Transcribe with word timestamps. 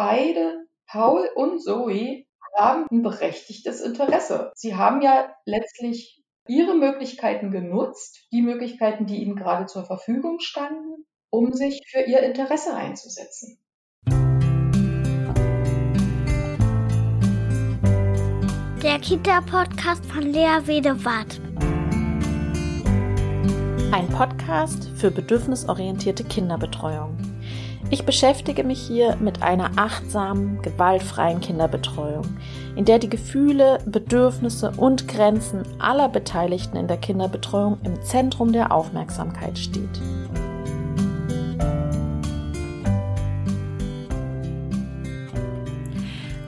beide, 0.00 0.66
Paul 0.86 1.28
und 1.34 1.62
Zoe, 1.62 2.24
haben 2.56 2.86
ein 2.90 3.02
berechtigtes 3.02 3.82
Interesse. 3.82 4.50
Sie 4.54 4.74
haben 4.74 5.02
ja 5.02 5.30
letztlich 5.44 6.24
ihre 6.48 6.74
Möglichkeiten 6.74 7.50
genutzt, 7.50 8.26
die 8.32 8.40
Möglichkeiten, 8.40 9.04
die 9.04 9.22
ihnen 9.22 9.36
gerade 9.36 9.66
zur 9.66 9.84
Verfügung 9.84 10.40
standen, 10.40 11.04
um 11.28 11.52
sich 11.52 11.82
für 11.90 12.00
ihr 12.00 12.20
Interesse 12.20 12.74
einzusetzen. 12.74 13.58
Der 18.82 18.98
Kita-Podcast 19.02 20.06
von 20.06 20.22
Lea 20.22 20.60
Wedewart. 20.64 21.38
Ein 23.92 24.08
Podcast 24.08 24.88
für 24.96 25.10
bedürfnisorientierte 25.10 26.24
Kinderbetreuung. 26.24 27.29
Ich 27.92 28.04
beschäftige 28.04 28.62
mich 28.62 28.80
hier 28.80 29.16
mit 29.16 29.42
einer 29.42 29.72
achtsamen, 29.74 30.62
gewaltfreien 30.62 31.40
Kinderbetreuung, 31.40 32.24
in 32.76 32.84
der 32.84 33.00
die 33.00 33.10
Gefühle, 33.10 33.78
Bedürfnisse 33.84 34.70
und 34.76 35.08
Grenzen 35.08 35.64
aller 35.80 36.08
Beteiligten 36.08 36.76
in 36.76 36.86
der 36.86 36.98
Kinderbetreuung 36.98 37.78
im 37.82 38.00
Zentrum 38.00 38.52
der 38.52 38.70
Aufmerksamkeit 38.70 39.58
steht. 39.58 40.00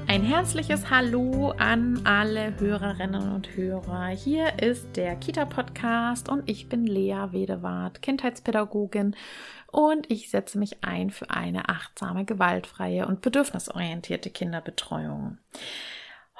Ein 0.07 0.23
herzliches 0.25 0.91
Hallo 0.91 1.55
an 1.59 2.03
alle 2.05 2.61
Hörerinnen 2.61 3.33
und 3.33 3.57
Hörer. 3.57 4.09
Hier 4.09 4.61
ist 4.61 4.87
der 4.95 5.17
Kita-Podcast 5.17 6.29
und 6.29 6.49
ich 6.49 6.69
bin 6.69 6.87
Lea 6.87 7.29
Wedewart, 7.33 8.03
Kindheitspädagogin 8.03 9.17
und 9.73 10.11
ich 10.11 10.31
setze 10.31 10.59
mich 10.59 10.85
ein 10.85 11.11
für 11.11 11.31
eine 11.31 11.69
achtsame, 11.71 12.25
gewaltfreie 12.25 13.07
und 13.07 13.23
bedürfnisorientierte 13.23 14.31
Kinderbetreuung. 14.31 15.39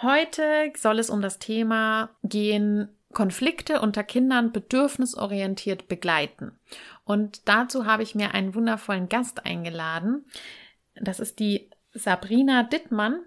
Heute 0.03 0.73
soll 0.77 0.99
es 0.99 1.11
um 1.11 1.23
das 1.23 1.39
Thema 1.39 2.11
gehen, 2.23 2.89
Konflikte 3.13 3.81
unter 3.81 4.05
Kindern 4.05 4.53
bedürfnisorientiert 4.53 5.89
begleiten. 5.89 6.53
Und 7.05 7.49
dazu 7.49 7.87
habe 7.87 8.03
ich 8.03 8.15
mir 8.15 8.35
einen 8.35 8.55
wundervollen 8.55 9.09
Gast 9.09 9.47
eingeladen. 9.47 10.25
Das 10.95 11.19
ist 11.19 11.39
die 11.39 11.71
Sabrina 11.93 12.63
Dittmann. 12.65 13.21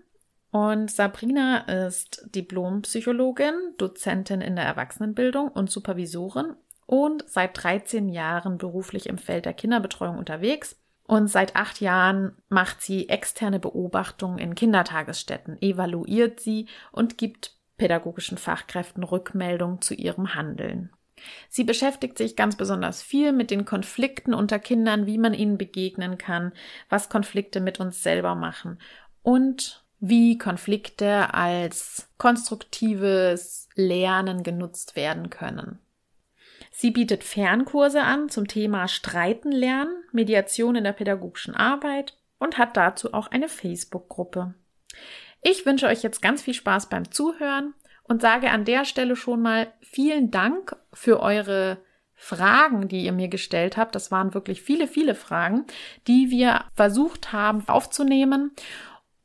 Und 0.52 0.90
Sabrina 0.90 1.60
ist 1.86 2.28
Diplompsychologin, 2.34 3.54
Dozentin 3.78 4.42
in 4.42 4.56
der 4.56 4.66
Erwachsenenbildung 4.66 5.50
und 5.50 5.70
Supervisorin 5.70 6.56
und 6.86 7.24
seit 7.28 7.62
13 7.64 8.10
Jahren 8.10 8.58
beruflich 8.58 9.08
im 9.08 9.18
Feld 9.18 9.46
der 9.46 9.54
Kinderbetreuung 9.54 10.18
unterwegs. 10.18 10.80
Und 11.08 11.28
seit 11.28 11.56
acht 11.56 11.82
Jahren 11.82 12.36
macht 12.50 12.82
sie 12.82 13.10
externe 13.10 13.60
Beobachtungen 13.60 14.40
in 14.40 14.56
Kindertagesstätten, 14.56 15.62
evaluiert 15.62 16.40
sie 16.40 16.68
und 16.92 17.20
gibt 17.20 17.56
pädagogischen 17.78 18.40
Fachkräften 18.40 19.04
Rückmeldung 19.04 19.82
zu 19.82 19.94
ihrem 19.94 20.34
Handeln. 20.34 20.92
Sie 21.50 21.64
beschäftigt 21.64 22.18
sich 22.18 22.36
ganz 22.36 22.56
besonders 22.56 23.02
viel 23.02 23.32
mit 23.32 23.52
den 23.52 23.66
Konflikten 23.66 24.34
unter 24.34 24.60
Kindern, 24.60 25.06
wie 25.06 25.18
man 25.18 25.34
ihnen 25.34 25.58
begegnen 25.58 26.18
kann, 26.18 26.52
was 26.90 27.10
Konflikte 27.10 27.62
mit 27.62 27.80
uns 27.80 28.04
selber 28.04 28.36
machen 28.36 28.80
und 29.22 29.86
wie 30.00 30.38
Konflikte 30.38 31.34
als 31.34 32.10
konstruktives 32.18 33.70
Lernen 33.76 34.44
genutzt 34.44 34.96
werden 34.96 35.30
können. 35.30 35.80
Sie 36.78 36.92
bietet 36.92 37.24
Fernkurse 37.24 38.02
an 38.02 38.28
zum 38.28 38.50
Thema 38.50 38.90
Streiten 38.90 39.50
lernen, 39.50 39.96
Mediation 40.12 40.76
in 40.76 40.84
der 40.84 40.92
pädagogischen 40.92 41.56
Arbeit 41.56 42.18
und 42.38 42.58
hat 42.58 42.76
dazu 42.76 43.14
auch 43.14 43.28
eine 43.28 43.48
Facebook-Gruppe. 43.48 44.56
Ich 45.42 45.66
wünsche 45.66 45.88
euch 45.88 46.04
jetzt 46.04 46.22
ganz 46.22 46.42
viel 46.42 46.54
Spaß 46.54 46.90
beim 46.90 47.12
Zuhören 47.12 47.76
und 48.04 48.22
sage 48.22 48.52
an 48.52 48.66
der 48.66 48.84
Stelle 48.84 49.16
schon 49.16 49.42
mal 49.42 49.72
vielen 49.80 50.32
Dank 50.32 50.76
für 50.92 51.22
eure 51.22 51.78
Fragen, 52.14 52.90
die 52.90 53.06
ihr 53.06 53.14
mir 53.14 53.30
gestellt 53.30 53.78
habt. 53.78 53.96
Das 53.96 54.12
waren 54.12 54.34
wirklich 54.34 54.62
viele, 54.62 54.90
viele 54.90 55.16
Fragen, 55.16 55.64
die 56.08 56.30
wir 56.30 56.66
versucht 56.74 57.32
haben 57.32 57.66
aufzunehmen. 57.70 58.52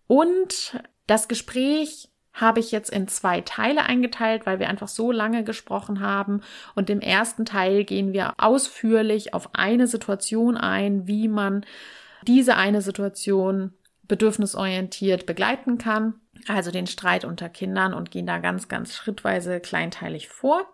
Und 0.06 0.81
das 1.09 1.27
Gespräch 1.27 2.09
habe 2.41 2.61
ich 2.61 2.73
jetzt 2.73 2.91
in 2.91 3.09
zwei 3.09 3.41
Teile 3.41 3.84
eingeteilt, 3.84 4.47
weil 4.47 4.59
wir 4.59 4.69
einfach 4.69 4.89
so 4.89 5.12
lange 5.12 5.45
gesprochen 5.45 6.01
haben. 6.01 6.41
Und 6.75 6.91
im 6.91 7.01
ersten 7.01 7.45
Teil 7.45 7.84
gehen 7.84 8.12
wir 8.12 8.34
ausführlich 8.39 9.34
auf 9.34 9.51
eine 9.55 9.87
Situation 9.87 10.56
ein, 10.56 11.06
wie 11.06 11.28
man 11.28 11.65
diese 12.27 12.56
eine 12.56 12.83
Situation 12.83 13.73
bedürfnisorientiert 14.09 15.25
begleiten 15.27 15.78
kann, 15.78 16.15
also 16.49 16.71
den 16.71 16.87
Streit 16.87 17.25
unter 17.25 17.49
Kindern 17.49 17.95
und 17.95 18.11
gehen 18.11 18.27
da 18.27 18.39
ganz, 18.39 18.69
ganz 18.69 18.95
schrittweise 18.95 19.61
kleinteilig 19.61 20.28
vor. 20.28 20.67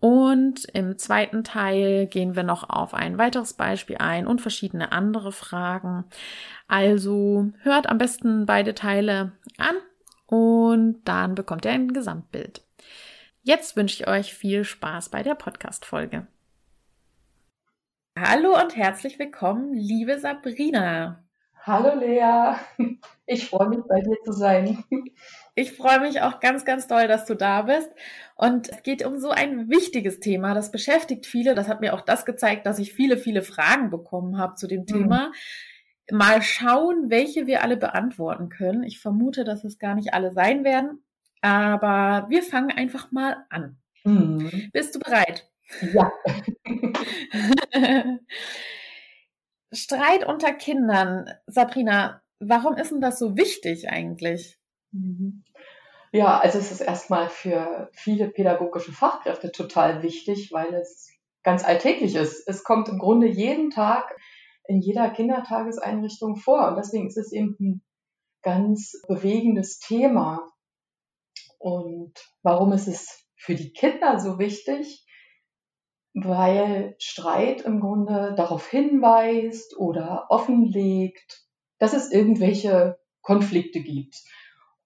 Und 0.00 0.64
im 0.72 0.98
zweiten 0.98 1.44
Teil 1.44 2.06
gehen 2.06 2.34
wir 2.34 2.42
noch 2.42 2.68
auf 2.68 2.92
ein 2.92 3.18
weiteres 3.18 3.52
Beispiel 3.52 3.98
ein 3.98 4.26
und 4.26 4.40
verschiedene 4.40 4.90
andere 4.90 5.30
Fragen. 5.30 6.04
Also 6.66 7.50
hört 7.60 7.88
am 7.88 7.98
besten 7.98 8.46
beide 8.46 8.74
Teile 8.74 9.32
an 9.58 9.76
und 10.32 11.02
dann 11.04 11.34
bekommt 11.34 11.66
ihr 11.66 11.72
ein 11.72 11.92
Gesamtbild. 11.92 12.64
Jetzt 13.42 13.76
wünsche 13.76 14.02
ich 14.02 14.08
euch 14.08 14.32
viel 14.32 14.64
Spaß 14.64 15.10
bei 15.10 15.22
der 15.22 15.34
Podcast-Folge. 15.34 16.26
Hallo 18.18 18.58
und 18.58 18.74
herzlich 18.74 19.18
willkommen, 19.18 19.74
liebe 19.74 20.18
Sabrina. 20.18 21.22
Hallo 21.60 22.00
Lea, 22.00 22.54
ich 23.26 23.50
freue 23.50 23.68
mich 23.68 23.80
bei 23.86 24.00
dir 24.00 24.16
zu 24.24 24.32
sein. 24.32 24.82
Ich 25.54 25.72
freue 25.72 26.00
mich 26.00 26.22
auch 26.22 26.40
ganz, 26.40 26.64
ganz 26.64 26.86
doll, 26.86 27.06
dass 27.08 27.26
du 27.26 27.34
da 27.34 27.60
bist. 27.60 27.90
Und 28.36 28.70
es 28.70 28.82
geht 28.82 29.04
um 29.04 29.18
so 29.18 29.28
ein 29.28 29.68
wichtiges 29.68 30.18
Thema, 30.18 30.54
das 30.54 30.70
beschäftigt 30.70 31.26
viele. 31.26 31.54
Das 31.54 31.68
hat 31.68 31.82
mir 31.82 31.92
auch 31.92 32.00
das 32.00 32.24
gezeigt, 32.24 32.64
dass 32.64 32.78
ich 32.78 32.94
viele, 32.94 33.18
viele 33.18 33.42
Fragen 33.42 33.90
bekommen 33.90 34.38
habe 34.38 34.54
zu 34.54 34.66
dem 34.66 34.80
mhm. 34.80 34.86
Thema. 34.86 35.28
Mhm 35.28 35.32
mal 36.12 36.42
schauen, 36.42 37.10
welche 37.10 37.46
wir 37.46 37.62
alle 37.62 37.76
beantworten 37.76 38.48
können. 38.48 38.82
Ich 38.84 39.00
vermute, 39.00 39.44
dass 39.44 39.64
es 39.64 39.78
gar 39.78 39.94
nicht 39.94 40.14
alle 40.14 40.32
sein 40.32 40.62
werden, 40.62 41.02
aber 41.40 42.26
wir 42.28 42.42
fangen 42.42 42.70
einfach 42.70 43.10
mal 43.10 43.44
an. 43.50 43.78
Mhm. 44.04 44.70
Bist 44.72 44.94
du 44.94 44.98
bereit? 45.00 45.50
Ja. 45.92 46.12
Streit 49.72 50.26
unter 50.26 50.52
Kindern. 50.52 51.30
Sabrina, 51.46 52.22
warum 52.40 52.76
ist 52.76 52.90
denn 52.90 53.00
das 53.00 53.18
so 53.18 53.36
wichtig 53.36 53.88
eigentlich? 53.88 54.58
Mhm. 54.92 55.44
Ja, 56.12 56.38
also 56.38 56.58
es 56.58 56.70
ist 56.70 56.82
erstmal 56.82 57.30
für 57.30 57.88
viele 57.92 58.28
pädagogische 58.28 58.92
Fachkräfte 58.92 59.50
total 59.50 60.02
wichtig, 60.02 60.52
weil 60.52 60.74
es 60.74 61.10
ganz 61.42 61.64
alltäglich 61.64 62.14
ist. 62.14 62.46
Es 62.46 62.64
kommt 62.64 62.90
im 62.90 62.98
Grunde 62.98 63.28
jeden 63.28 63.70
Tag 63.70 64.14
in 64.64 64.80
jeder 64.80 65.10
Kindertageseinrichtung 65.10 66.36
vor. 66.36 66.68
Und 66.68 66.76
deswegen 66.76 67.08
ist 67.08 67.18
es 67.18 67.32
eben 67.32 67.56
ein 67.60 67.82
ganz 68.42 69.00
bewegendes 69.08 69.78
Thema. 69.78 70.48
Und 71.58 72.12
warum 72.42 72.72
ist 72.72 72.88
es 72.88 73.24
für 73.36 73.54
die 73.54 73.72
Kinder 73.72 74.18
so 74.18 74.38
wichtig? 74.38 75.06
Weil 76.14 76.94
Streit 76.98 77.62
im 77.62 77.80
Grunde 77.80 78.34
darauf 78.36 78.68
hinweist 78.68 79.76
oder 79.78 80.26
offenlegt, 80.28 81.46
dass 81.78 81.94
es 81.94 82.12
irgendwelche 82.12 82.98
Konflikte 83.22 83.80
gibt. 83.80 84.22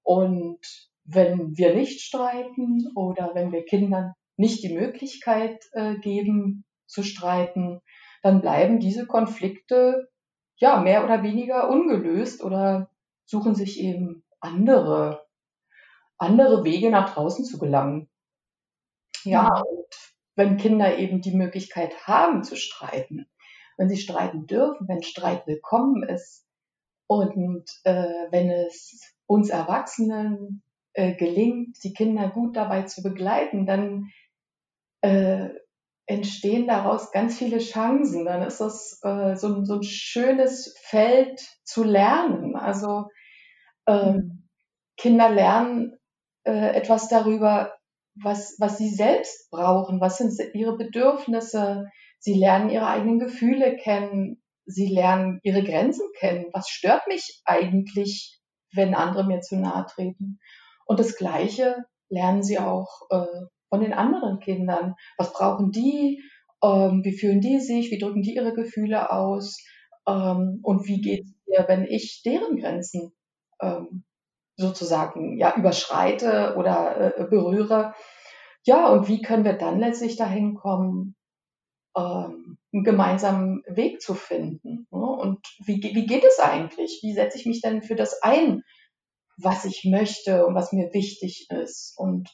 Und 0.02 0.60
wenn 1.04 1.56
wir 1.56 1.74
nicht 1.74 2.00
streiten 2.00 2.92
oder 2.94 3.32
wenn 3.34 3.52
wir 3.52 3.64
Kindern 3.64 4.12
nicht 4.36 4.62
die 4.62 4.74
Möglichkeit 4.74 5.64
äh, 5.72 5.96
geben 5.98 6.64
zu 6.86 7.02
streiten, 7.02 7.80
dann 8.26 8.40
bleiben 8.40 8.80
diese 8.80 9.06
Konflikte 9.06 10.10
ja 10.56 10.80
mehr 10.80 11.04
oder 11.04 11.22
weniger 11.22 11.70
ungelöst 11.70 12.42
oder 12.42 12.90
suchen 13.24 13.54
sich 13.54 13.78
eben 13.78 14.24
andere, 14.40 15.24
andere 16.18 16.64
Wege 16.64 16.90
nach 16.90 17.14
draußen 17.14 17.44
zu 17.44 17.60
gelangen. 17.60 18.08
Ja, 19.22 19.44
mhm. 19.44 19.76
und 19.78 19.86
wenn 20.34 20.56
Kinder 20.56 20.98
eben 20.98 21.20
die 21.20 21.36
Möglichkeit 21.36 22.08
haben 22.08 22.42
zu 22.42 22.56
streiten, 22.56 23.28
wenn 23.76 23.88
sie 23.88 23.96
streiten 23.96 24.48
dürfen, 24.48 24.88
wenn 24.88 25.04
Streit 25.04 25.46
willkommen 25.46 26.02
ist 26.02 26.48
und 27.06 27.70
äh, 27.84 28.26
wenn 28.30 28.50
es 28.50 29.14
uns 29.26 29.50
Erwachsenen 29.50 30.64
äh, 30.94 31.14
gelingt, 31.14 31.76
die 31.84 31.92
Kinder 31.92 32.28
gut 32.28 32.56
dabei 32.56 32.82
zu 32.82 33.04
begleiten, 33.04 33.66
dann 33.66 34.10
äh, 35.02 35.50
entstehen 36.06 36.66
daraus 36.66 37.10
ganz 37.10 37.36
viele 37.36 37.58
Chancen. 37.58 38.24
Dann 38.24 38.42
ist 38.42 38.60
das 38.60 39.00
äh, 39.02 39.34
so, 39.36 39.64
so, 39.64 39.74
ein 39.76 39.82
schönes 39.82 40.76
Feld 40.82 41.40
zu 41.64 41.82
lernen. 41.82 42.56
Also 42.56 43.06
ähm. 43.86 44.36
Kinder 44.96 45.28
lernen 45.28 45.98
äh, 46.44 46.74
etwas 46.74 47.08
darüber, 47.08 47.74
was, 48.14 48.56
was 48.58 48.78
sie 48.78 48.88
selbst 48.88 49.50
brauchen, 49.50 50.00
was 50.00 50.18
sind 50.18 50.32
ihre 50.54 50.76
Bedürfnisse. 50.76 51.90
Sie 52.18 52.34
lernen 52.34 52.70
ihre 52.70 52.86
eigenen 52.86 53.18
Gefühle 53.18 53.76
kennen. 53.76 54.42
sie 54.64 54.88
lernen 54.88 55.38
ihre 55.42 55.62
Grenzen 55.62 56.06
kennen. 56.18 56.46
Was 56.52 56.68
stört 56.68 57.06
mich 57.06 57.40
eigentlich, 57.44 58.40
wenn 58.72 58.94
andere 58.94 59.24
mir 59.24 59.40
zu 59.40 59.56
nahe 59.56 59.86
treten? 59.86 60.40
Und 60.86 60.98
das 60.98 61.16
Gleiche 61.16 61.84
lernen 62.08 62.42
sie 62.42 62.58
auch 62.58 63.02
äh, 63.10 63.46
von 63.68 63.80
den 63.80 63.92
anderen 63.92 64.40
Kindern. 64.40 64.94
Was 65.18 65.32
brauchen 65.32 65.70
die? 65.70 66.22
Ähm, 66.62 67.02
wie 67.04 67.16
fühlen 67.16 67.40
die 67.40 67.60
sich? 67.60 67.90
Wie 67.90 67.98
drücken 67.98 68.22
die 68.22 68.34
ihre 68.34 68.54
Gefühle 68.54 69.10
aus? 69.12 69.58
Ähm, 70.06 70.60
und 70.62 70.86
wie 70.86 71.00
geht 71.00 71.24
es 71.24 71.34
mir, 71.46 71.64
wenn 71.68 71.84
ich 71.84 72.22
deren 72.24 72.56
Grenzen 72.56 73.12
ähm, 73.60 74.04
sozusagen 74.56 75.36
ja 75.36 75.54
überschreite 75.56 76.54
oder 76.56 77.18
äh, 77.18 77.24
berühre? 77.24 77.94
Ja, 78.64 78.88
und 78.88 79.08
wie 79.08 79.22
können 79.22 79.44
wir 79.44 79.52
dann 79.52 79.78
letztlich 79.78 80.16
dahin 80.16 80.54
kommen, 80.54 81.14
ähm, 81.96 82.58
einen 82.72 82.84
gemeinsamen 82.84 83.62
Weg 83.68 84.00
zu 84.00 84.14
finden? 84.14 84.86
Ne? 84.90 84.98
Und 84.98 85.46
wie, 85.64 85.82
wie 85.82 86.06
geht 86.06 86.24
es 86.24 86.40
eigentlich? 86.40 87.00
Wie 87.02 87.12
setze 87.12 87.38
ich 87.38 87.46
mich 87.46 87.60
denn 87.60 87.82
für 87.82 87.94
das 87.94 88.22
ein, 88.22 88.62
was 89.36 89.64
ich 89.64 89.84
möchte 89.84 90.46
und 90.46 90.54
was 90.54 90.72
mir 90.72 90.92
wichtig 90.92 91.48
ist? 91.50 91.94
Und 91.96 92.28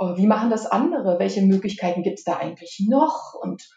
wie 0.00 0.26
machen 0.26 0.50
das 0.50 0.66
andere? 0.66 1.18
Welche 1.18 1.42
Möglichkeiten 1.42 2.02
gibt 2.02 2.18
es 2.18 2.24
da 2.24 2.36
eigentlich 2.36 2.84
noch? 2.88 3.34
Und 3.40 3.68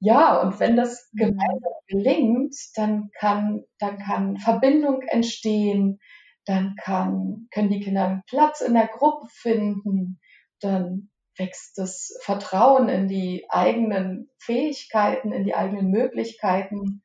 ja, 0.00 0.40
und 0.40 0.58
wenn 0.60 0.76
das 0.76 1.10
mhm. 1.12 1.18
gemeinsam 1.18 1.72
gelingt, 1.88 2.56
dann 2.74 3.10
kann, 3.18 3.64
dann 3.78 3.98
kann 3.98 4.38
Verbindung 4.38 5.02
entstehen, 5.02 5.98
dann 6.46 6.74
kann, 6.80 7.48
können 7.52 7.70
die 7.70 7.80
Kinder 7.80 8.06
einen 8.06 8.22
Platz 8.26 8.60
in 8.60 8.74
der 8.74 8.88
Gruppe 8.88 9.26
finden, 9.30 10.20
dann 10.60 11.10
wächst 11.36 11.78
das 11.78 12.16
Vertrauen 12.22 12.88
in 12.88 13.08
die 13.08 13.46
eigenen 13.48 14.30
Fähigkeiten, 14.38 15.32
in 15.32 15.44
die 15.44 15.54
eigenen 15.54 15.90
Möglichkeiten. 15.90 17.02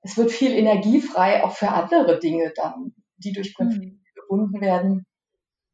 Es 0.00 0.16
wird 0.16 0.32
viel 0.32 0.52
Energie 0.52 1.00
frei, 1.00 1.44
auch 1.44 1.52
für 1.52 1.68
andere 1.68 2.18
Dinge 2.18 2.52
dann, 2.54 2.94
die 3.16 3.32
durch 3.32 3.54
Konflikte 3.54 3.96
mhm. 3.96 4.20
gebunden 4.20 4.60
werden. 4.60 5.06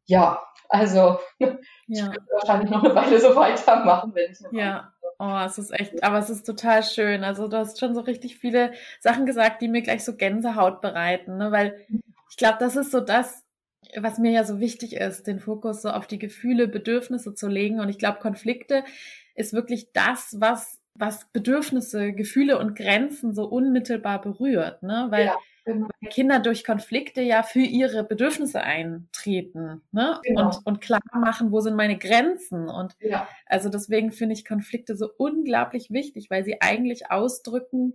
Ja, 0.07 0.45
also 0.71 1.19
ja. 1.39 1.59
ich 1.89 2.03
würde 2.03 2.27
wahrscheinlich 2.33 2.71
noch 2.71 2.85
eine 2.85 2.95
Weile 2.95 3.21
so 3.21 3.35
weitermachen, 3.37 4.15
wenn 4.15 4.31
ich 4.31 4.45
eine 4.47 4.59
Ja. 4.59 4.95
Oh, 5.19 5.39
es 5.45 5.59
ist 5.59 5.71
echt, 5.79 6.03
aber 6.03 6.19
es 6.19 6.31
ist 6.31 6.47
total 6.47 6.83
schön. 6.83 7.25
Also 7.25 7.47
du 7.47 7.59
hast 7.59 7.79
schon 7.79 7.95
so 7.95 8.01
richtig 8.01 8.39
viele 8.39 8.73
Sachen 9.01 9.27
gesagt, 9.27 9.61
die 9.61 9.69
mir 9.69 9.83
gleich 9.83 10.03
so 10.03 10.17
Gänsehaut 10.17 10.81
bereiten, 10.81 11.37
ne? 11.37 11.53
weil 11.53 11.85
ich 12.31 12.39
glaube, 12.39 12.57
das 12.59 12.77
ist 12.77 12.91
so 12.91 13.01
das, 13.01 13.45
was 13.97 14.19
mir 14.19 14.31
ja 14.31 14.45
so 14.45 14.61
wichtig 14.61 14.97
ist, 14.97 15.27
den 15.27 15.41
Fokus 15.41 15.83
so 15.83 15.91
auf 15.91 16.07
die 16.07 16.19
Gefühle, 16.19 16.69
Bedürfnisse 16.69 17.35
zu 17.35 17.49
legen. 17.49 17.81
Und 17.81 17.91
ich 17.91 17.99
glaube, 17.99 18.21
Konflikte 18.21 18.83
ist 19.35 19.53
wirklich 19.53 19.93
das, 19.93 20.37
was, 20.39 20.79
was 20.95 21.27
Bedürfnisse, 21.33 22.13
Gefühle 22.13 22.59
und 22.59 22.75
Grenzen 22.75 23.35
so 23.35 23.45
unmittelbar 23.45 24.23
berührt, 24.23 24.83
ne? 24.83 25.09
Weil 25.11 25.27
ja 25.27 25.37
Genau. 25.65 25.89
Kinder 26.09 26.41
durch 26.41 26.65
Konflikte 26.65 27.21
ja 27.23 27.43
für 27.43 27.61
ihre 27.61 28.05
Bedürfnisse 28.05 28.63
eintreten 28.63 29.83
ne? 29.93 30.19
Genau. 30.23 30.47
und, 30.47 30.67
und 30.67 30.81
klar 30.81 31.01
machen, 31.13 31.53
wo 31.53 31.61
sind 31.61 31.77
meine 31.77 31.99
Grenzen. 31.99 32.69
Und 32.69 32.97
ja. 33.01 33.29
also 33.47 33.69
deswegen 33.69 34.13
finde 34.13 34.35
ich 34.35 34.45
Konflikte 34.45 34.97
so 34.97 35.11
unglaublich 35.17 35.91
wichtig, 35.91 36.31
weil 36.31 36.45
sie 36.45 36.61
eigentlich 36.61 37.11
ausdrücken, 37.11 37.95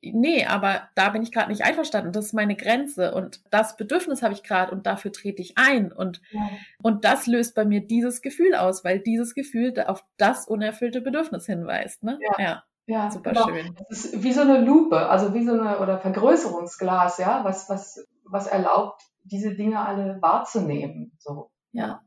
nee, 0.00 0.44
aber 0.44 0.88
da 0.94 1.08
bin 1.10 1.22
ich 1.22 1.32
gerade 1.32 1.50
nicht 1.50 1.64
einverstanden, 1.64 2.12
das 2.12 2.26
ist 2.26 2.32
meine 2.32 2.56
Grenze 2.56 3.14
und 3.14 3.40
das 3.50 3.76
Bedürfnis 3.76 4.22
habe 4.22 4.34
ich 4.34 4.42
gerade 4.42 4.72
und 4.72 4.86
dafür 4.86 5.12
trete 5.12 5.42
ich 5.42 5.58
ein 5.58 5.92
und, 5.92 6.20
ja. 6.30 6.48
und 6.82 7.04
das 7.04 7.26
löst 7.26 7.54
bei 7.54 7.64
mir 7.64 7.80
dieses 7.80 8.22
Gefühl 8.22 8.54
aus, 8.54 8.84
weil 8.84 9.00
dieses 9.00 9.34
Gefühl 9.34 9.74
auf 9.86 10.04
das 10.16 10.46
unerfüllte 10.46 11.00
Bedürfnis 11.00 11.46
hinweist. 11.46 12.02
Ne? 12.02 12.18
Ja. 12.20 12.44
ja. 12.44 12.64
Ja, 12.88 13.10
super 13.10 13.32
genau. 13.32 13.48
schön. 13.48 13.76
Es 13.90 14.06
ist 14.06 14.22
wie 14.22 14.32
so 14.32 14.40
eine 14.40 14.60
Lupe, 14.60 15.10
also 15.10 15.34
wie 15.34 15.44
so 15.44 15.52
eine 15.52 15.78
oder 15.78 15.98
Vergrößerungsglas, 15.98 17.18
ja, 17.18 17.44
was, 17.44 17.68
was, 17.68 18.02
was 18.24 18.46
erlaubt, 18.46 19.02
diese 19.24 19.54
Dinge 19.54 19.78
alle 19.80 20.16
wahrzunehmen. 20.22 21.12
So. 21.18 21.50
Ja. 21.72 22.00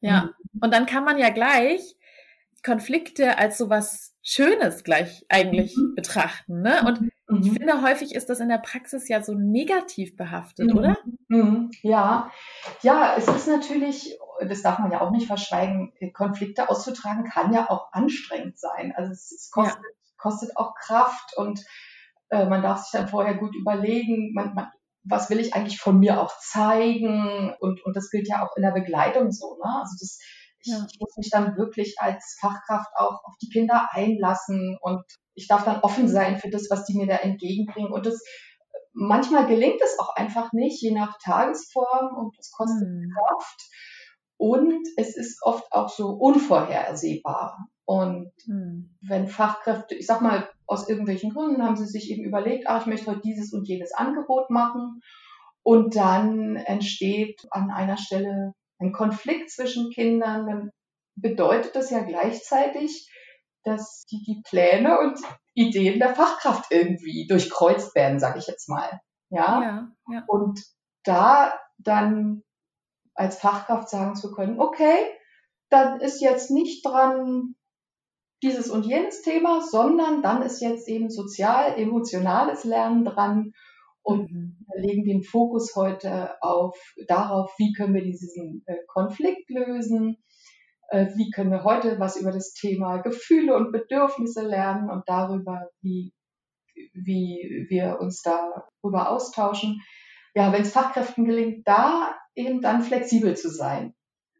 Ja. 0.00 0.24
Mhm. 0.52 0.60
Und 0.60 0.74
dann 0.74 0.84
kann 0.84 1.04
man 1.04 1.16
ja 1.16 1.30
gleich 1.30 1.96
Konflikte 2.64 3.38
als 3.38 3.58
so 3.58 3.70
was 3.70 4.14
Schönes 4.22 4.84
gleich 4.84 5.24
eigentlich 5.28 5.76
mhm. 5.76 5.94
betrachten. 5.94 6.62
Ne? 6.62 6.82
Und 6.86 7.00
mhm. 7.28 7.42
ich 7.42 7.52
finde, 7.52 7.82
häufig 7.82 8.14
ist 8.14 8.30
das 8.30 8.40
in 8.40 8.48
der 8.48 8.58
Praxis 8.58 9.06
ja 9.08 9.22
so 9.22 9.34
negativ 9.34 10.16
behaftet, 10.16 10.72
mhm. 10.72 10.78
oder? 10.78 10.98
Mhm. 11.28 11.70
Ja, 11.82 12.32
ja, 12.82 13.14
es 13.16 13.28
ist 13.28 13.46
natürlich, 13.46 14.18
das 14.40 14.62
darf 14.62 14.78
man 14.78 14.90
ja 14.90 15.02
auch 15.02 15.10
nicht 15.10 15.26
verschweigen, 15.26 15.92
Konflikte 16.14 16.70
auszutragen 16.70 17.24
kann 17.24 17.52
ja 17.52 17.68
auch 17.68 17.92
anstrengend 17.92 18.58
sein. 18.58 18.94
Also 18.96 19.12
es, 19.12 19.30
es 19.30 19.50
kostet, 19.50 19.82
ja. 19.82 20.14
kostet 20.16 20.56
auch 20.56 20.74
Kraft 20.74 21.36
und 21.36 21.62
äh, 22.30 22.46
man 22.46 22.62
darf 22.62 22.82
sich 22.82 22.98
dann 22.98 23.08
vorher 23.08 23.34
gut 23.34 23.54
überlegen, 23.54 24.32
man, 24.32 24.54
man, 24.54 24.70
was 25.02 25.28
will 25.28 25.38
ich 25.38 25.54
eigentlich 25.54 25.78
von 25.78 25.98
mir 25.98 26.18
auch 26.18 26.32
zeigen? 26.38 27.54
Und, 27.60 27.84
und 27.84 27.94
das 27.94 28.10
gilt 28.10 28.26
ja 28.26 28.42
auch 28.42 28.56
in 28.56 28.62
der 28.62 28.72
Begleitung 28.72 29.30
so. 29.32 29.58
Ne? 29.62 29.80
Also 29.80 29.96
das, 30.00 30.18
ja. 30.64 30.86
ich 30.90 30.98
muss 31.00 31.16
mich 31.16 31.30
dann 31.30 31.56
wirklich 31.56 31.96
als 31.98 32.36
Fachkraft 32.40 32.90
auch 32.96 33.24
auf 33.24 33.34
die 33.42 33.48
Kinder 33.48 33.88
einlassen 33.92 34.78
und 34.80 35.04
ich 35.34 35.48
darf 35.48 35.64
dann 35.64 35.80
offen 35.80 36.08
sein 36.08 36.38
für 36.38 36.50
das, 36.50 36.68
was 36.70 36.84
die 36.84 36.96
mir 36.96 37.06
da 37.06 37.16
entgegenbringen. 37.16 37.92
Und 37.92 38.06
das 38.06 38.22
manchmal 38.92 39.46
gelingt 39.46 39.80
es 39.82 39.98
auch 39.98 40.14
einfach 40.14 40.52
nicht, 40.52 40.80
je 40.80 40.92
nach 40.92 41.18
Tagesform 41.22 42.16
und 42.16 42.36
es 42.38 42.50
kostet 42.52 42.88
mhm. 42.88 43.12
Kraft. 43.12 43.60
Und 44.36 44.86
es 44.96 45.16
ist 45.16 45.42
oft 45.42 45.72
auch 45.72 45.88
so 45.88 46.10
unvorhersehbar. 46.10 47.68
Und 47.84 48.32
mhm. 48.46 48.96
wenn 49.02 49.28
Fachkräfte, 49.28 49.94
ich 49.94 50.06
sag 50.06 50.22
mal, 50.22 50.48
aus 50.66 50.88
irgendwelchen 50.88 51.32
Gründen 51.32 51.62
haben 51.62 51.76
sie 51.76 51.86
sich 51.86 52.10
eben 52.10 52.24
überlegt, 52.24 52.68
ah, 52.68 52.78
ich 52.78 52.86
möchte 52.86 53.10
heute 53.10 53.20
dieses 53.20 53.52
und 53.52 53.68
jenes 53.68 53.92
Angebot 53.92 54.50
machen. 54.50 55.00
Und 55.62 55.96
dann 55.96 56.56
entsteht 56.56 57.46
an 57.50 57.70
einer 57.70 57.96
Stelle 57.96 58.54
ein 58.78 58.92
Konflikt 58.92 59.50
zwischen 59.50 59.90
Kindern, 59.90 60.46
dann 60.46 60.70
bedeutet 61.16 61.76
das 61.76 61.90
ja 61.90 62.00
gleichzeitig, 62.00 63.10
dass 63.64 64.04
die, 64.10 64.22
die 64.22 64.42
Pläne 64.48 64.98
und 64.98 65.18
Ideen 65.54 65.98
der 65.98 66.14
Fachkraft 66.14 66.70
irgendwie 66.70 67.26
durchkreuzt 67.26 67.94
werden, 67.94 68.18
sage 68.18 68.38
ich 68.38 68.46
jetzt 68.46 68.68
mal. 68.68 69.00
Ja? 69.30 69.62
ja? 69.62 69.88
Ja, 70.10 70.24
Und 70.26 70.60
da 71.04 71.54
dann 71.78 72.42
als 73.14 73.38
Fachkraft 73.38 73.88
sagen 73.88 74.16
zu 74.16 74.32
können, 74.32 74.60
okay, 74.60 74.96
dann 75.70 76.00
ist 76.00 76.20
jetzt 76.20 76.50
nicht 76.50 76.84
dran 76.84 77.54
dieses 78.42 78.68
und 78.68 78.84
jenes 78.84 79.22
Thema, 79.22 79.62
sondern 79.62 80.22
dann 80.22 80.42
ist 80.42 80.60
jetzt 80.60 80.88
eben 80.88 81.08
sozial, 81.08 81.78
emotionales 81.78 82.64
Lernen 82.64 83.04
dran 83.04 83.52
und 84.04 84.30
mhm. 84.30 84.56
legen 84.76 85.04
den 85.04 85.22
Fokus 85.22 85.74
heute 85.74 86.40
auf 86.42 86.78
darauf, 87.08 87.52
wie 87.58 87.72
können 87.72 87.94
wir 87.94 88.02
diesen 88.02 88.62
äh, 88.66 88.76
Konflikt 88.86 89.48
lösen, 89.48 90.18
äh, 90.90 91.06
wie 91.16 91.30
können 91.30 91.50
wir 91.50 91.64
heute 91.64 91.98
was 91.98 92.16
über 92.16 92.30
das 92.30 92.52
Thema 92.52 92.98
Gefühle 92.98 93.56
und 93.56 93.72
Bedürfnisse 93.72 94.42
lernen 94.42 94.90
und 94.90 95.08
darüber, 95.08 95.70
wie, 95.80 96.12
wie 96.92 97.66
wir 97.68 97.98
uns 97.98 98.20
darüber 98.22 99.10
austauschen. 99.10 99.80
Ja, 100.34 100.52
wenn 100.52 100.62
es 100.62 100.72
Fachkräften 100.72 101.24
gelingt, 101.24 101.66
da 101.66 102.14
eben 102.34 102.60
dann 102.60 102.82
flexibel 102.82 103.36
zu 103.36 103.48
sein, 103.48 103.94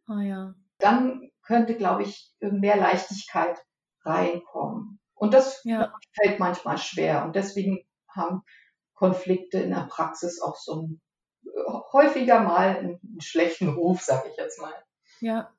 oh 0.08 0.18
ja. 0.18 0.54
dann 0.78 1.30
könnte, 1.42 1.74
glaube 1.76 2.02
ich, 2.02 2.34
mehr 2.40 2.76
Leichtigkeit 2.76 3.58
reinkommen. 4.04 4.98
Und 5.14 5.32
das 5.32 5.62
ja. 5.64 5.94
fällt 6.12 6.38
manchmal 6.38 6.76
schwer. 6.76 7.24
Und 7.24 7.36
deswegen 7.36 7.78
haben 8.08 8.42
Konflikte 8.94 9.58
in 9.58 9.70
der 9.70 9.86
Praxis 9.90 10.40
auch 10.40 10.56
so 10.56 10.82
ein, 10.82 11.00
häufiger 11.92 12.40
mal 12.40 12.76
einen, 12.76 13.00
schlechten 13.20 13.68
Ruf, 13.68 14.02
sage 14.02 14.28
ich 14.30 14.36
jetzt 14.36 14.60
mal. 14.60 14.74
Ja, 15.20 15.50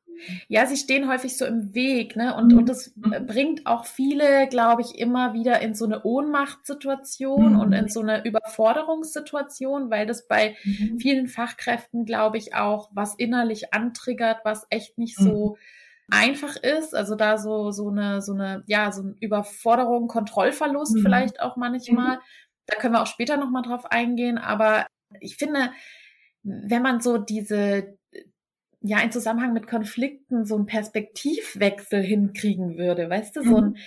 ja, 0.47 0.65
sie 0.65 0.77
stehen 0.77 1.09
häufig 1.09 1.37
so 1.37 1.45
im 1.45 1.73
Weg, 1.73 2.15
ne? 2.15 2.35
Und, 2.35 2.51
mhm. 2.51 2.59
und 2.59 2.69
das 2.69 2.93
mhm. 2.95 3.25
bringt 3.25 3.65
auch 3.67 3.85
viele, 3.85 4.47
glaube 4.47 4.81
ich, 4.81 4.97
immer 4.97 5.33
wieder 5.33 5.61
in 5.61 5.75
so 5.75 5.85
eine 5.85 6.03
Ohnmachtssituation 6.03 7.53
mhm. 7.53 7.59
und 7.59 7.73
in 7.73 7.89
so 7.89 8.01
eine 8.01 8.23
Überforderungssituation, 8.23 9.89
weil 9.89 10.05
das 10.05 10.27
bei 10.27 10.55
mhm. 10.63 10.99
vielen 10.99 11.27
Fachkräften, 11.27 12.05
glaube 12.05 12.37
ich, 12.37 12.55
auch 12.55 12.89
was 12.93 13.15
innerlich 13.15 13.73
antriggert, 13.73 14.39
was 14.43 14.65
echt 14.69 14.97
nicht 14.97 15.17
so 15.17 15.55
mhm. 15.55 16.17
einfach 16.17 16.55
ist. 16.55 16.95
Also 16.95 17.15
da 17.15 17.37
so, 17.37 17.71
so 17.71 17.89
eine, 17.89 18.21
so 18.21 18.33
eine, 18.33 18.63
ja, 18.67 18.91
so 18.91 19.01
eine 19.01 19.15
Überforderung, 19.19 20.07
Kontrollverlust 20.07 20.95
mhm. 20.95 21.01
vielleicht 21.01 21.41
auch 21.41 21.57
manchmal. 21.57 22.19
Da 22.67 22.77
können 22.77 22.93
wir 22.93 23.01
auch 23.01 23.07
später 23.07 23.37
nochmal 23.37 23.61
drauf 23.61 23.85
eingehen. 23.85 24.37
Aber 24.37 24.87
ich 25.19 25.37
finde, 25.37 25.71
wenn 26.43 26.81
man 26.81 27.01
so 27.01 27.17
diese, 27.17 27.97
ja, 28.81 28.99
in 28.99 29.11
Zusammenhang 29.11 29.53
mit 29.53 29.67
Konflikten 29.67 30.45
so 30.45 30.55
einen 30.55 30.65
Perspektivwechsel 30.65 32.01
hinkriegen 32.01 32.77
würde, 32.77 33.09
weißt 33.09 33.35
du, 33.35 33.43
so 33.43 33.57
ein, 33.57 33.65
mhm. 33.65 33.77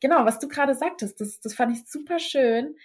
genau, 0.00 0.24
was 0.24 0.38
du 0.38 0.48
gerade 0.48 0.74
sagtest, 0.74 1.20
das, 1.20 1.40
das 1.40 1.54
fand 1.54 1.76
ich 1.76 1.88
super 1.90 2.18
schön. 2.18 2.76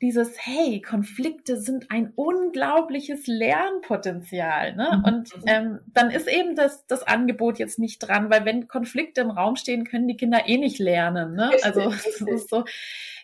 Dieses, 0.00 0.36
hey, 0.38 0.80
Konflikte 0.80 1.56
sind 1.56 1.90
ein 1.90 2.12
unglaubliches 2.14 3.26
Lernpotenzial. 3.26 4.76
Ne? 4.76 4.98
Mhm. 4.98 5.04
Und 5.04 5.30
ähm, 5.46 5.80
dann 5.88 6.10
ist 6.10 6.28
eben 6.28 6.54
das, 6.54 6.86
das 6.86 7.02
Angebot 7.02 7.58
jetzt 7.58 7.78
nicht 7.78 7.98
dran, 7.98 8.30
weil 8.30 8.44
wenn 8.44 8.68
Konflikte 8.68 9.22
im 9.22 9.30
Raum 9.30 9.56
stehen, 9.56 9.84
können 9.84 10.06
die 10.06 10.16
Kinder 10.16 10.46
eh 10.46 10.58
nicht 10.58 10.78
lernen. 10.78 11.34
Ne? 11.34 11.50
Also 11.62 11.80
das 11.90 12.20
ist 12.20 12.48
so. 12.48 12.64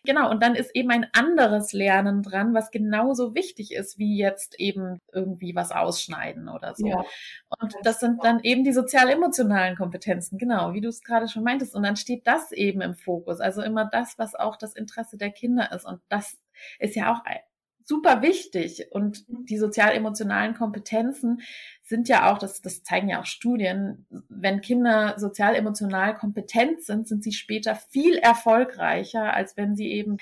Genau, 0.06 0.30
und 0.30 0.42
dann 0.42 0.54
ist 0.54 0.74
eben 0.74 0.90
ein 0.90 1.06
anderes 1.12 1.72
Lernen 1.72 2.22
dran, 2.22 2.52
was 2.52 2.70
genauso 2.70 3.34
wichtig 3.34 3.72
ist, 3.72 3.98
wie 3.98 4.18
jetzt 4.18 4.60
eben 4.60 5.00
irgendwie 5.12 5.54
was 5.54 5.72
ausschneiden 5.72 6.50
oder 6.50 6.74
so. 6.74 6.86
Ja, 6.86 7.04
und 7.58 7.74
das 7.84 8.00
sind 8.00 8.22
dann 8.22 8.40
eben 8.40 8.64
die 8.64 8.74
sozial-emotionalen 8.74 9.76
Kompetenzen, 9.76 10.36
genau, 10.36 10.74
wie 10.74 10.82
du 10.82 10.88
es 10.88 11.02
gerade 11.02 11.26
schon 11.26 11.42
meintest. 11.42 11.74
Und 11.74 11.84
dann 11.84 11.96
steht 11.96 12.26
das 12.26 12.52
eben 12.52 12.82
im 12.82 12.94
Fokus. 12.94 13.40
Also 13.40 13.62
immer 13.62 13.86
das, 13.86 14.18
was 14.18 14.34
auch 14.34 14.56
das 14.56 14.74
Interesse 14.74 15.16
der 15.16 15.30
Kinder 15.30 15.72
ist. 15.72 15.86
Und 15.86 16.00
das 16.10 16.36
ist 16.78 16.96
ja 16.96 17.12
auch 17.12 17.22
super 17.84 18.22
wichtig. 18.22 18.86
Und 18.90 19.28
mhm. 19.28 19.46
die 19.46 19.58
sozial-emotionalen 19.58 20.54
Kompetenzen 20.54 21.42
sind 21.82 22.08
ja 22.08 22.32
auch, 22.32 22.38
das, 22.38 22.62
das 22.62 22.82
zeigen 22.82 23.08
ja 23.08 23.20
auch 23.20 23.26
Studien, 23.26 24.06
wenn 24.28 24.62
Kinder 24.62 25.14
sozial-emotional 25.18 26.14
kompetent 26.16 26.82
sind, 26.82 27.06
sind 27.06 27.22
sie 27.22 27.32
später 27.32 27.74
viel 27.74 28.16
erfolgreicher, 28.16 29.34
als 29.34 29.56
wenn 29.56 29.76
sie 29.76 29.92
eben 29.92 30.16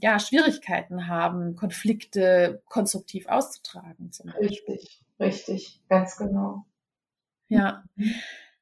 ja, 0.00 0.20
Schwierigkeiten 0.20 1.08
haben, 1.08 1.56
Konflikte 1.56 2.62
konstruktiv 2.66 3.26
auszutragen. 3.26 4.10
Richtig, 4.40 5.02
richtig, 5.18 5.80
ganz 5.88 6.16
genau. 6.16 6.64
Ja. 7.48 7.82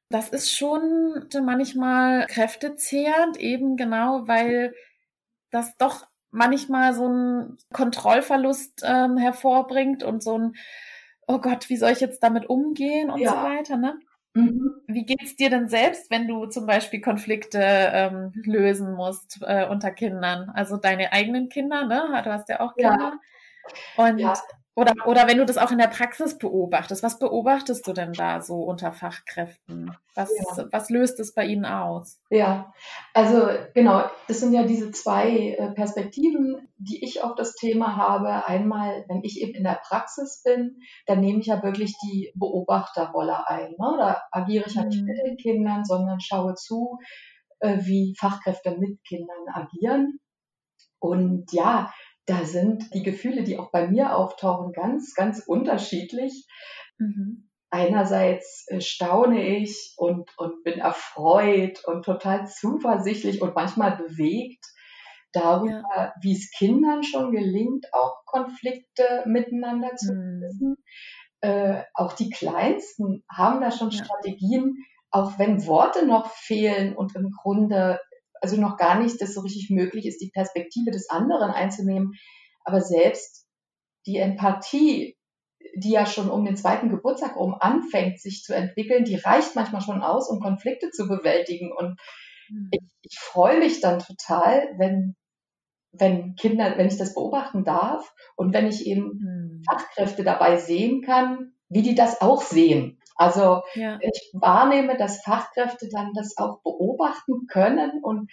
Das 0.09 0.29
ist 0.29 0.51
schon 0.51 1.27
manchmal 1.43 2.25
kräftezehrend, 2.27 3.37
eben 3.37 3.75
genau, 3.77 4.27
weil 4.27 4.73
das 5.51 5.77
doch 5.77 6.07
manchmal 6.31 6.93
so 6.93 7.05
einen 7.05 7.57
Kontrollverlust 7.73 8.83
ähm, 8.85 9.17
hervorbringt 9.17 10.03
und 10.03 10.23
so 10.23 10.37
ein, 10.37 10.53
oh 11.27 11.39
Gott, 11.39 11.69
wie 11.69 11.77
soll 11.77 11.91
ich 11.91 11.99
jetzt 11.99 12.23
damit 12.23 12.49
umgehen 12.49 13.09
und 13.09 13.19
ja. 13.19 13.31
so 13.31 13.37
weiter, 13.37 13.77
ne? 13.77 13.99
Mhm. 14.33 14.81
Wie 14.87 15.05
geht's 15.05 15.35
dir 15.35 15.49
denn 15.49 15.67
selbst, 15.67 16.11
wenn 16.11 16.27
du 16.27 16.45
zum 16.45 16.67
Beispiel 16.67 17.01
Konflikte 17.01 17.59
ähm, 17.61 18.31
lösen 18.45 18.93
musst 18.93 19.39
äh, 19.41 19.67
unter 19.67 19.91
Kindern? 19.91 20.51
Also 20.53 20.77
deine 20.77 21.11
eigenen 21.11 21.49
Kinder, 21.49 21.85
ne? 21.85 22.21
Du 22.23 22.31
hast 22.31 22.47
ja 22.49 22.59
auch 22.59 22.75
Kinder. 22.75 23.19
Ja. 23.97 24.05
Und 24.05 24.19
ja. 24.19 24.33
Oder, 24.77 24.93
oder 25.07 25.27
wenn 25.27 25.39
du 25.39 25.45
das 25.45 25.57
auch 25.57 25.71
in 25.71 25.79
der 25.79 25.87
Praxis 25.87 26.37
beobachtest, 26.37 27.01
was 27.01 27.17
beobachtest 27.17 27.87
du 27.87 27.93
denn 27.93 28.13
da 28.13 28.41
so 28.41 28.57
unter 28.57 28.91
Fachkräften? 28.91 29.97
Was, 30.13 30.29
ja. 30.29 30.67
was 30.71 30.91
löst 30.91 31.19
es 31.19 31.33
bei 31.33 31.47
ihnen 31.47 31.65
aus? 31.65 32.19
Ja, 32.29 32.71
also 33.15 33.47
genau, 33.73 34.03
das 34.27 34.39
sind 34.39 34.53
ja 34.53 34.65
diese 34.65 34.91
zwei 34.91 35.55
äh, 35.57 35.71
Perspektiven, 35.71 36.67
die 36.77 37.03
ich 37.03 37.23
auf 37.23 37.33
das 37.33 37.55
Thema 37.55 37.95
habe. 37.97 38.45
Einmal, 38.45 39.03
wenn 39.07 39.23
ich 39.23 39.41
eben 39.41 39.55
in 39.55 39.63
der 39.63 39.81
Praxis 39.83 40.43
bin, 40.45 40.79
dann 41.07 41.21
nehme 41.21 41.39
ich 41.39 41.47
ja 41.47 41.63
wirklich 41.63 41.95
die 42.03 42.31
Beobachterrolle 42.35 43.47
ein. 43.47 43.71
Ne? 43.79 43.95
Da 43.97 44.21
agiere 44.29 44.65
ich 44.67 44.75
ja 44.75 44.83
nicht 44.85 45.01
mhm. 45.01 45.07
mit 45.07 45.17
den 45.25 45.37
Kindern, 45.37 45.85
sondern 45.85 46.19
schaue 46.19 46.53
zu, 46.53 46.99
äh, 47.61 47.79
wie 47.79 48.13
Fachkräfte 48.15 48.77
mit 48.77 49.03
Kindern 49.03 49.47
agieren. 49.51 50.19
Und 50.99 51.51
ja, 51.51 51.91
da 52.27 52.43
sind 52.43 52.93
die 52.93 53.03
Gefühle, 53.03 53.43
die 53.43 53.57
auch 53.57 53.71
bei 53.71 53.87
mir 53.87 54.15
auftauchen, 54.15 54.73
ganz, 54.73 55.15
ganz 55.15 55.39
unterschiedlich. 55.39 56.45
Mhm. 56.99 57.49
Einerseits 57.69 58.65
äh, 58.67 58.81
staune 58.81 59.57
ich 59.57 59.93
und, 59.97 60.29
und 60.37 60.63
bin 60.63 60.79
erfreut 60.79 61.83
und 61.85 62.03
total 62.03 62.47
zuversichtlich 62.47 63.41
und 63.41 63.55
manchmal 63.55 63.97
bewegt 63.97 64.63
darüber, 65.31 65.83
ja. 65.95 66.13
wie 66.21 66.33
es 66.33 66.51
Kindern 66.51 67.03
schon 67.03 67.31
gelingt, 67.31 67.93
auch 67.93 68.25
Konflikte 68.25 69.23
miteinander 69.25 69.95
zu 69.95 70.13
mhm. 70.13 70.39
lösen. 70.41 70.69
Mhm. 70.69 70.75
Äh, 71.41 71.83
auch 71.93 72.13
die 72.13 72.29
Kleinsten 72.29 73.23
haben 73.31 73.61
da 73.61 73.71
schon 73.71 73.91
ja. 73.91 74.03
Strategien, 74.03 74.75
auch 75.11 75.39
wenn 75.39 75.65
Worte 75.65 76.05
noch 76.05 76.31
fehlen 76.31 76.95
und 76.95 77.15
im 77.15 77.31
Grunde 77.31 77.99
also 78.41 78.59
noch 78.59 78.77
gar 78.77 78.99
nicht 78.99 79.21
das 79.21 79.33
so 79.33 79.41
richtig 79.41 79.69
möglich 79.69 80.05
ist, 80.05 80.21
die 80.21 80.31
Perspektive 80.33 80.91
des 80.91 81.09
anderen 81.09 81.51
einzunehmen. 81.51 82.13
Aber 82.63 82.81
selbst 82.81 83.45
die 84.05 84.17
Empathie, 84.17 85.17
die 85.75 85.91
ja 85.91 86.05
schon 86.05 86.29
um 86.29 86.45
den 86.45 86.55
zweiten 86.55 86.89
Geburtstag 86.89 87.35
herum 87.35 87.55
anfängt, 87.59 88.19
sich 88.19 88.43
zu 88.43 88.53
entwickeln, 88.53 89.03
die 89.03 89.15
reicht 89.15 89.55
manchmal 89.55 89.81
schon 89.81 90.01
aus, 90.01 90.29
um 90.29 90.39
Konflikte 90.39 90.91
zu 90.91 91.07
bewältigen. 91.07 91.71
Und 91.71 91.99
mhm. 92.49 92.69
ich, 92.71 92.81
ich 93.03 93.19
freue 93.19 93.59
mich 93.59 93.81
dann 93.81 93.99
total, 93.99 94.69
wenn, 94.77 95.15
wenn 95.91 96.35
Kinder, 96.35 96.77
wenn 96.77 96.87
ich 96.87 96.97
das 96.97 97.13
beobachten 97.13 97.63
darf 97.63 98.13
und 98.35 98.53
wenn 98.53 98.67
ich 98.67 98.85
eben 98.85 99.19
mhm. 99.19 99.63
Fachkräfte 99.69 100.23
dabei 100.23 100.57
sehen 100.57 101.01
kann, 101.01 101.53
wie 101.69 101.81
die 101.81 101.95
das 101.95 102.21
auch 102.21 102.41
sehen. 102.41 102.96
Also 103.17 103.63
ja. 103.73 103.97
ich 104.01 104.31
wahrnehme, 104.33 104.95
dass 104.97 105.23
Fachkräfte 105.23 105.89
dann 105.91 106.13
das 106.13 106.37
auch 106.37 106.61
beobachten 106.61 107.47
können 107.47 108.03
und, 108.03 108.31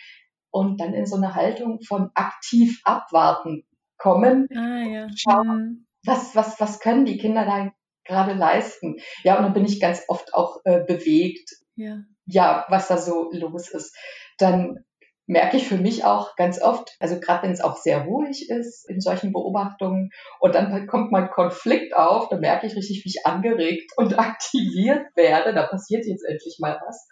und 0.50 0.80
dann 0.80 0.94
in 0.94 1.06
so 1.06 1.16
eine 1.16 1.34
Haltung 1.34 1.80
von 1.82 2.10
aktiv 2.14 2.80
abwarten 2.84 3.64
kommen. 3.96 4.48
Ah, 4.54 4.82
ja. 4.82 5.06
Schauen, 5.16 5.46
mhm. 5.48 5.86
was, 6.04 6.36
was, 6.36 6.60
was 6.60 6.80
können 6.80 7.06
die 7.06 7.16
Kinder 7.16 7.44
da 7.44 7.72
gerade 8.04 8.34
leisten? 8.34 8.96
Ja, 9.22 9.36
und 9.38 9.44
dann 9.44 9.54
bin 9.54 9.64
ich 9.64 9.80
ganz 9.80 10.04
oft 10.08 10.34
auch 10.34 10.60
äh, 10.64 10.84
bewegt. 10.84 11.50
Ja. 11.76 12.02
ja, 12.26 12.66
was 12.68 12.88
da 12.88 12.98
so 12.98 13.30
los 13.32 13.70
ist. 13.70 13.96
Dann 14.38 14.84
merke 15.26 15.56
ich 15.56 15.66
für 15.66 15.78
mich 15.78 16.04
auch 16.04 16.36
ganz 16.36 16.60
oft, 16.60 16.96
also 17.00 17.18
gerade 17.18 17.44
wenn 17.44 17.52
es 17.52 17.62
auch 17.62 17.76
sehr 17.76 18.04
ruhig 18.04 18.50
ist 18.50 18.88
in 18.88 19.00
solchen 19.00 19.32
Beobachtungen 19.32 20.10
und 20.40 20.54
dann 20.54 20.86
kommt 20.86 21.12
mal 21.12 21.28
Konflikt 21.28 21.96
auf, 21.96 22.28
dann 22.28 22.40
merke 22.40 22.66
ich 22.66 22.76
richtig, 22.76 23.04
wie 23.04 23.08
ich 23.08 23.26
angeregt 23.26 23.92
und 23.96 24.18
aktiviert 24.18 25.06
werde. 25.16 25.54
Da 25.54 25.66
passiert 25.66 26.04
jetzt 26.06 26.24
endlich 26.24 26.58
mal 26.60 26.78
was. 26.86 27.08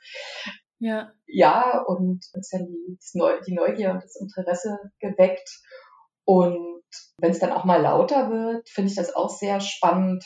Ja. 0.78 1.12
Ja, 1.26 1.82
und 1.86 2.24
es 2.34 2.50
die, 2.50 2.98
die 3.46 3.54
Neugier 3.54 3.92
und 3.92 4.02
das 4.02 4.16
Interesse 4.16 4.78
geweckt. 5.00 5.48
Und 6.24 6.82
wenn 7.18 7.30
es 7.30 7.38
dann 7.38 7.52
auch 7.52 7.64
mal 7.64 7.80
lauter 7.80 8.30
wird, 8.30 8.68
finde 8.68 8.90
ich 8.90 8.96
das 8.96 9.14
auch 9.14 9.30
sehr 9.30 9.60
spannend. 9.60 10.24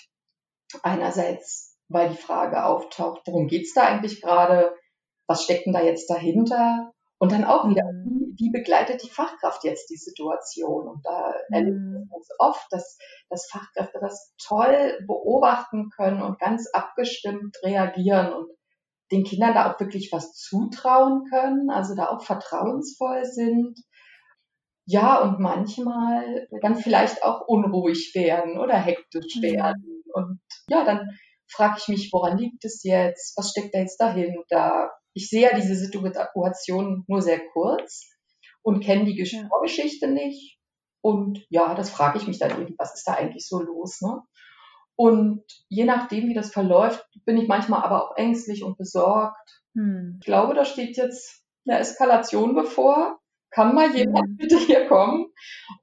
Einerseits, 0.83 1.77
weil 1.89 2.11
die 2.11 2.17
Frage 2.17 2.65
auftaucht, 2.65 3.23
worum 3.27 3.47
geht's 3.47 3.75
da 3.75 3.83
eigentlich 3.83 4.21
gerade? 4.21 4.75
Was 5.29 5.45
steckt 5.45 5.67
denn 5.67 5.73
da 5.73 5.83
jetzt 5.83 6.11
dahinter? 6.11 6.93
Und 7.19 7.33
dann 7.33 7.45
auch 7.45 7.69
wieder, 7.69 7.85
mhm. 7.85 8.35
wie, 8.39 8.51
begleitet 8.51 9.03
die 9.03 9.11
Fachkraft 9.11 9.65
jetzt 9.65 9.89
die 9.89 9.97
Situation? 9.97 10.87
Und 10.87 11.05
da 11.05 11.33
erleben 11.51 11.93
wir 11.93 12.07
ganz 12.11 12.29
oft, 12.39 12.67
dass, 12.71 12.99
dass 13.31 13.49
Fachkräfte 13.51 13.99
das 14.01 14.35
toll 14.47 14.99
beobachten 15.07 15.89
können 15.97 16.21
und 16.21 16.39
ganz 16.39 16.69
abgestimmt 16.73 17.57
reagieren 17.63 18.33
und 18.35 18.51
den 19.13 19.25
Kindern 19.25 19.55
da 19.55 19.73
auch 19.73 19.81
wirklich 19.81 20.11
was 20.13 20.33
zutrauen 20.33 21.25
können, 21.31 21.71
also 21.71 21.95
da 21.95 22.09
auch 22.09 22.23
vertrauensvoll 22.23 23.25
sind. 23.25 23.79
Ja, 24.85 25.21
und 25.21 25.41
manchmal 25.41 26.47
dann 26.61 26.77
vielleicht 26.77 27.25
auch 27.25 27.47
unruhig 27.47 28.13
werden 28.15 28.59
oder 28.59 28.77
hektisch 28.77 29.37
mhm. 29.37 29.43
werden. 29.43 30.03
Und 30.13 30.41
ja, 30.69 30.85
dann 30.85 31.19
frage 31.49 31.77
ich 31.79 31.89
mich, 31.89 32.11
woran 32.13 32.37
liegt 32.37 32.65
es 32.65 32.83
jetzt? 32.83 33.37
Was 33.39 33.51
steckt 33.51 33.75
da 33.75 33.79
jetzt 33.79 34.01
dahinter? 34.01 34.91
Ich 35.17 35.31
sehe 35.31 35.49
ja 35.49 35.57
diese 35.57 35.75
Situation 35.75 37.05
nur 37.09 37.23
sehr 37.23 37.41
kurz 37.55 38.07
und 38.63 38.85
kenne 38.85 39.07
die 39.07 39.47
Vorgeschichte 39.49 40.09
nicht. 40.09 40.59
Und 41.01 41.47
ja, 41.49 41.75
das 41.75 41.89
frage 41.89 42.19
ich 42.19 42.27
mich 42.27 42.39
dann 42.39 42.51
eben, 42.51 42.75
was 42.77 42.95
ist 42.95 43.09
da 43.09 43.15
eigentlich 43.15 43.49
so 43.49 43.61
los? 43.61 44.03
Ne? 44.03 44.21
Und 44.95 45.43
je 45.69 45.85
nachdem, 45.85 46.29
wie 46.29 46.35
das 46.35 46.53
verläuft, 46.53 47.09
bin 47.25 47.39
ich 47.39 47.49
manchmal 47.49 47.83
aber 47.83 48.05
auch 48.05 48.17
ängstlich 48.17 48.63
und 48.63 48.77
besorgt. 48.77 49.63
Hm. 49.75 50.19
Ich 50.21 50.27
glaube, 50.27 50.53
da 50.53 50.67
steht 50.67 50.99
jetzt 50.99 51.43
eine 51.67 51.79
Eskalation 51.79 52.55
bevor. 52.55 53.19
Kann 53.51 53.75
mal 53.75 53.97
jemand 53.97 54.29
hm. 54.29 54.37
bitte 54.39 54.59
hier 54.59 54.87
kommen? 54.87 55.29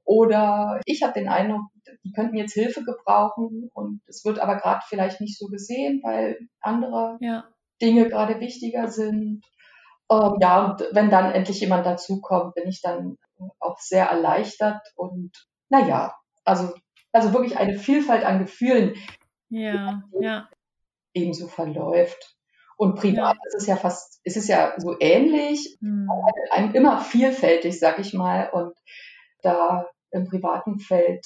Oder 0.04 0.80
ich 0.86 1.02
habe 1.02 1.14
den 1.14 1.28
Eindruck, 1.28 1.72
die 2.04 2.12
könnten 2.12 2.38
jetzt 2.38 2.54
Hilfe 2.54 2.84
gebrauchen 2.84 3.72
und 3.74 4.02
es 4.06 4.24
wird 4.26 4.38
aber 4.38 4.58
gerade 4.58 4.82
vielleicht 4.88 5.22
nicht 5.22 5.40
so 5.40 5.48
gesehen, 5.48 6.02
weil 6.04 6.38
andere 6.62 7.18
ja. 7.20 7.46
Dinge 7.82 8.10
gerade 8.10 8.40
wichtiger 8.40 8.88
sind. 8.90 9.44
Ähm, 10.12 10.38
ja, 10.42 10.66
und 10.66 10.88
wenn 10.92 11.10
dann 11.10 11.32
endlich 11.32 11.60
jemand 11.60 11.86
dazukommt, 11.86 12.56
bin 12.56 12.68
ich 12.68 12.82
dann 12.82 13.18
auch 13.60 13.80
sehr 13.80 14.06
erleichtert 14.06 14.82
und 14.96 15.32
naja, 15.70 16.16
also, 16.46 16.74
also 17.12 17.34
wirklich 17.34 17.58
eine 17.58 17.78
Vielfalt 17.78 18.24
an 18.24 18.40
Gefühlen, 18.40 18.96
ja, 19.50 20.04
ja. 20.20 20.50
ebenso 21.14 21.48
verläuft. 21.48 22.36
Und 22.76 22.96
privat 22.96 23.36
ja. 23.36 23.42
ist 23.48 23.56
es 23.56 23.68
ja 23.68 23.76
fast, 23.76 24.20
ist 24.24 24.38
es 24.38 24.48
ja 24.48 24.74
so 24.78 24.96
ähnlich, 25.00 25.78
hm. 25.80 26.10
einem 26.52 26.74
immer 26.74 27.00
vielfältig, 27.00 27.80
sag 27.80 28.00
ich 28.00 28.14
mal. 28.14 28.50
Und 28.52 28.74
da 29.42 29.88
im 30.12 30.26
privaten 30.26 30.80
Feld 30.80 31.26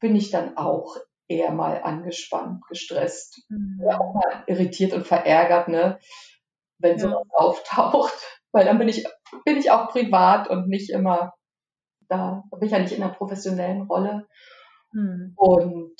bin 0.00 0.14
ich 0.14 0.30
dann 0.30 0.56
auch 0.56 0.96
eher 1.28 1.52
mal 1.52 1.82
angespannt, 1.82 2.64
gestresst, 2.68 3.42
mhm. 3.48 3.80
oder 3.82 4.00
auch 4.00 4.14
mal 4.14 4.44
irritiert 4.46 4.92
und 4.92 5.06
verärgert, 5.06 5.68
ne, 5.68 5.98
wenn 6.78 6.98
ja. 6.98 6.98
sowas 6.98 7.26
auftaucht. 7.32 8.14
Weil 8.52 8.64
dann 8.64 8.78
bin 8.78 8.88
ich, 8.88 9.06
bin 9.44 9.58
ich 9.58 9.70
auch 9.70 9.88
privat 9.88 10.48
und 10.48 10.68
nicht 10.68 10.88
immer 10.90 11.34
Da 12.08 12.44
bin 12.50 12.66
ich 12.66 12.72
ja 12.72 12.78
nicht 12.78 12.92
in 12.92 13.02
einer 13.02 13.12
professionellen 13.12 13.82
Rolle. 13.82 14.26
Mhm. 14.92 15.32
Und 15.36 15.94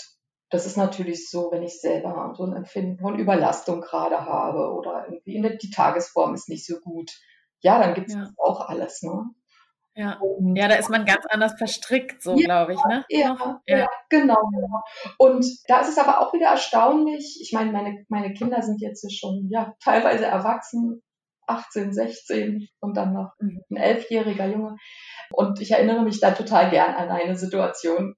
das 0.50 0.64
ist 0.64 0.76
natürlich 0.76 1.28
so, 1.28 1.50
wenn 1.50 1.62
ich 1.62 1.80
selber 1.80 2.33
so 2.37 2.45
ein 2.45 2.54
Empfinden 2.54 2.99
von 2.99 3.18
Überlastung 3.18 3.80
gerade 3.80 4.25
habe 4.25 4.73
oder 4.73 5.06
irgendwie 5.06 5.42
der, 5.42 5.56
die 5.56 5.71
Tagesform 5.71 6.35
ist 6.35 6.49
nicht 6.49 6.64
so 6.64 6.78
gut. 6.80 7.11
Ja, 7.61 7.78
dann 7.78 7.95
gibt 7.95 8.09
es 8.09 8.14
ja. 8.14 8.30
auch 8.38 8.68
alles. 8.68 9.02
Ne? 9.02 9.25
Ja. 9.95 10.21
ja, 10.54 10.68
da 10.68 10.76
ist 10.76 10.90
man 10.90 11.04
ganz 11.04 11.25
anders 11.28 11.54
verstrickt, 11.59 12.23
so 12.23 12.37
ja, 12.37 12.45
glaube 12.45 12.75
ich. 12.75 12.85
Ne? 12.85 13.04
Ja, 13.09 13.61
ja. 13.66 13.78
ja, 13.78 13.88
genau. 14.11 14.51
Und 15.19 15.47
da 15.69 15.81
ist 15.81 15.89
es 15.89 15.99
aber 15.99 16.21
auch 16.21 16.33
wieder 16.33 16.49
erstaunlich. 16.49 17.39
Ich 17.41 17.53
meine, 17.53 17.73
meine, 17.73 18.05
meine 18.09 18.33
Kinder 18.33 18.63
sind 18.63 18.81
jetzt 18.81 19.07
schon 19.19 19.49
ja, 19.51 19.75
teilweise 19.83 20.27
erwachsen, 20.27 21.03
18, 21.47 21.93
16 21.93 22.69
und 22.81 22.97
dann 22.97 23.13
noch 23.13 23.33
mhm. 23.39 23.63
ein 23.71 23.77
elfjähriger 23.77 24.47
Junge. 24.47 24.77
Und 25.31 25.61
ich 25.61 25.71
erinnere 25.71 26.03
mich 26.03 26.21
da 26.21 26.33
total 26.33 26.71
gern 26.71 26.95
an 26.95 27.11
eine 27.11 27.37
Situation, 27.37 28.15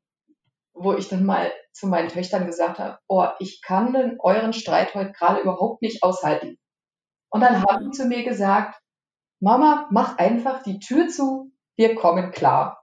wo 0.75 0.95
ich 0.95 1.09
dann 1.09 1.25
mal 1.25 1.52
zu 1.73 1.87
meinen 1.87 2.09
Töchtern 2.09 2.47
gesagt 2.47 2.78
habe, 2.78 2.99
oh, 3.09 3.26
ich 3.38 3.62
kann 3.62 3.92
denn 3.92 4.16
euren 4.21 4.52
Streit 4.52 4.95
heute 4.95 5.12
gerade 5.12 5.40
überhaupt 5.40 5.83
nicht 5.83 6.02
aushalten. 6.02 6.59
Und 7.30 7.40
dann 7.40 7.62
haben 7.62 7.85
sie 7.85 7.90
zu 7.90 8.07
mir 8.07 8.25
gesagt, 8.25 8.80
Mama, 9.40 9.88
mach 9.90 10.18
einfach 10.18 10.62
die 10.62 10.80
Tür 10.80 11.09
zu, 11.09 11.52
wir 11.76 11.95
kommen 11.95 12.33
klar. 12.33 12.77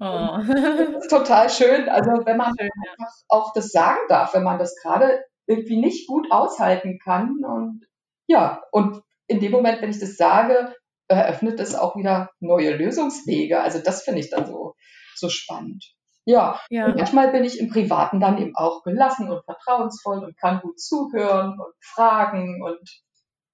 Oh. 0.00 0.38
Das 0.46 1.04
ist 1.04 1.10
total 1.10 1.50
schön. 1.50 1.88
Also 1.88 2.10
wenn 2.24 2.36
man 2.36 2.54
schön, 2.58 2.70
einfach 2.90 3.12
auch 3.28 3.52
das 3.52 3.70
sagen 3.70 4.00
darf, 4.08 4.34
wenn 4.34 4.42
man 4.42 4.58
das 4.58 4.76
gerade 4.80 5.24
irgendwie 5.46 5.78
nicht 5.78 6.06
gut 6.08 6.30
aushalten 6.30 6.98
kann. 7.02 7.44
Und 7.44 7.86
ja, 8.26 8.62
und 8.72 9.02
in 9.26 9.40
dem 9.40 9.52
Moment, 9.52 9.82
wenn 9.82 9.90
ich 9.90 10.00
das 10.00 10.16
sage, 10.16 10.74
eröffnet 11.08 11.60
es 11.60 11.74
auch 11.74 11.96
wieder 11.96 12.30
neue 12.40 12.74
Lösungswege. 12.76 13.60
Also 13.60 13.78
das 13.78 14.02
finde 14.02 14.20
ich 14.20 14.30
dann 14.30 14.46
so, 14.46 14.74
so 15.14 15.28
spannend. 15.28 15.84
Ja, 16.26 16.58
ja. 16.70 16.86
Und 16.86 16.96
manchmal 16.96 17.32
bin 17.32 17.44
ich 17.44 17.60
im 17.60 17.68
Privaten 17.68 18.18
dann 18.18 18.38
eben 18.38 18.56
auch 18.56 18.82
gelassen 18.82 19.30
und 19.30 19.44
vertrauensvoll 19.44 20.24
und 20.24 20.38
kann 20.38 20.60
gut 20.60 20.80
zuhören 20.80 21.58
und 21.60 21.74
fragen 21.82 22.62
und 22.62 23.02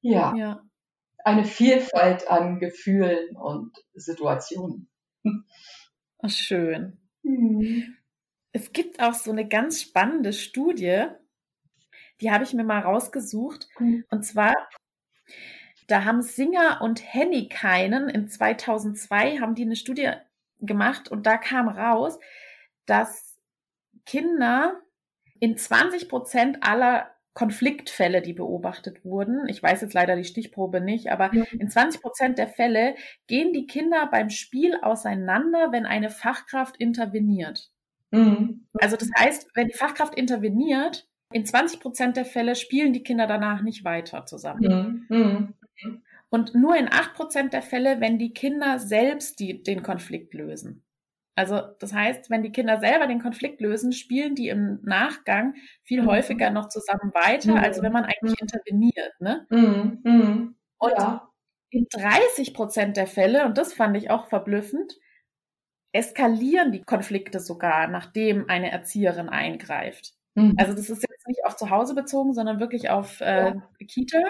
ja. 0.02 0.32
ja 0.36 0.60
eine 1.24 1.44
Vielfalt 1.44 2.30
an 2.30 2.58
Gefühlen 2.58 3.36
und 3.36 3.72
Situationen. 3.94 4.90
Ach, 6.22 6.30
schön. 6.30 6.98
Mhm. 7.22 7.96
Es 8.52 8.72
gibt 8.72 9.00
auch 9.00 9.14
so 9.14 9.30
eine 9.30 9.46
ganz 9.46 9.80
spannende 9.80 10.32
Studie, 10.32 11.06
die 12.20 12.30
habe 12.30 12.44
ich 12.44 12.52
mir 12.52 12.64
mal 12.64 12.80
rausgesucht. 12.80 13.68
Mhm. 13.78 14.04
Und 14.10 14.24
zwar, 14.24 14.54
da 15.86 16.04
haben 16.04 16.22
Singer 16.22 16.80
und 16.82 17.02
Hennikeinen 17.02 18.08
in 18.08 18.28
2002 18.28 19.38
haben 19.38 19.54
die 19.54 19.62
eine 19.62 19.76
Studie 19.76 20.10
gemacht 20.60 21.08
und 21.08 21.24
da 21.26 21.38
kam 21.38 21.68
raus, 21.68 22.18
dass 22.86 23.38
Kinder 24.04 24.80
in 25.38 25.56
20 25.56 26.08
Prozent 26.08 26.58
aller 26.62 27.10
Konfliktfälle, 27.32 28.22
die 28.22 28.32
beobachtet 28.32 29.04
wurden. 29.04 29.48
Ich 29.48 29.62
weiß 29.62 29.82
jetzt 29.82 29.94
leider 29.94 30.16
die 30.16 30.24
Stichprobe 30.24 30.80
nicht, 30.80 31.10
aber 31.10 31.32
ja. 31.32 31.44
in 31.52 31.70
20 31.70 32.02
Prozent 32.02 32.38
der 32.38 32.48
Fälle 32.48 32.96
gehen 33.28 33.52
die 33.52 33.66
Kinder 33.66 34.08
beim 34.10 34.30
Spiel 34.30 34.76
auseinander, 34.82 35.70
wenn 35.70 35.86
eine 35.86 36.10
Fachkraft 36.10 36.76
interveniert. 36.76 37.70
Mhm. 38.10 38.66
Also 38.80 38.96
das 38.96 39.10
heißt, 39.16 39.48
wenn 39.54 39.68
die 39.68 39.76
Fachkraft 39.76 40.16
interveniert, 40.16 41.06
in 41.32 41.46
20 41.46 41.78
Prozent 41.80 42.16
der 42.16 42.24
Fälle 42.24 42.56
spielen 42.56 42.92
die 42.92 43.04
Kinder 43.04 43.28
danach 43.28 43.62
nicht 43.62 43.84
weiter 43.84 44.26
zusammen. 44.26 45.06
Mhm. 45.08 45.16
Mhm. 45.16 46.02
Und 46.30 46.54
nur 46.54 46.76
in 46.76 46.88
8 46.92 47.14
Prozent 47.14 47.52
der 47.52 47.62
Fälle, 47.62 48.00
wenn 48.00 48.18
die 48.18 48.32
Kinder 48.32 48.78
selbst 48.78 49.38
die, 49.40 49.62
den 49.62 49.82
Konflikt 49.82 50.34
lösen. 50.34 50.82
Also 51.40 51.62
das 51.78 51.94
heißt, 51.94 52.28
wenn 52.28 52.42
die 52.42 52.52
Kinder 52.52 52.80
selber 52.80 53.06
den 53.06 53.22
Konflikt 53.22 53.62
lösen, 53.62 53.92
spielen 53.92 54.34
die 54.34 54.48
im 54.48 54.78
Nachgang 54.82 55.54
viel 55.84 56.02
mhm. 56.02 56.06
häufiger 56.08 56.50
noch 56.50 56.68
zusammen 56.68 57.14
weiter, 57.14 57.52
mhm. 57.52 57.56
als 57.56 57.80
wenn 57.80 57.92
man 57.92 58.04
eigentlich 58.04 58.38
mhm. 58.38 58.42
interveniert. 58.46 59.12
Ne? 59.20 59.46
Mhm. 59.48 60.00
mhm. 60.04 60.54
Und 60.76 60.92
ja. 60.92 61.30
in 61.70 61.86
30 61.90 62.52
Prozent 62.52 62.98
der 62.98 63.06
Fälle, 63.06 63.46
und 63.46 63.56
das 63.56 63.72
fand 63.72 63.96
ich 63.96 64.10
auch 64.10 64.26
verblüffend, 64.26 64.98
eskalieren 65.92 66.72
die 66.72 66.82
Konflikte 66.82 67.40
sogar, 67.40 67.88
nachdem 67.88 68.50
eine 68.50 68.70
Erzieherin 68.70 69.30
eingreift. 69.30 70.12
Mhm. 70.34 70.56
Also 70.58 70.74
das 70.74 70.90
ist 70.90 71.02
jetzt 71.02 71.26
nicht 71.26 71.46
auf 71.46 71.56
zu 71.56 71.70
Hause 71.70 71.94
bezogen, 71.94 72.34
sondern 72.34 72.60
wirklich 72.60 72.90
auf 72.90 73.22
äh, 73.22 73.54
ja. 73.54 73.62
Kita. 73.88 74.22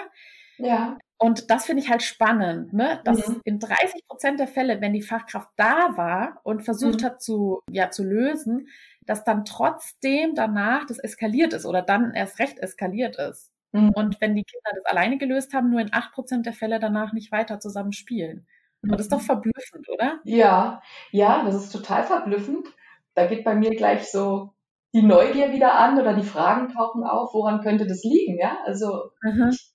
Ja. 0.61 0.97
Und 1.17 1.51
das 1.51 1.65
finde 1.65 1.83
ich 1.83 1.89
halt 1.89 2.01
spannend, 2.01 2.73
ne? 2.73 2.99
dass 3.03 3.27
mhm. 3.27 3.41
in 3.43 3.59
30 3.59 4.07
Prozent 4.07 4.39
der 4.39 4.47
Fälle, 4.47 4.81
wenn 4.81 4.93
die 4.93 5.03
Fachkraft 5.03 5.49
da 5.55 5.95
war 5.95 6.39
und 6.43 6.63
versucht 6.63 7.01
mhm. 7.01 7.05
hat 7.05 7.21
zu, 7.21 7.61
ja, 7.69 7.91
zu 7.91 8.03
lösen, 8.03 8.67
dass 9.05 9.23
dann 9.23 9.45
trotzdem 9.45 10.33
danach 10.33 10.85
das 10.85 10.97
eskaliert 10.97 11.53
ist 11.53 11.67
oder 11.67 11.83
dann 11.83 12.15
erst 12.15 12.39
recht 12.39 12.57
eskaliert 12.57 13.17
ist. 13.17 13.51
Mhm. 13.71 13.91
Und 13.93 14.19
wenn 14.19 14.35
die 14.35 14.43
Kinder 14.43 14.71
das 14.73 14.85
alleine 14.85 15.17
gelöst 15.17 15.53
haben, 15.53 15.69
nur 15.69 15.81
in 15.81 15.93
8 15.93 16.11
Prozent 16.11 16.45
der 16.47 16.53
Fälle 16.53 16.79
danach 16.79 17.13
nicht 17.13 17.31
weiter 17.31 17.59
zusammen 17.59 17.93
spielen. 17.93 18.47
Und 18.81 18.91
das 18.91 19.01
ist 19.01 19.11
doch 19.11 19.19
mhm. 19.19 19.25
verblüffend, 19.25 19.89
oder? 19.89 20.19
Ja, 20.23 20.81
ja, 21.11 21.43
das 21.45 21.55
ist 21.55 21.71
total 21.71 22.03
verblüffend. 22.03 22.67
Da 23.13 23.27
geht 23.27 23.43
bei 23.43 23.53
mir 23.53 23.71
gleich 23.71 24.09
so 24.09 24.53
die 24.93 25.03
Neugier 25.03 25.51
wieder 25.51 25.75
an 25.75 25.99
oder 25.99 26.13
die 26.13 26.25
Fragen 26.25 26.69
tauchen 26.69 27.03
auf, 27.03 27.33
woran 27.33 27.61
könnte 27.61 27.87
das 27.87 28.03
liegen, 28.03 28.37
ja? 28.39 28.57
Also 28.65 29.11
mhm. 29.21 29.49
ich 29.51 29.70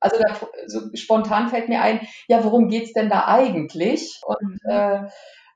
also 0.00 0.16
da, 0.18 0.34
so 0.66 0.94
spontan 0.94 1.48
fällt 1.48 1.68
mir 1.68 1.80
ein, 1.80 2.06
ja, 2.28 2.44
worum 2.44 2.68
geht's 2.68 2.92
denn 2.92 3.08
da 3.08 3.26
eigentlich? 3.26 4.20
Und 4.24 4.58
mhm. 4.64 4.70
äh, 4.70 5.08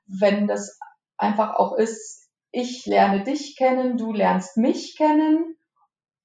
wenn 0.05 0.47
das 0.47 0.79
einfach 1.17 1.55
auch 1.55 1.77
ist, 1.77 2.29
ich 2.51 2.85
lerne 2.85 3.23
dich 3.23 3.55
kennen, 3.57 3.97
du 3.97 4.13
lernst 4.13 4.57
mich 4.57 4.95
kennen. 4.95 5.57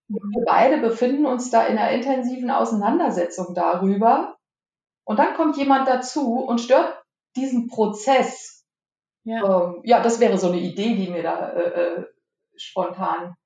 Und 0.08 0.30
wir 0.34 0.44
beide 0.46 0.78
befinden 0.78 1.26
uns 1.26 1.50
da 1.50 1.66
in 1.66 1.78
einer 1.78 1.90
intensiven 1.90 2.50
Auseinandersetzung 2.50 3.54
darüber. 3.54 4.36
Und 5.04 5.18
dann 5.18 5.34
kommt 5.34 5.56
jemand 5.56 5.88
dazu 5.88 6.34
und 6.40 6.60
stört 6.60 7.02
diesen 7.36 7.68
Prozess. 7.68 8.66
Ja, 9.24 9.64
ähm, 9.64 9.80
ja 9.84 10.02
das 10.02 10.20
wäre 10.20 10.38
so 10.38 10.48
eine 10.48 10.60
Idee, 10.60 10.94
die 10.94 11.08
mir 11.08 11.22
da 11.22 11.50
äh, 11.50 11.82
äh 11.82 12.04
spontan 12.56 13.36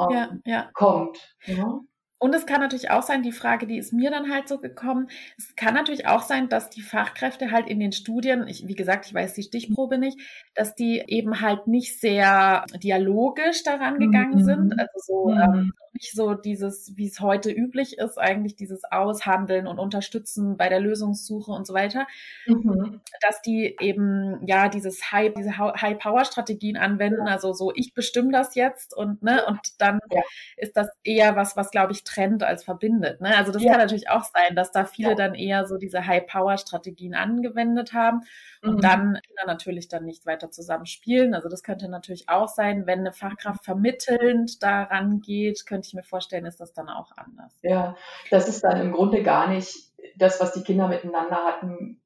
ähm, 0.00 0.10
ja, 0.10 0.30
ja. 0.44 0.70
kommt. 0.72 1.18
Ja. 1.44 1.80
Und 2.18 2.34
es 2.34 2.46
kann 2.46 2.60
natürlich 2.60 2.90
auch 2.90 3.02
sein, 3.02 3.22
die 3.22 3.32
Frage, 3.32 3.66
die 3.66 3.76
ist 3.76 3.92
mir 3.92 4.10
dann 4.10 4.32
halt 4.32 4.48
so 4.48 4.58
gekommen, 4.58 5.08
es 5.36 5.54
kann 5.54 5.74
natürlich 5.74 6.06
auch 6.06 6.22
sein, 6.22 6.48
dass 6.48 6.70
die 6.70 6.80
Fachkräfte 6.80 7.50
halt 7.50 7.68
in 7.68 7.78
den 7.78 7.92
Studien, 7.92 8.48
ich, 8.48 8.66
wie 8.66 8.74
gesagt, 8.74 9.06
ich 9.06 9.14
weiß 9.14 9.34
die 9.34 9.42
Stichprobe 9.42 9.98
nicht, 9.98 10.18
dass 10.54 10.74
die 10.74 11.02
eben 11.06 11.42
halt 11.42 11.66
nicht 11.66 12.00
sehr 12.00 12.64
dialogisch 12.82 13.62
daran 13.64 13.98
gegangen 13.98 14.40
mhm. 14.40 14.44
sind. 14.44 14.80
Also 14.80 14.98
so 14.98 15.28
mhm. 15.28 15.40
ähm, 15.40 15.72
nicht 15.96 16.14
so 16.14 16.34
dieses, 16.34 16.96
wie 16.96 17.08
es 17.08 17.20
heute 17.20 17.50
üblich 17.50 17.98
ist, 17.98 18.18
eigentlich 18.18 18.56
dieses 18.56 18.82
Aushandeln 18.84 19.66
und 19.66 19.78
Unterstützen 19.78 20.56
bei 20.56 20.68
der 20.68 20.80
Lösungssuche 20.80 21.50
und 21.50 21.66
so 21.66 21.74
weiter, 21.74 22.06
mhm. 22.46 23.00
dass 23.20 23.40
die 23.42 23.76
eben 23.80 24.46
ja 24.46 24.68
dieses 24.68 25.10
High, 25.10 25.32
diese 25.36 25.56
High-Power-Strategien 25.58 26.76
anwenden, 26.76 27.28
also 27.28 27.52
so 27.52 27.72
ich 27.74 27.94
bestimme 27.94 28.30
das 28.32 28.54
jetzt 28.54 28.94
und 28.94 29.22
ne, 29.22 29.44
und 29.46 29.60
dann 29.78 30.00
ja. 30.10 30.22
ist 30.56 30.76
das 30.76 30.88
eher 31.02 31.36
was, 31.36 31.56
was 31.56 31.70
glaube 31.70 31.92
ich 31.92 32.04
trennt 32.04 32.42
als 32.42 32.64
verbindet. 32.64 33.20
Ne? 33.20 33.36
Also 33.36 33.52
das 33.52 33.62
ja. 33.62 33.72
kann 33.72 33.80
natürlich 33.80 34.10
auch 34.10 34.24
sein, 34.24 34.54
dass 34.54 34.72
da 34.72 34.84
viele 34.84 35.10
ja. 35.10 35.14
dann 35.14 35.34
eher 35.34 35.66
so 35.66 35.78
diese 35.78 36.06
High-Power-Strategien 36.06 37.14
angewendet 37.14 37.92
haben 37.92 38.20
und 38.62 38.76
mhm. 38.76 38.80
dann 38.80 39.18
Kinder 39.26 39.46
natürlich 39.46 39.88
dann 39.88 40.04
nicht 40.04 40.26
weiter 40.26 40.50
zusammen 40.50 40.86
spielen. 40.86 41.34
Also 41.34 41.48
das 41.48 41.62
könnte 41.62 41.88
natürlich 41.88 42.28
auch 42.28 42.48
sein, 42.48 42.86
wenn 42.86 43.00
eine 43.00 43.12
Fachkraft 43.12 43.64
vermittelnd 43.64 44.62
daran 44.62 45.20
geht, 45.20 45.66
könnte 45.66 45.85
ich 45.88 45.94
mir 45.94 46.02
vorstellen, 46.02 46.46
ist 46.46 46.60
das 46.60 46.72
dann 46.72 46.88
auch 46.88 47.12
anders. 47.16 47.52
Ja, 47.62 47.96
das 48.30 48.48
ist 48.48 48.62
dann 48.62 48.80
im 48.80 48.92
Grunde 48.92 49.22
gar 49.22 49.48
nicht 49.48 49.92
das, 50.16 50.40
was 50.40 50.52
die 50.52 50.62
Kinder 50.62 50.88
miteinander 50.88 51.36
hatten, 51.36 52.02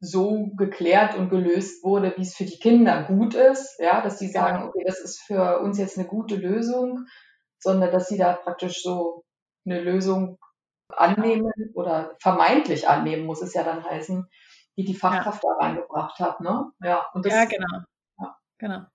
so 0.00 0.50
geklärt 0.56 1.16
und 1.16 1.28
gelöst 1.28 1.82
wurde, 1.84 2.14
wie 2.16 2.22
es 2.22 2.36
für 2.36 2.44
die 2.44 2.58
Kinder 2.58 3.02
gut 3.04 3.34
ist, 3.34 3.80
ja, 3.80 4.00
dass 4.00 4.18
die 4.18 4.28
sagen, 4.28 4.68
okay, 4.68 4.84
das 4.86 5.00
ist 5.00 5.20
für 5.20 5.60
uns 5.60 5.78
jetzt 5.78 5.98
eine 5.98 6.06
gute 6.06 6.36
Lösung, 6.36 7.06
sondern 7.58 7.90
dass 7.90 8.08
sie 8.08 8.18
da 8.18 8.34
praktisch 8.34 8.82
so 8.82 9.24
eine 9.66 9.80
Lösung 9.80 10.38
annehmen 10.88 11.52
oder 11.74 12.16
vermeintlich 12.20 12.88
annehmen, 12.88 13.26
muss 13.26 13.42
es 13.42 13.54
ja 13.54 13.64
dann 13.64 13.84
heißen, 13.84 14.28
die 14.76 14.84
die 14.84 14.94
Fachkraft 14.94 15.42
ja. 15.42 15.50
da 15.50 15.66
reingebracht 15.66 16.18
hat, 16.20 16.40
ne? 16.40 16.70
Ja, 16.80 17.06
und 17.12 17.26
das, 17.26 17.32
ja 17.32 17.44
genau. 17.44 17.84
Ja. 18.20 18.36
Genau. 18.58 18.86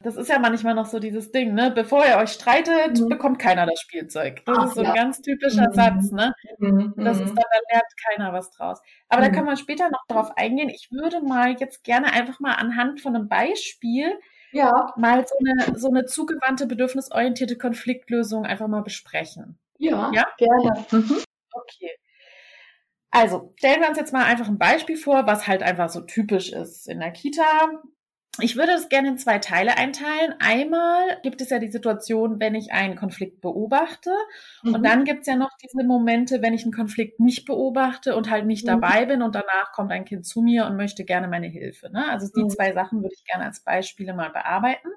Das 0.00 0.16
ist 0.16 0.28
ja 0.28 0.38
manchmal 0.38 0.74
noch 0.74 0.86
so 0.86 0.98
dieses 0.98 1.30
Ding, 1.30 1.54
ne? 1.54 1.70
Bevor 1.70 2.04
ihr 2.06 2.16
euch 2.16 2.30
streitet, 2.30 3.00
mhm. 3.00 3.08
bekommt 3.08 3.38
keiner 3.38 3.66
das 3.66 3.80
Spielzeug. 3.80 4.42
Das 4.44 4.58
Ach, 4.58 4.66
ist 4.66 4.74
so 4.74 4.82
ein 4.82 4.94
ganz 4.94 5.20
typischer 5.20 5.68
mhm. 5.68 5.74
Satz, 5.74 6.10
ne? 6.12 6.34
Mhm. 6.58 6.94
Das 6.96 7.18
ist 7.18 7.30
mhm. 7.30 7.36
dann, 7.36 7.44
da 7.50 7.72
lernt 7.72 7.92
keiner 8.08 8.32
was 8.32 8.50
draus. 8.50 8.80
Aber 9.08 9.22
da 9.22 9.28
mhm. 9.28 9.32
kann 9.32 9.44
man 9.44 9.56
später 9.56 9.90
noch 9.90 10.04
drauf 10.08 10.36
eingehen. 10.36 10.68
Ich 10.68 10.88
würde 10.90 11.20
mal 11.20 11.56
jetzt 11.58 11.84
gerne 11.84 12.12
einfach 12.12 12.40
mal 12.40 12.54
anhand 12.54 13.00
von 13.00 13.14
einem 13.14 13.28
Beispiel 13.28 14.18
ja. 14.52 14.92
mal 14.96 15.26
so 15.26 15.34
eine, 15.38 15.78
so 15.78 15.88
eine 15.88 16.06
zugewandte, 16.06 16.66
bedürfnisorientierte 16.66 17.56
Konfliktlösung 17.58 18.44
einfach 18.44 18.68
mal 18.68 18.82
besprechen. 18.82 19.58
Ja, 19.78 20.10
ja? 20.14 20.26
gerne. 20.38 20.86
Mhm. 20.90 21.22
Okay. 21.52 21.90
Also, 23.10 23.54
stellen 23.56 23.80
wir 23.80 23.88
uns 23.88 23.98
jetzt 23.98 24.12
mal 24.12 24.24
einfach 24.24 24.48
ein 24.48 24.58
Beispiel 24.58 24.96
vor, 24.96 25.26
was 25.26 25.46
halt 25.46 25.62
einfach 25.62 25.88
so 25.88 26.02
typisch 26.02 26.52
ist 26.52 26.86
in 26.86 27.00
der 27.00 27.12
Kita. 27.12 27.70
Ich 28.40 28.56
würde 28.56 28.72
es 28.72 28.88
gerne 28.88 29.08
in 29.08 29.18
zwei 29.18 29.38
Teile 29.38 29.76
einteilen. 29.76 30.34
Einmal 30.38 31.20
gibt 31.22 31.40
es 31.40 31.50
ja 31.50 31.58
die 31.58 31.70
Situation, 31.70 32.40
wenn 32.40 32.54
ich 32.54 32.72
einen 32.72 32.96
Konflikt 32.96 33.40
beobachte. 33.40 34.10
Mhm. 34.62 34.74
Und 34.74 34.82
dann 34.82 35.04
gibt 35.04 35.20
es 35.22 35.26
ja 35.26 35.36
noch 35.36 35.50
diese 35.62 35.86
Momente, 35.86 36.42
wenn 36.42 36.54
ich 36.54 36.64
einen 36.64 36.72
Konflikt 36.72 37.20
nicht 37.20 37.46
beobachte 37.46 38.16
und 38.16 38.30
halt 38.30 38.46
nicht 38.46 38.64
mhm. 38.64 38.80
dabei 38.80 39.06
bin 39.06 39.22
und 39.22 39.34
danach 39.34 39.72
kommt 39.72 39.92
ein 39.92 40.04
Kind 40.04 40.26
zu 40.26 40.42
mir 40.42 40.66
und 40.66 40.76
möchte 40.76 41.04
gerne 41.04 41.28
meine 41.28 41.48
Hilfe. 41.48 41.90
Ne? 41.90 42.08
Also 42.10 42.28
die 42.34 42.44
mhm. 42.44 42.50
zwei 42.50 42.72
Sachen 42.72 43.02
würde 43.02 43.14
ich 43.14 43.24
gerne 43.24 43.44
als 43.44 43.60
Beispiele 43.60 44.14
mal 44.14 44.30
bearbeiten. 44.30 44.88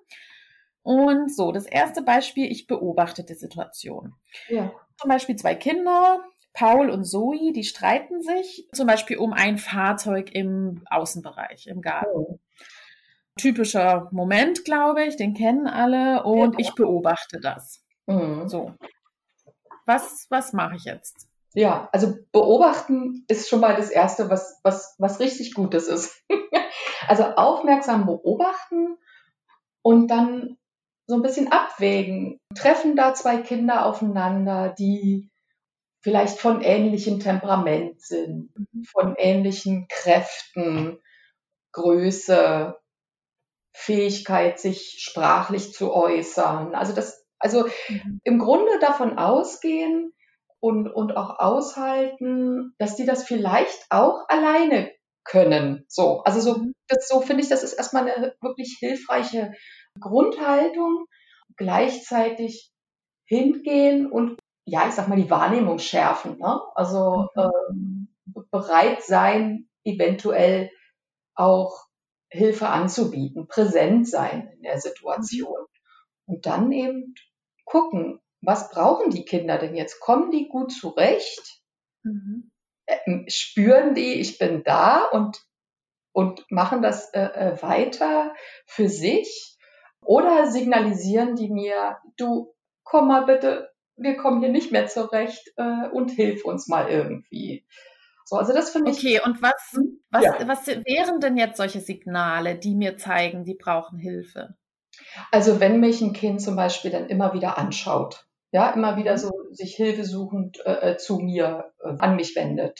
Und 0.81 1.33
so, 1.33 1.51
das 1.51 1.65
erste 1.65 2.01
Beispiel, 2.01 2.51
ich 2.51 2.67
beobachte 2.67 3.23
die 3.23 3.35
Situation. 3.35 4.15
Ja. 4.47 4.71
Zum 4.97 5.09
Beispiel 5.09 5.35
zwei 5.35 5.55
Kinder, 5.55 6.23
Paul 6.53 6.89
und 6.89 7.05
Zoe, 7.05 7.53
die 7.53 7.63
streiten 7.63 8.21
sich 8.21 8.67
zum 8.73 8.87
Beispiel 8.87 9.17
um 9.17 9.33
ein 9.33 9.57
Fahrzeug 9.57 10.33
im 10.33 10.83
Außenbereich, 10.89 11.67
im 11.67 11.81
Garten. 11.81 12.09
Oh 12.13 12.39
typischer 13.39 14.09
Moment, 14.11 14.65
glaube 14.65 15.03
ich, 15.05 15.15
den 15.15 15.33
kennen 15.33 15.67
alle 15.67 16.23
und 16.23 16.53
ja. 16.53 16.59
ich 16.59 16.73
beobachte 16.75 17.39
das. 17.39 17.83
Mhm. 18.05 18.47
So. 18.47 18.73
Was, 19.85 20.27
was 20.29 20.53
mache 20.53 20.75
ich 20.75 20.83
jetzt? 20.83 21.27
Ja, 21.53 21.89
also 21.91 22.15
beobachten 22.31 23.25
ist 23.27 23.49
schon 23.49 23.59
mal 23.59 23.75
das 23.75 23.89
Erste, 23.89 24.29
was, 24.29 24.59
was, 24.63 24.95
was 24.99 25.19
richtig 25.19 25.55
Gutes 25.55 25.87
ist. 25.87 26.23
also 27.07 27.23
aufmerksam 27.23 28.05
beobachten 28.05 28.97
und 29.81 30.09
dann 30.09 30.57
so 31.07 31.15
ein 31.15 31.23
bisschen 31.23 31.51
abwägen. 31.51 32.39
Treffen 32.55 32.95
da 32.95 33.15
zwei 33.15 33.37
Kinder 33.37 33.85
aufeinander, 33.85 34.75
die 34.77 35.31
vielleicht 36.01 36.39
von 36.39 36.61
ähnlichem 36.61 37.19
Temperament 37.19 37.99
sind, 38.01 38.51
mhm. 38.55 38.83
von 38.83 39.15
ähnlichen 39.17 39.87
Kräften, 39.89 40.99
Größe, 41.71 42.77
Fähigkeit, 43.79 44.59
sich 44.59 44.97
sprachlich 44.99 45.71
zu 45.71 45.93
äußern. 45.93 46.75
Also 46.75 46.93
das, 46.93 47.25
also 47.39 47.65
mhm. 47.87 48.19
im 48.25 48.37
Grunde 48.37 48.77
davon 48.81 49.17
ausgehen 49.17 50.11
und, 50.59 50.89
und 50.89 51.15
auch 51.15 51.39
aushalten, 51.39 52.75
dass 52.77 52.97
die 52.97 53.05
das 53.05 53.23
vielleicht 53.23 53.85
auch 53.89 54.25
alleine 54.27 54.91
können. 55.23 55.85
So, 55.87 56.21
also 56.23 56.41
so, 56.41 56.59
mhm. 56.59 56.73
das, 56.89 57.07
so 57.07 57.21
finde 57.21 57.41
ich, 57.41 57.49
das 57.49 57.63
ist 57.63 57.71
erstmal 57.71 58.09
eine 58.09 58.35
wirklich 58.41 58.75
hilfreiche 58.79 59.53
Grundhaltung. 59.97 61.05
Gleichzeitig 61.55 62.71
hingehen 63.25 64.11
und 64.11 64.39
ja, 64.65 64.87
ich 64.87 64.93
sag 64.93 65.07
mal, 65.07 65.15
die 65.15 65.29
Wahrnehmung 65.29 65.79
schärfen. 65.79 66.37
Ne? 66.37 66.61
Also 66.75 67.29
mhm. 67.33 68.07
ähm, 68.35 68.45
bereit 68.51 69.03
sein, 69.03 69.69
eventuell 69.85 70.69
auch 71.33 71.88
Hilfe 72.29 72.69
anzubieten, 72.69 73.47
präsent 73.47 74.07
sein 74.07 74.49
in 74.55 74.61
der 74.61 74.79
Situation. 74.79 75.65
Und 76.25 76.45
dann 76.45 76.71
eben 76.71 77.15
gucken, 77.65 78.19
was 78.41 78.69
brauchen 78.69 79.11
die 79.11 79.25
Kinder 79.25 79.57
denn 79.57 79.75
jetzt? 79.75 79.99
Kommen 79.99 80.31
die 80.31 80.47
gut 80.47 80.71
zurecht? 80.71 81.61
Mhm. 82.03 82.51
Ähm, 82.87 83.25
spüren 83.27 83.95
die, 83.95 84.13
ich 84.13 84.37
bin 84.37 84.63
da 84.63 85.03
und, 85.11 85.37
und 86.13 86.45
machen 86.49 86.81
das 86.81 87.13
äh, 87.13 87.21
äh, 87.21 87.61
weiter 87.61 88.33
für 88.65 88.89
sich? 88.89 89.57
Oder 90.01 90.47
signalisieren 90.47 91.35
die 91.35 91.49
mir, 91.49 91.97
du, 92.17 92.55
komm 92.83 93.09
mal 93.09 93.25
bitte, 93.25 93.69
wir 93.97 94.15
kommen 94.15 94.39
hier 94.39 94.49
nicht 94.49 94.71
mehr 94.71 94.87
zurecht 94.87 95.51
äh, 95.57 95.89
und 95.89 96.11
hilf 96.11 96.45
uns 96.45 96.67
mal 96.67 96.89
irgendwie. 96.89 97.65
So, 98.29 98.35
also 98.35 98.53
das 98.53 98.69
finde 98.69 98.91
ich. 98.91 98.97
Okay, 98.99 99.19
und 99.25 99.41
was, 99.41 99.71
hm? 99.71 99.99
was, 100.11 100.23
ja. 100.23 100.47
was 100.47 100.67
wären 100.67 101.19
denn 101.19 101.35
jetzt 101.35 101.57
solche 101.57 101.79
Signale, 101.79 102.59
die 102.59 102.75
mir 102.75 102.95
zeigen, 102.95 103.43
die 103.43 103.55
brauchen 103.55 103.97
Hilfe? 103.97 104.55
Also 105.31 105.59
wenn 105.59 105.79
mich 105.79 105.99
ein 106.01 106.13
Kind 106.13 106.39
zum 106.39 106.55
Beispiel 106.55 106.91
dann 106.91 107.07
immer 107.07 107.33
wieder 107.33 107.57
anschaut, 107.57 108.27
ja, 108.51 108.69
immer 108.69 108.97
wieder 108.97 109.13
mhm. 109.13 109.17
so 109.17 109.31
sich 109.49 109.75
hilfesuchend 109.75 110.63
äh, 110.63 110.91
äh, 110.91 110.97
zu 110.97 111.17
mir, 111.17 111.73
äh, 111.83 111.95
an 111.97 112.17
mich 112.17 112.35
wendet. 112.35 112.79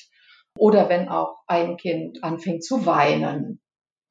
Oder 0.56 0.88
wenn 0.88 1.10
auch 1.10 1.40
ein 1.48 1.78
Kind 1.78 2.24
anfängt 2.24 2.64
zu 2.64 2.86
weinen. 2.86 3.60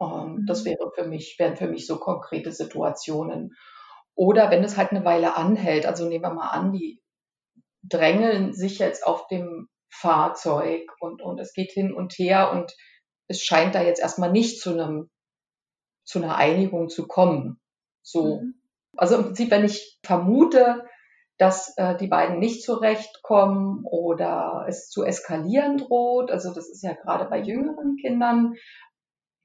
Ähm, 0.02 0.38
mhm. 0.40 0.46
Das 0.48 0.64
wäre 0.64 0.90
für 0.96 1.06
mich, 1.06 1.36
wären 1.38 1.56
für 1.56 1.68
mich 1.68 1.86
so 1.86 1.98
konkrete 2.00 2.50
Situationen. 2.50 3.54
Oder 4.16 4.50
wenn 4.50 4.64
es 4.64 4.76
halt 4.76 4.90
eine 4.90 5.04
Weile 5.04 5.36
anhält, 5.36 5.86
also 5.86 6.08
nehmen 6.08 6.24
wir 6.24 6.34
mal 6.34 6.48
an, 6.48 6.72
die 6.72 7.00
drängeln 7.84 8.52
sich 8.52 8.80
jetzt 8.80 9.06
auf 9.06 9.28
dem 9.28 9.68
Fahrzeug 9.90 10.82
und, 11.00 11.22
und 11.22 11.38
es 11.38 11.52
geht 11.52 11.72
hin 11.72 11.92
und 11.92 12.12
her 12.14 12.52
und 12.52 12.74
es 13.26 13.42
scheint 13.42 13.74
da 13.74 13.82
jetzt 13.82 14.00
erstmal 14.00 14.32
nicht 14.32 14.60
zu 14.60 14.70
einem, 14.70 15.10
zu 16.04 16.18
einer 16.18 16.36
Einigung 16.36 16.88
zu 16.88 17.06
kommen. 17.06 17.60
So. 18.02 18.40
Mhm. 18.40 18.54
Also 18.96 19.16
im 19.16 19.24
Prinzip, 19.24 19.50
wenn 19.50 19.64
ich 19.64 19.98
vermute, 20.02 20.84
dass 21.36 21.76
äh, 21.76 21.96
die 21.96 22.08
beiden 22.08 22.38
nicht 22.38 22.62
zurechtkommen 22.64 23.84
oder 23.84 24.64
es 24.68 24.88
zu 24.88 25.04
eskalieren 25.04 25.78
droht, 25.78 26.30
also 26.30 26.52
das 26.52 26.68
ist 26.68 26.82
ja 26.82 26.94
gerade 26.94 27.26
bei 27.26 27.40
jüngeren 27.40 27.96
Kindern, 27.96 28.54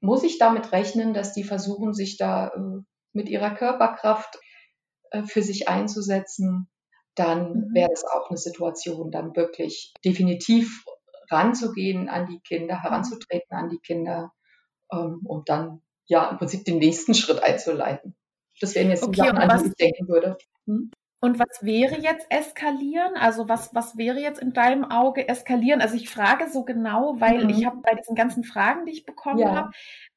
muss 0.00 0.24
ich 0.24 0.38
damit 0.38 0.72
rechnen, 0.72 1.14
dass 1.14 1.32
die 1.32 1.44
versuchen, 1.44 1.94
sich 1.94 2.16
da 2.16 2.48
äh, 2.48 2.82
mit 3.12 3.28
ihrer 3.28 3.54
Körperkraft 3.54 4.38
äh, 5.10 5.22
für 5.22 5.42
sich 5.42 5.68
einzusetzen 5.68 6.68
dann 7.14 7.52
mhm. 7.52 7.74
wäre 7.74 7.90
das 7.90 8.04
auch 8.04 8.28
eine 8.28 8.38
Situation, 8.38 9.10
dann 9.10 9.36
wirklich 9.36 9.94
definitiv 10.04 10.84
ranzugehen 11.30 12.08
an 12.08 12.26
die 12.26 12.40
Kinder, 12.40 12.82
heranzutreten 12.82 13.56
an 13.56 13.68
die 13.68 13.78
Kinder 13.78 14.32
ähm, 14.92 15.20
und 15.24 15.48
dann 15.48 15.82
ja 16.06 16.28
im 16.30 16.38
Prinzip 16.38 16.64
den 16.64 16.78
nächsten 16.78 17.14
Schritt 17.14 17.42
einzuleiten. 17.42 18.16
Das 18.60 18.74
wären 18.74 18.90
jetzt 18.90 19.02
okay, 19.02 19.12
die 19.12 19.18
Sachen, 19.18 19.38
an 19.38 19.62
die 19.62 19.68
ich 19.68 19.74
denken 19.74 20.08
würde. 20.08 20.36
Hm? 20.66 20.90
Und 21.24 21.38
was 21.38 21.62
wäre 21.62 21.98
jetzt 21.98 22.26
eskalieren? 22.28 23.16
Also 23.16 23.48
was, 23.48 23.74
was 23.74 23.96
wäre 23.96 24.20
jetzt 24.20 24.42
in 24.42 24.52
deinem 24.52 24.84
Auge 24.84 25.26
eskalieren? 25.26 25.80
Also 25.80 25.96
ich 25.96 26.10
frage 26.10 26.50
so 26.50 26.64
genau, 26.64 27.18
weil 27.18 27.44
mhm. 27.44 27.48
ich 27.48 27.64
habe 27.64 27.78
bei 27.78 27.94
diesen 27.94 28.14
ganzen 28.14 28.44
Fragen, 28.44 28.84
die 28.84 28.92
ich 28.92 29.06
bekommen 29.06 29.38
ja. 29.38 29.54
habe, 29.54 29.70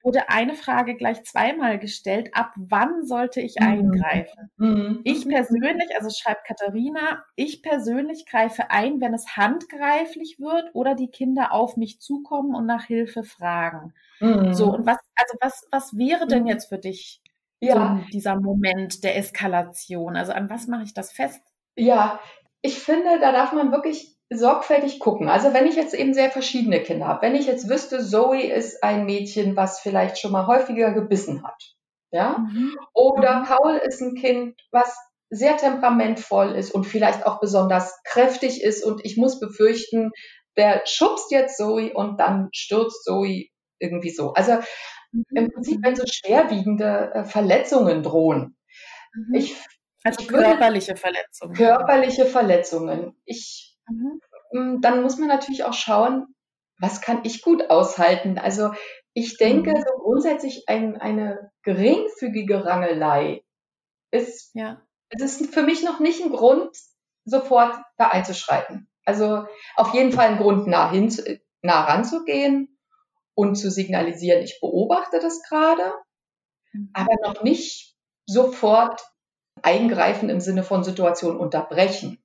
wurde 0.03 0.27
eine 0.27 0.53
Frage 0.53 0.97
gleich 0.97 1.23
zweimal 1.23 1.79
gestellt. 1.79 2.31
Ab 2.33 2.51
wann 2.57 3.05
sollte 3.05 3.39
ich 3.39 3.55
mhm. 3.57 3.67
eingreifen? 3.67 4.51
Mhm. 4.57 4.99
Ich 5.05 5.25
persönlich, 5.25 5.87
also 5.97 6.09
schreibt 6.09 6.45
Katharina, 6.45 7.23
ich 7.37 7.63
persönlich 7.63 8.25
greife 8.25 8.69
ein, 8.69 8.99
wenn 8.99 9.13
es 9.13 9.37
handgreiflich 9.37 10.39
wird 10.39 10.71
oder 10.73 10.93
die 10.93 11.07
Kinder 11.07 11.53
auf 11.53 11.77
mich 11.77 12.01
zukommen 12.01 12.53
und 12.53 12.65
nach 12.65 12.83
Hilfe 12.83 13.23
fragen. 13.23 13.93
Mhm. 14.19 14.53
So, 14.53 14.73
und 14.73 14.85
was, 14.85 14.97
also 15.15 15.37
was, 15.39 15.67
was 15.71 15.97
wäre 15.97 16.27
denn 16.27 16.43
mhm. 16.43 16.49
jetzt 16.49 16.67
für 16.67 16.79
dich 16.79 17.21
ja. 17.59 17.99
so 18.01 18.09
dieser 18.11 18.39
Moment 18.39 19.03
der 19.03 19.17
Eskalation? 19.17 20.15
Also 20.15 20.33
an 20.33 20.49
was 20.49 20.67
mache 20.67 20.83
ich 20.83 20.93
das 20.93 21.11
fest? 21.11 21.41
Ja, 21.75 22.19
ich 22.61 22.79
finde, 22.79 23.19
da 23.19 23.31
darf 23.31 23.53
man 23.53 23.71
wirklich 23.71 24.17
sorgfältig 24.29 24.99
gucken. 24.99 25.29
Also 25.29 25.53
wenn 25.53 25.67
ich 25.67 25.75
jetzt 25.75 25.93
eben 25.93 26.13
sehr 26.13 26.29
verschiedene 26.31 26.81
Kinder 26.81 27.07
habe, 27.07 27.21
wenn 27.21 27.35
ich 27.35 27.47
jetzt 27.47 27.69
wüsste, 27.69 28.03
Zoe 28.03 28.41
ist 28.41 28.83
ein 28.83 29.05
Mädchen, 29.05 29.55
was 29.55 29.79
vielleicht 29.79 30.19
schon 30.19 30.31
mal 30.31 30.47
häufiger 30.47 30.91
gebissen 30.91 31.43
hat, 31.43 31.75
ja, 32.11 32.39
mhm. 32.39 32.75
oder 32.93 33.39
mhm. 33.39 33.43
Paul 33.45 33.75
ist 33.75 34.01
ein 34.01 34.15
Kind, 34.15 34.59
was 34.71 34.97
sehr 35.29 35.57
temperamentvoll 35.57 36.55
ist 36.55 36.71
und 36.71 36.85
vielleicht 36.85 37.25
auch 37.25 37.39
besonders 37.39 37.97
kräftig 38.03 38.63
ist 38.63 38.83
und 38.83 39.03
ich 39.03 39.17
muss 39.17 39.39
befürchten, 39.39 40.11
der 40.57 40.81
schubst 40.85 41.31
jetzt 41.31 41.57
Zoe 41.57 41.93
und 41.93 42.19
dann 42.19 42.49
stürzt 42.53 43.03
Zoe 43.03 43.45
irgendwie 43.79 44.09
so. 44.09 44.33
Also. 44.33 44.59
Im 45.11 45.51
Prinzip, 45.51 45.79
wenn 45.83 45.95
so 45.95 46.03
schwerwiegende 46.05 47.11
äh, 47.13 47.23
Verletzungen 47.23 48.03
drohen. 48.03 48.57
Mhm. 49.13 49.35
Ich, 49.35 49.55
also 50.03 50.19
ich 50.21 50.27
körperliche 50.27 50.95
Verletzungen. 50.95 51.53
Körperliche 51.53 52.25
Verletzungen. 52.25 53.15
Ich 53.25 53.67
Mhm. 53.89 54.21
Mm, 54.51 54.81
dann 54.81 55.01
muss 55.01 55.17
man 55.17 55.27
natürlich 55.27 55.63
auch 55.63 55.73
schauen, 55.73 56.27
was 56.79 57.01
kann 57.01 57.21
ich 57.23 57.41
gut 57.41 57.69
aushalten? 57.69 58.37
Also 58.37 58.71
ich 59.13 59.37
denke, 59.37 59.71
mhm. 59.71 59.77
so 59.77 60.03
grundsätzlich 60.03 60.63
ein, 60.67 60.99
eine 60.99 61.51
geringfügige 61.63 62.65
Rangelei 62.65 63.43
ist, 64.11 64.51
ja. 64.53 64.81
es 65.09 65.41
ist 65.41 65.53
für 65.53 65.63
mich 65.63 65.83
noch 65.83 65.99
nicht 65.99 66.23
ein 66.23 66.31
Grund, 66.31 66.77
sofort 67.25 67.75
da 67.97 68.09
einzuschreiten. 68.09 68.89
Also 69.05 69.45
auf 69.75 69.93
jeden 69.93 70.11
Fall 70.11 70.27
ein 70.27 70.37
Grund, 70.37 70.67
nah, 70.67 70.91
hin, 70.91 71.13
nah 71.61 71.85
ranzugehen 71.85 72.76
und 73.37 73.55
zu 73.55 73.69
signalisieren, 73.69 74.41
ich 74.41 74.59
beobachte 74.59 75.19
das 75.19 75.43
gerade, 75.43 75.93
aber 76.93 77.13
noch 77.21 77.43
nicht 77.43 77.95
sofort 78.25 78.99
eingreifen 79.61 80.29
im 80.29 80.39
Sinne 80.39 80.63
von 80.63 80.83
Situation 80.83 81.37
unterbrechen. 81.37 82.17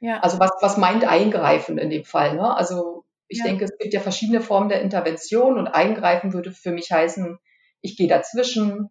Ja. 0.00 0.18
Also 0.18 0.40
was, 0.40 0.50
was 0.60 0.76
meint 0.76 1.04
eingreifen 1.04 1.78
in 1.78 1.90
dem 1.90 2.04
Fall? 2.04 2.34
Ne? 2.34 2.56
Also 2.56 3.04
ich 3.28 3.38
ja. 3.38 3.44
denke, 3.44 3.66
es 3.66 3.78
gibt 3.78 3.94
ja 3.94 4.00
verschiedene 4.00 4.40
Formen 4.40 4.68
der 4.68 4.82
Intervention 4.82 5.58
und 5.58 5.68
eingreifen 5.68 6.32
würde 6.32 6.50
für 6.50 6.72
mich 6.72 6.90
heißen, 6.90 7.38
ich 7.80 7.96
gehe 7.96 8.08
dazwischen, 8.08 8.90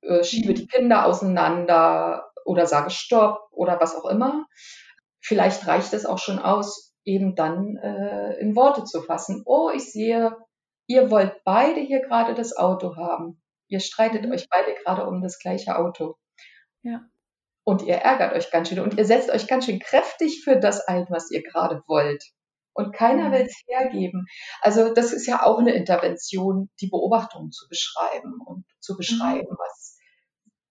äh, 0.00 0.24
schiebe 0.24 0.54
die 0.54 0.66
Kinder 0.66 1.04
auseinander 1.04 2.32
oder 2.46 2.66
sage 2.66 2.88
Stopp 2.88 3.48
oder 3.50 3.78
was 3.80 3.94
auch 3.94 4.06
immer. 4.06 4.46
Vielleicht 5.20 5.66
reicht 5.66 5.92
es 5.92 6.06
auch 6.06 6.18
schon 6.18 6.38
aus, 6.38 6.87
eben 7.08 7.34
dann 7.34 7.76
äh, 7.76 8.34
in 8.38 8.54
Worte 8.54 8.84
zu 8.84 9.02
fassen. 9.02 9.42
Oh, 9.46 9.70
ich 9.74 9.90
sehe, 9.90 10.36
ihr 10.86 11.10
wollt 11.10 11.42
beide 11.44 11.80
hier 11.80 12.00
gerade 12.00 12.34
das 12.34 12.56
Auto 12.56 12.96
haben. 12.96 13.42
Ihr 13.68 13.80
streitet 13.80 14.26
mhm. 14.26 14.32
euch 14.32 14.48
beide 14.48 14.74
gerade 14.82 15.06
um 15.06 15.22
das 15.22 15.38
gleiche 15.38 15.76
Auto. 15.76 16.16
Ja. 16.82 17.00
Und 17.64 17.82
ihr 17.82 17.96
ärgert 17.96 18.34
euch 18.34 18.50
ganz 18.50 18.68
schön 18.68 18.80
und 18.80 18.96
ihr 18.96 19.04
setzt 19.04 19.30
euch 19.30 19.46
ganz 19.46 19.66
schön 19.66 19.78
kräftig 19.78 20.42
für 20.44 20.58
das 20.58 20.86
ein, 20.86 21.06
was 21.10 21.30
ihr 21.30 21.42
gerade 21.42 21.82
wollt. 21.86 22.24
Und 22.74 22.94
keiner 22.94 23.28
mhm. 23.28 23.32
will 23.32 23.40
es 23.42 23.62
hergeben. 23.66 24.26
Also 24.60 24.92
das 24.94 25.12
ist 25.12 25.26
ja 25.26 25.42
auch 25.44 25.58
eine 25.58 25.72
Intervention, 25.72 26.70
die 26.80 26.88
Beobachtung 26.88 27.50
zu 27.50 27.68
beschreiben 27.68 28.38
und 28.46 28.64
zu 28.80 28.96
beschreiben, 28.96 29.50
mhm. 29.50 29.56
was 29.58 29.98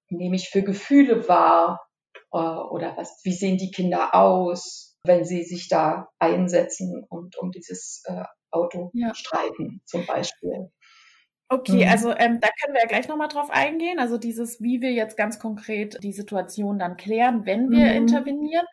nehme 0.09 0.35
ich 0.35 0.49
für 0.49 0.61
Gefühle 0.61 1.27
wahr 1.27 1.85
äh, 2.31 2.37
oder 2.37 2.95
was, 2.95 3.19
wie 3.23 3.33
sehen 3.33 3.57
die 3.57 3.71
Kinder 3.71 4.15
aus, 4.15 4.86
wenn 5.07 5.25
sie 5.25 5.43
sich 5.43 5.69
da 5.69 6.09
einsetzen 6.19 7.05
und 7.09 7.37
um 7.37 7.51
dieses 7.51 8.03
äh, 8.05 8.23
Auto 8.51 8.91
ja. 8.93 9.13
streiten 9.13 9.81
zum 9.85 10.05
Beispiel. 10.05 10.69
Okay, 11.49 11.85
mhm. 11.85 11.91
also 11.91 12.09
ähm, 12.09 12.39
da 12.41 12.49
können 12.61 12.73
wir 12.73 12.81
ja 12.81 12.87
gleich 12.87 13.07
nochmal 13.07 13.29
drauf 13.29 13.49
eingehen. 13.49 13.99
Also 13.99 14.17
dieses, 14.17 14.61
wie 14.61 14.81
wir 14.81 14.91
jetzt 14.91 15.15
ganz 15.15 15.39
konkret 15.39 15.97
die 16.03 16.11
Situation 16.11 16.77
dann 16.77 16.97
klären, 16.97 17.45
wenn 17.45 17.69
wir 17.69 17.85
mhm. 17.85 17.97
intervenieren. 17.97 18.65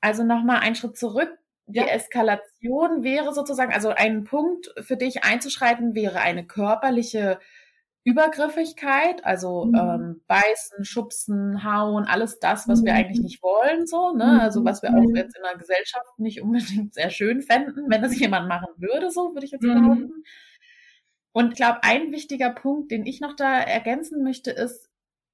Also 0.00 0.22
nochmal 0.22 0.60
einen 0.60 0.76
Schritt 0.76 0.96
zurück. 0.96 1.30
Die 1.66 1.78
ja. 1.78 1.86
Eskalation 1.86 3.02
wäre 3.02 3.32
sozusagen, 3.32 3.72
also 3.72 3.88
ein 3.88 4.24
Punkt 4.24 4.72
für 4.82 4.98
dich 4.98 5.24
einzuschreiten, 5.24 5.94
wäre 5.94 6.20
eine 6.20 6.46
körperliche 6.46 7.40
Übergriffigkeit, 8.04 9.24
also 9.24 9.64
mhm. 9.64 9.74
ähm, 9.74 10.20
beißen, 10.26 10.84
schubsen, 10.84 11.64
hauen, 11.64 12.04
alles 12.04 12.38
das, 12.38 12.68
was 12.68 12.82
mhm. 12.82 12.86
wir 12.86 12.94
eigentlich 12.94 13.20
nicht 13.20 13.42
wollen, 13.42 13.86
so, 13.86 14.12
ne? 14.14 14.42
Also 14.42 14.62
was 14.64 14.82
wir 14.82 14.90
auch 14.90 15.02
mhm. 15.02 15.16
jetzt 15.16 15.36
in 15.36 15.42
der 15.42 15.56
Gesellschaft 15.56 16.18
nicht 16.18 16.42
unbedingt 16.42 16.92
sehr 16.94 17.10
schön 17.10 17.40
fänden, 17.40 17.86
wenn 17.88 18.02
das 18.02 18.18
jemand 18.20 18.48
machen 18.48 18.68
würde, 18.76 19.10
so 19.10 19.32
würde 19.34 19.46
ich 19.46 19.52
jetzt 19.52 19.62
mhm. 19.62 19.74
behaupten. 19.74 20.24
Und 21.32 21.52
ich 21.52 21.56
glaube, 21.56 21.80
ein 21.82 22.12
wichtiger 22.12 22.50
Punkt, 22.50 22.92
den 22.92 23.06
ich 23.06 23.20
noch 23.20 23.34
da 23.34 23.58
ergänzen 23.58 24.22
möchte, 24.22 24.50
ist, 24.50 24.88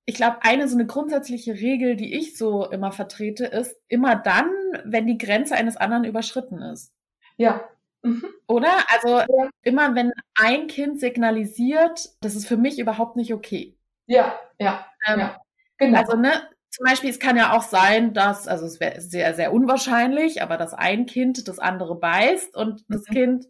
ich 0.06 0.14
glaube, 0.14 0.38
eine 0.42 0.66
so 0.66 0.76
eine 0.76 0.86
grundsätzliche 0.86 1.54
Regel, 1.54 1.96
die 1.96 2.14
ich 2.14 2.38
so 2.38 2.68
immer 2.70 2.92
vertrete, 2.92 3.46
ist 3.46 3.76
immer 3.88 4.16
dann, 4.16 4.48
wenn 4.84 5.06
die 5.06 5.18
Grenze 5.18 5.56
eines 5.56 5.76
anderen 5.76 6.04
überschritten 6.04 6.62
ist. 6.62 6.92
Ja. 7.36 7.68
Mhm. 8.02 8.24
Oder? 8.46 8.84
Also 8.88 9.18
ja. 9.18 9.50
immer, 9.62 9.94
wenn 9.94 10.12
ein 10.34 10.66
Kind 10.66 11.00
signalisiert, 11.00 12.10
das 12.20 12.34
ist 12.34 12.46
für 12.46 12.56
mich 12.56 12.78
überhaupt 12.78 13.16
nicht 13.16 13.34
okay. 13.34 13.76
Ja, 14.06 14.38
ja, 14.58 14.86
ähm, 15.06 15.20
ja. 15.20 15.40
Genau. 15.78 15.98
Also, 15.98 16.16
ne, 16.16 16.32
zum 16.70 16.84
Beispiel, 16.84 17.10
es 17.10 17.18
kann 17.18 17.36
ja 17.36 17.56
auch 17.56 17.62
sein, 17.62 18.14
dass, 18.14 18.46
also 18.46 18.66
es 18.66 18.80
wäre 18.80 19.00
sehr, 19.00 19.34
sehr 19.34 19.52
unwahrscheinlich, 19.52 20.42
aber 20.42 20.56
dass 20.56 20.72
ein 20.72 21.06
Kind 21.06 21.48
das 21.48 21.58
andere 21.58 21.98
beißt 21.98 22.56
und 22.56 22.84
das 22.88 23.08
mhm. 23.08 23.12
Kind, 23.12 23.46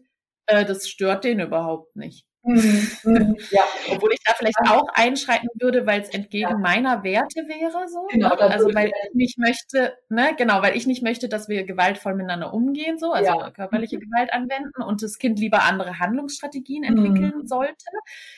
äh, 0.47 0.65
das 0.65 0.87
stört 0.87 1.23
den 1.23 1.39
überhaupt 1.39 1.95
nicht. 1.95 2.25
Mhm, 2.43 2.87
mhm. 3.03 3.35
Ja. 3.51 3.63
Obwohl 3.91 4.13
ich 4.13 4.19
da 4.25 4.33
vielleicht 4.33 4.57
auch 4.67 4.87
einschreiten 4.93 5.49
würde, 5.59 5.85
weil 5.85 6.01
es 6.01 6.09
entgegen 6.09 6.49
ja. 6.49 6.57
meiner 6.57 7.03
Werte 7.03 7.47
wäre, 7.47 7.87
so. 7.87 8.07
Genau, 8.09 8.29
ne? 8.29 8.41
Also 8.41 8.73
weil 8.73 8.87
ich 8.87 9.13
nicht 9.13 9.37
möchte, 9.37 9.95
ne, 10.09 10.33
genau, 10.37 10.61
weil 10.63 10.75
ich 10.75 10.87
nicht 10.87 11.03
möchte, 11.03 11.29
dass 11.29 11.49
wir 11.49 11.63
gewaltvoll 11.65 12.15
miteinander 12.15 12.53
umgehen, 12.53 12.97
so, 12.97 13.11
also 13.11 13.31
ja. 13.31 13.51
körperliche 13.51 13.97
mhm. 13.97 14.01
Gewalt 14.01 14.33
anwenden 14.33 14.81
und 14.81 15.03
das 15.03 15.19
Kind 15.19 15.39
lieber 15.39 15.63
andere 15.63 15.99
Handlungsstrategien 15.99 16.83
entwickeln 16.83 17.41
mhm. 17.41 17.47
sollte. 17.47 17.85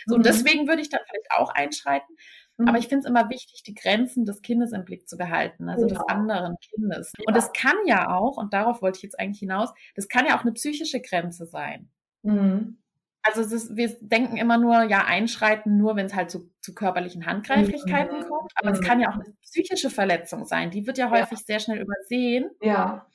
So, 0.05 0.15
und 0.15 0.21
mhm. 0.21 0.25
deswegen 0.25 0.67
würde 0.67 0.81
ich 0.81 0.89
dann 0.89 1.01
vielleicht 1.07 1.31
auch 1.31 1.49
einschreiten. 1.49 2.15
Aber 2.57 2.77
ich 2.77 2.87
finde 2.87 2.99
es 2.99 3.09
immer 3.09 3.29
wichtig, 3.29 3.63
die 3.63 3.73
Grenzen 3.73 4.25
des 4.25 4.41
Kindes 4.41 4.73
im 4.73 4.85
Blick 4.85 5.09
zu 5.09 5.17
behalten, 5.17 5.69
also 5.69 5.87
des 5.87 5.99
anderen 6.07 6.55
Kindes. 6.61 7.11
Und 7.25 7.35
das 7.35 7.51
kann 7.51 7.75
ja 7.87 8.11
auch, 8.11 8.37
und 8.37 8.53
darauf 8.53 8.81
wollte 8.81 8.97
ich 8.97 9.03
jetzt 9.03 9.19
eigentlich 9.19 9.39
hinaus, 9.39 9.73
das 9.95 10.07
kann 10.07 10.27
ja 10.27 10.37
auch 10.37 10.43
eine 10.43 10.51
psychische 10.51 11.01
Grenze 11.01 11.47
sein. 11.47 11.89
Mhm. 12.21 12.77
Also 13.23 13.41
ist, 13.41 13.75
wir 13.75 13.95
denken 14.01 14.37
immer 14.37 14.57
nur, 14.57 14.83
ja, 14.83 15.05
einschreiten 15.05 15.77
nur, 15.77 15.95
wenn 15.95 16.05
es 16.05 16.13
halt 16.13 16.29
zu, 16.29 16.51
zu 16.61 16.75
körperlichen 16.75 17.25
Handgreiflichkeiten 17.25 18.19
mhm. 18.19 18.27
kommt. 18.27 18.51
Aber 18.55 18.69
mhm. 18.69 18.75
es 18.75 18.81
kann 18.81 18.99
ja 18.99 19.09
auch 19.09 19.15
eine 19.15 19.33
psychische 19.41 19.89
Verletzung 19.89 20.45
sein. 20.45 20.71
Die 20.71 20.85
wird 20.85 20.97
ja 20.97 21.09
häufig 21.09 21.39
ja. 21.39 21.45
sehr 21.45 21.59
schnell 21.59 21.79
übersehen. 21.79 22.51
Ja. 22.61 23.05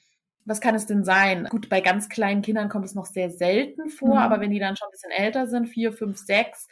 Was 0.47 0.63
kann 0.63 0.75
es 0.75 0.87
denn 0.87 1.05
sein? 1.05 1.47
Gut, 1.51 1.69
bei 1.69 1.83
ganz 1.83 2.09
kleinen 2.09 2.41
Kindern 2.41 2.71
kommt 2.71 2.87
es 2.87 2.95
noch 2.95 3.05
sehr 3.05 3.31
selten 3.31 3.91
vor, 3.91 4.15
mhm. 4.15 4.19
aber 4.19 4.41
wenn 4.41 4.51
die 4.51 4.59
dann 4.59 4.77
schon 4.77 4.89
ein 4.89 4.93
bisschen 4.93 5.11
älter 5.11 5.47
sind, 5.47 5.67
vier, 5.67 5.93
fünf, 5.93 6.17
sechs, 6.17 6.69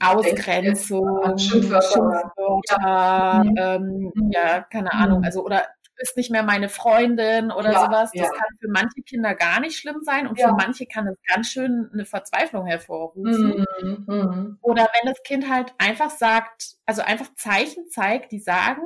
Ausgrenzung, 0.00 1.36
Schimpfwörter, 1.36 2.32
ja. 2.70 3.42
Ähm, 3.44 4.12
mhm. 4.14 4.30
ja, 4.32 4.62
keine 4.62 4.92
Ahnung, 4.94 5.18
mhm. 5.18 5.24
also 5.24 5.44
oder 5.44 5.66
bist 5.96 6.16
nicht 6.16 6.30
mehr 6.30 6.42
meine 6.42 6.68
Freundin 6.68 7.50
oder 7.50 7.72
ja, 7.72 7.84
sowas. 7.84 8.10
Das 8.12 8.22
ja. 8.22 8.28
kann 8.28 8.56
für 8.60 8.68
manche 8.68 9.02
Kinder 9.02 9.34
gar 9.34 9.60
nicht 9.60 9.78
schlimm 9.78 10.02
sein 10.02 10.26
und 10.26 10.38
ja. 10.38 10.48
für 10.48 10.54
manche 10.54 10.86
kann 10.86 11.06
es 11.06 11.16
ganz 11.28 11.48
schön 11.48 11.90
eine 11.92 12.04
Verzweiflung 12.04 12.66
hervorrufen. 12.66 13.66
Mhm, 13.80 14.04
mhm. 14.06 14.58
Oder 14.62 14.82
wenn 14.82 15.12
das 15.12 15.22
Kind 15.22 15.50
halt 15.50 15.74
einfach 15.78 16.10
sagt, 16.10 16.76
also 16.86 17.02
einfach 17.02 17.34
Zeichen 17.34 17.88
zeigt, 17.88 18.32
die 18.32 18.40
sagen, 18.40 18.82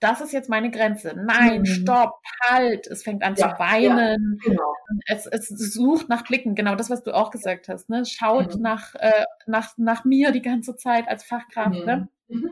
das 0.00 0.22
ist 0.22 0.32
jetzt 0.32 0.48
meine 0.48 0.70
Grenze. 0.70 1.14
Nein, 1.14 1.60
mhm. 1.60 1.66
stopp, 1.66 2.20
halt. 2.48 2.86
Es 2.86 3.02
fängt 3.02 3.22
an 3.22 3.34
ja, 3.36 3.50
zu 3.50 3.58
weinen. 3.60 4.38
Ja, 4.42 4.50
genau. 4.50 4.74
es, 5.06 5.26
es 5.26 5.48
sucht 5.48 6.08
nach 6.08 6.24
Blicken. 6.24 6.54
Genau 6.54 6.74
das, 6.74 6.88
was 6.88 7.02
du 7.02 7.14
auch 7.14 7.30
gesagt 7.30 7.68
hast. 7.68 7.90
Ne? 7.90 8.04
Schaut 8.06 8.56
mhm. 8.56 8.62
nach, 8.62 8.94
äh, 8.94 9.24
nach, 9.46 9.76
nach 9.76 10.04
mir 10.04 10.32
die 10.32 10.42
ganze 10.42 10.74
Zeit 10.76 11.06
als 11.06 11.22
Fachkraft. 11.24 11.84
Ne? 11.84 12.08
Mhm. 12.28 12.40
Ne? 12.40 12.50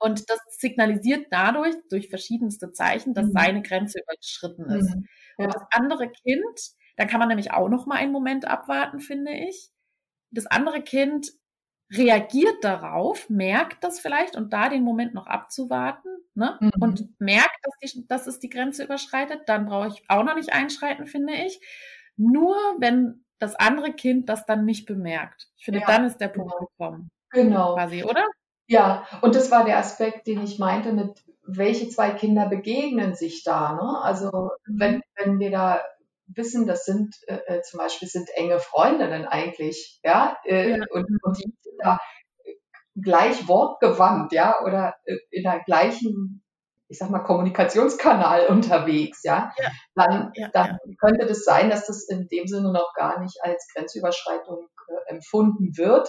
Und 0.00 0.28
das 0.30 0.38
signalisiert 0.48 1.26
dadurch, 1.30 1.74
durch 1.90 2.08
verschiedenste 2.08 2.72
Zeichen, 2.72 3.14
dass 3.14 3.26
mhm. 3.26 3.32
seine 3.32 3.62
Grenze 3.62 4.00
überschritten 4.00 4.64
ist. 4.70 4.94
Mhm. 4.94 5.06
Ja. 5.38 5.44
Und 5.44 5.54
das 5.54 5.62
andere 5.70 6.10
Kind, 6.10 6.60
da 6.96 7.04
kann 7.04 7.20
man 7.20 7.28
nämlich 7.28 7.52
auch 7.52 7.68
noch 7.68 7.86
mal 7.86 7.96
einen 7.96 8.12
Moment 8.12 8.46
abwarten, 8.46 9.00
finde 9.00 9.32
ich. 9.32 9.70
Das 10.30 10.46
andere 10.46 10.82
Kind 10.82 11.32
reagiert 11.92 12.62
darauf, 12.62 13.28
merkt 13.28 13.82
das 13.82 14.00
vielleicht 14.00 14.36
und 14.36 14.52
da 14.52 14.68
den 14.68 14.84
Moment 14.84 15.12
noch 15.12 15.26
abzuwarten 15.26 16.08
ne? 16.34 16.56
Mhm. 16.60 16.70
und 16.80 17.20
merkt, 17.20 17.58
dass, 17.62 17.92
die, 17.92 18.06
dass 18.06 18.26
es 18.26 18.38
die 18.38 18.48
Grenze 18.48 18.84
überschreitet, 18.84 19.42
dann 19.46 19.66
brauche 19.66 19.88
ich 19.88 20.04
auch 20.08 20.22
noch 20.22 20.36
nicht 20.36 20.52
einschreiten, 20.52 21.06
finde 21.06 21.34
ich. 21.34 21.60
Nur 22.16 22.56
wenn 22.78 23.24
das 23.38 23.56
andere 23.56 23.92
Kind 23.92 24.28
das 24.28 24.46
dann 24.46 24.64
nicht 24.64 24.86
bemerkt. 24.86 25.48
Ich 25.56 25.64
finde, 25.64 25.80
ja, 25.80 25.86
dann 25.86 26.04
ist 26.04 26.18
der 26.18 26.28
Punkt 26.28 26.52
genau. 26.52 26.66
gekommen. 26.66 27.10
Genau. 27.30 27.74
Quasi, 27.74 28.04
oder? 28.04 28.24
Ja, 28.70 29.04
und 29.20 29.34
das 29.34 29.50
war 29.50 29.64
der 29.64 29.78
Aspekt, 29.78 30.28
den 30.28 30.44
ich 30.44 30.60
meinte 30.60 30.92
mit, 30.92 31.24
welche 31.42 31.88
zwei 31.88 32.10
Kinder 32.10 32.48
begegnen 32.48 33.14
sich 33.16 33.42
da. 33.42 33.72
Ne? 33.72 34.00
Also 34.00 34.50
wenn, 34.64 34.96
mhm. 34.96 35.02
wenn 35.16 35.38
wir 35.40 35.50
da 35.50 35.80
wissen, 36.28 36.68
das 36.68 36.84
sind 36.84 37.16
äh, 37.26 37.40
äh, 37.46 37.62
zum 37.62 37.78
Beispiel 37.78 38.06
sind 38.06 38.30
enge 38.32 38.60
Freundinnen 38.60 39.24
eigentlich, 39.26 39.98
ja, 40.04 40.36
äh, 40.44 40.70
ja. 40.70 40.84
Und, 40.92 41.08
und 41.22 41.38
die 41.38 41.52
sind 41.60 41.74
da 41.80 41.98
gleich 42.94 43.48
wortgewandt, 43.48 44.32
ja, 44.32 44.62
oder 44.62 44.94
äh, 45.04 45.16
in 45.32 45.42
der 45.42 45.64
gleichen, 45.64 46.44
ich 46.86 46.98
sag 46.98 47.10
mal, 47.10 47.24
Kommunikationskanal 47.24 48.46
unterwegs, 48.46 49.24
ja, 49.24 49.52
ja. 49.58 49.70
dann, 49.96 50.30
ja, 50.34 50.48
dann 50.52 50.78
könnte 51.00 51.26
das 51.26 51.42
sein, 51.42 51.70
dass 51.70 51.88
das 51.88 52.08
in 52.08 52.28
dem 52.28 52.46
Sinne 52.46 52.70
noch 52.70 52.94
gar 52.94 53.18
nicht 53.20 53.36
als 53.42 53.66
Grenzüberschreitung 53.74 54.68
äh, 54.86 55.10
empfunden 55.12 55.76
wird. 55.76 56.08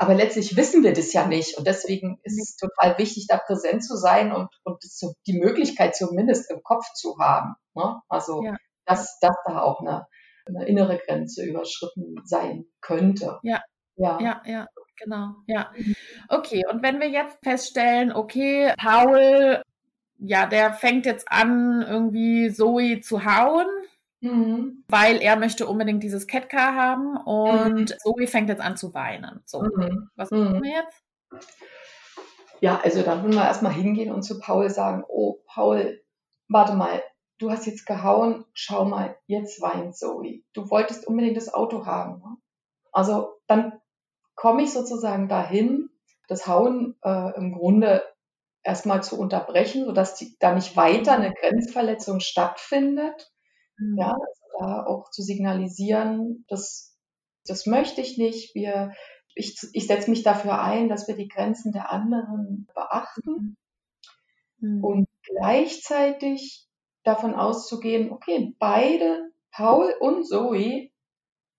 Aber 0.00 0.14
letztlich 0.14 0.56
wissen 0.56 0.82
wir 0.82 0.94
das 0.94 1.12
ja 1.12 1.26
nicht. 1.26 1.58
Und 1.58 1.66
deswegen 1.66 2.18
ist 2.22 2.40
es 2.40 2.56
total 2.56 2.96
wichtig, 2.96 3.26
da 3.28 3.36
präsent 3.36 3.84
zu 3.84 3.96
sein 3.96 4.32
und, 4.32 4.48
und 4.64 4.82
die 5.26 5.38
Möglichkeit 5.38 5.94
zumindest 5.94 6.50
im 6.50 6.62
Kopf 6.62 6.90
zu 6.94 7.18
haben. 7.20 7.54
Ne? 7.74 8.00
Also, 8.08 8.42
ja. 8.42 8.56
dass, 8.86 9.18
dass 9.20 9.36
da 9.46 9.60
auch 9.60 9.80
eine, 9.80 10.06
eine 10.46 10.64
innere 10.66 10.96
Grenze 10.96 11.44
überschritten 11.44 12.14
sein 12.24 12.64
könnte. 12.80 13.40
Ja. 13.42 13.60
Ja, 13.96 14.18
ja, 14.22 14.42
ja 14.46 14.66
genau. 14.96 15.34
Ja. 15.46 15.70
Okay, 16.28 16.62
und 16.72 16.82
wenn 16.82 16.98
wir 16.98 17.10
jetzt 17.10 17.36
feststellen, 17.42 18.10
okay, 18.10 18.72
Paul, 18.78 19.62
ja, 20.16 20.46
der 20.46 20.72
fängt 20.72 21.04
jetzt 21.04 21.30
an, 21.30 21.84
irgendwie 21.86 22.50
Zoe 22.50 23.00
zu 23.00 23.26
hauen, 23.26 23.66
Mhm. 24.20 24.84
Weil 24.88 25.22
er 25.22 25.36
möchte 25.36 25.66
unbedingt 25.66 26.02
dieses 26.02 26.26
Catcar 26.26 26.74
haben 26.74 27.16
und 27.16 27.74
mhm. 27.74 27.98
Zoe 27.98 28.26
fängt 28.26 28.48
jetzt 28.48 28.60
an 28.60 28.76
zu 28.76 28.92
weinen. 28.94 29.42
So, 29.46 29.62
mhm. 29.62 30.10
was 30.16 30.30
machen 30.30 30.58
mhm. 30.58 30.62
wir 30.62 30.72
jetzt? 30.72 31.02
Ja, 32.60 32.80
also 32.82 33.02
dann 33.02 33.22
würden 33.22 33.36
wir 33.36 33.44
erstmal 33.44 33.72
hingehen 33.72 34.12
und 34.12 34.22
zu 34.22 34.38
Paul 34.38 34.68
sagen, 34.68 35.04
oh 35.08 35.38
Paul, 35.46 36.02
warte 36.48 36.74
mal, 36.74 37.02
du 37.38 37.50
hast 37.50 37.66
jetzt 37.66 37.86
gehauen, 37.86 38.44
schau 38.52 38.84
mal, 38.84 39.16
jetzt 39.26 39.62
weint 39.62 39.96
Zoe. 39.96 40.42
Du 40.52 40.68
wolltest 40.70 41.06
unbedingt 41.06 41.38
das 41.38 41.52
Auto 41.52 41.86
haben. 41.86 42.20
Ne? 42.20 42.36
Also 42.92 43.38
dann 43.46 43.80
komme 44.34 44.62
ich 44.62 44.72
sozusagen 44.72 45.28
dahin, 45.28 45.88
das 46.28 46.46
Hauen 46.46 46.96
äh, 47.02 47.34
im 47.36 47.52
Grunde 47.52 48.04
erstmal 48.62 49.02
zu 49.02 49.18
unterbrechen, 49.18 49.86
sodass 49.86 50.14
die, 50.14 50.36
da 50.38 50.54
nicht 50.54 50.76
weiter 50.76 51.12
eine 51.12 51.32
Grenzverletzung 51.32 52.20
stattfindet. 52.20 53.32
Mhm. 53.80 53.98
Ja, 53.98 54.12
also 54.12 54.42
da 54.58 54.84
auch 54.86 55.10
zu 55.10 55.22
signalisieren, 55.22 56.44
das, 56.48 56.96
das 57.46 57.66
möchte 57.66 58.00
ich 58.00 58.18
nicht. 58.18 58.54
Wir, 58.54 58.92
ich, 59.34 59.56
ich 59.72 59.86
setze 59.86 60.10
mich 60.10 60.22
dafür 60.22 60.60
ein, 60.62 60.88
dass 60.88 61.08
wir 61.08 61.16
die 61.16 61.28
Grenzen 61.28 61.72
der 61.72 61.90
anderen 61.90 62.68
beachten 62.74 63.56
mhm. 64.58 64.84
und 64.84 65.08
gleichzeitig 65.22 66.68
davon 67.02 67.34
auszugehen, 67.34 68.12
okay, 68.12 68.54
beide 68.58 69.30
Paul 69.50 69.94
und 70.00 70.26
Zoe 70.26 70.90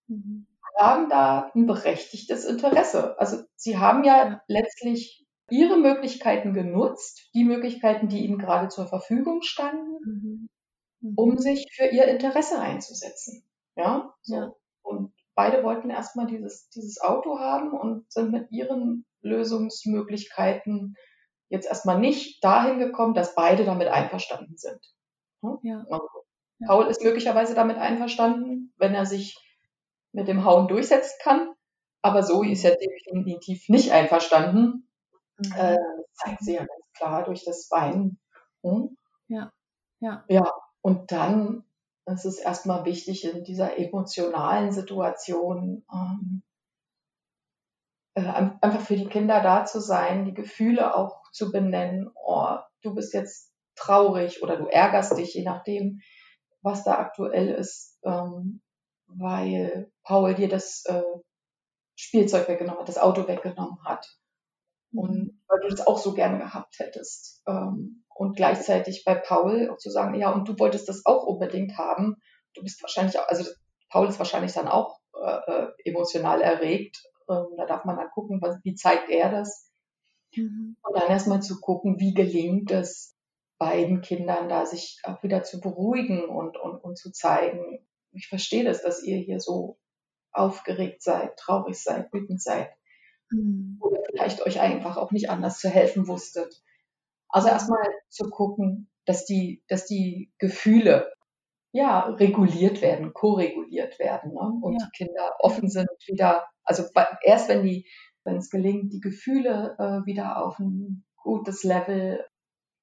mhm. 0.07 0.47
haben 0.77 1.09
da 1.09 1.51
ein 1.55 1.65
berechtigtes 1.65 2.45
Interesse. 2.45 3.19
Also 3.19 3.43
sie 3.55 3.77
haben 3.77 4.03
ja, 4.03 4.29
ja 4.29 4.41
letztlich 4.47 5.25
ihre 5.49 5.77
Möglichkeiten 5.77 6.53
genutzt, 6.53 7.29
die 7.33 7.43
Möglichkeiten, 7.43 8.07
die 8.07 8.23
ihnen 8.23 8.37
gerade 8.37 8.69
zur 8.69 8.87
Verfügung 8.87 9.41
standen, 9.41 9.97
mhm. 10.05 10.49
Mhm. 11.01 11.13
um 11.15 11.37
sich 11.37 11.67
für 11.73 11.85
ihr 11.85 12.05
Interesse 12.05 12.59
einzusetzen. 12.59 13.43
Ja, 13.75 14.13
so. 14.21 14.35
Ja. 14.35 14.53
Und 14.83 15.13
beide 15.35 15.63
wollten 15.63 15.89
erstmal 15.89 16.27
dieses, 16.27 16.69
dieses 16.69 17.01
Auto 17.01 17.39
haben 17.39 17.71
und 17.71 18.11
sind 18.11 18.31
mit 18.31 18.51
ihren 18.51 19.05
Lösungsmöglichkeiten 19.21 20.95
jetzt 21.49 21.67
erstmal 21.67 21.99
nicht 21.99 22.43
dahin 22.43 22.79
gekommen, 22.79 23.13
dass 23.13 23.35
beide 23.35 23.65
damit 23.65 23.87
einverstanden 23.87 24.57
sind. 24.57 24.79
Hm? 25.41 25.57
Ja. 25.63 25.85
Also, 25.89 26.07
Paul 26.65 26.87
ist 26.87 27.03
möglicherweise 27.03 27.55
damit 27.55 27.77
einverstanden, 27.77 28.73
wenn 28.77 28.93
er 28.93 29.05
sich 29.05 29.37
mit 30.11 30.27
dem 30.27 30.45
Hauen 30.45 30.67
durchsetzen 30.67 31.17
kann. 31.21 31.53
Aber 32.03 32.23
Zoe 32.23 32.51
ist 32.51 32.63
ja 32.63 32.71
definitiv 32.71 33.67
nicht 33.69 33.91
einverstanden. 33.91 34.87
Mhm. 35.37 35.51
Äh, 35.55 35.75
das 35.75 36.13
zeigt 36.15 36.43
sie 36.43 36.53
ja 36.53 36.59
ganz 36.59 36.91
klar 36.95 37.23
durch 37.23 37.43
das 37.43 37.69
Weinen. 37.71 38.19
Hm? 38.63 38.97
Ja. 39.27 39.51
Ja. 39.99 40.23
Ja. 40.27 40.51
Und 40.81 41.11
dann 41.11 41.63
ist 42.05 42.25
es 42.25 42.39
erstmal 42.39 42.85
wichtig, 42.85 43.25
in 43.25 43.43
dieser 43.43 43.77
emotionalen 43.77 44.71
Situation 44.71 45.85
ähm, 45.93 46.43
äh, 48.15 48.21
einfach 48.21 48.81
für 48.81 48.95
die 48.95 49.07
Kinder 49.07 49.41
da 49.41 49.65
zu 49.65 49.79
sein, 49.79 50.25
die 50.25 50.33
Gefühle 50.33 50.95
auch 50.95 51.21
zu 51.31 51.51
benennen. 51.51 52.11
Oh, 52.15 52.57
du 52.81 52.93
bist 52.93 53.13
jetzt 53.13 53.53
traurig 53.75 54.43
oder 54.43 54.57
du 54.57 54.65
ärgerst 54.65 55.17
dich, 55.17 55.33
je 55.33 55.43
nachdem, 55.43 56.01
was 56.61 56.83
da 56.83 56.97
aktuell 56.97 57.49
ist, 57.49 57.99
ähm, 58.03 58.61
weil 59.07 59.91
Paul 60.03 60.35
dir 60.35 60.49
das 60.49 60.83
äh, 60.85 61.03
Spielzeug 61.95 62.47
weggenommen 62.47 62.81
hat, 62.81 62.89
das 62.89 62.97
Auto 62.97 63.27
weggenommen 63.27 63.83
hat. 63.85 64.17
Und 64.93 65.11
mhm. 65.11 65.43
weil 65.47 65.59
du 65.61 65.67
das 65.69 65.85
auch 65.87 65.97
so 65.97 66.13
gerne 66.13 66.39
gehabt 66.39 66.79
hättest. 66.79 67.41
Ähm, 67.47 68.00
und 68.31 68.37
gleichzeitig 68.37 69.03
bei 69.03 69.15
Paul 69.15 69.69
auch 69.69 69.77
zu 69.77 69.89
sagen, 69.89 70.15
ja, 70.15 70.31
und 70.31 70.47
du 70.47 70.57
wolltest 70.57 70.87
das 70.87 71.05
auch 71.05 71.23
unbedingt 71.23 71.77
haben. 71.77 72.15
Du 72.53 72.63
bist 72.63 72.81
wahrscheinlich 72.81 73.19
auch, 73.19 73.27
also 73.27 73.43
Paul 73.89 74.07
ist 74.07 74.19
wahrscheinlich 74.19 74.53
dann 74.53 74.69
auch 74.69 74.99
äh, 75.13 75.51
äh 75.51 75.67
emotional 75.83 76.41
erregt. 76.41 77.03
Ähm, 77.29 77.47
da 77.57 77.65
darf 77.65 77.83
man 77.83 77.97
dann 77.97 78.09
gucken, 78.11 78.41
was, 78.41 78.55
wie 78.63 78.73
zeigt 78.73 79.09
er 79.09 79.31
das. 79.31 79.69
Mhm. 80.33 80.77
Und 80.81 80.97
dann 80.97 81.09
erstmal 81.09 81.41
zu 81.41 81.59
gucken, 81.59 81.99
wie 81.99 82.13
gelingt 82.13 82.71
es 82.71 83.17
beiden 83.57 83.99
Kindern 83.99 84.47
da, 84.47 84.65
sich 84.65 85.01
auch 85.03 85.21
wieder 85.23 85.43
zu 85.43 85.59
beruhigen 85.59 86.23
und, 86.23 86.55
und, 86.55 86.77
und 86.77 86.97
zu 86.97 87.11
zeigen, 87.11 87.85
ich 88.13 88.29
verstehe 88.29 88.63
das, 88.63 88.81
dass 88.81 89.03
ihr 89.03 89.17
hier 89.17 89.41
so 89.41 89.77
aufgeregt 90.31 91.03
seid, 91.03 91.35
traurig 91.37 91.75
seid, 91.83 92.13
wütend 92.13 92.41
seid. 92.41 92.69
Mhm. 93.29 93.77
Oder 93.81 94.01
vielleicht 94.09 94.41
euch 94.45 94.61
einfach 94.61 94.95
auch 94.95 95.11
nicht 95.11 95.29
anders 95.29 95.59
zu 95.59 95.69
helfen 95.69 96.07
wusstet. 96.07 96.63
Also 97.31 97.47
erstmal 97.47 97.83
zu 98.09 98.29
gucken, 98.29 98.89
dass 99.05 99.25
die, 99.25 99.63
dass 99.67 99.85
die 99.85 100.31
Gefühle 100.37 101.11
ja 101.71 102.01
reguliert 102.01 102.81
werden, 102.81 103.13
ko-reguliert 103.13 103.97
werden 103.99 104.33
ne? 104.33 104.59
und 104.61 104.73
ja. 104.73 104.85
die 104.85 105.05
Kinder 105.05 105.35
offen 105.39 105.69
sind 105.69 105.89
wieder, 106.05 106.45
also 106.63 106.83
erst 107.23 107.49
wenn 107.49 107.63
die, 107.63 107.87
wenn 108.23 108.37
es 108.37 108.49
gelingt, 108.49 108.93
die 108.93 108.99
Gefühle 108.99 109.75
äh, 109.79 110.05
wieder 110.05 110.45
auf 110.45 110.59
ein 110.59 111.05
gutes 111.15 111.63
Level 111.63 112.25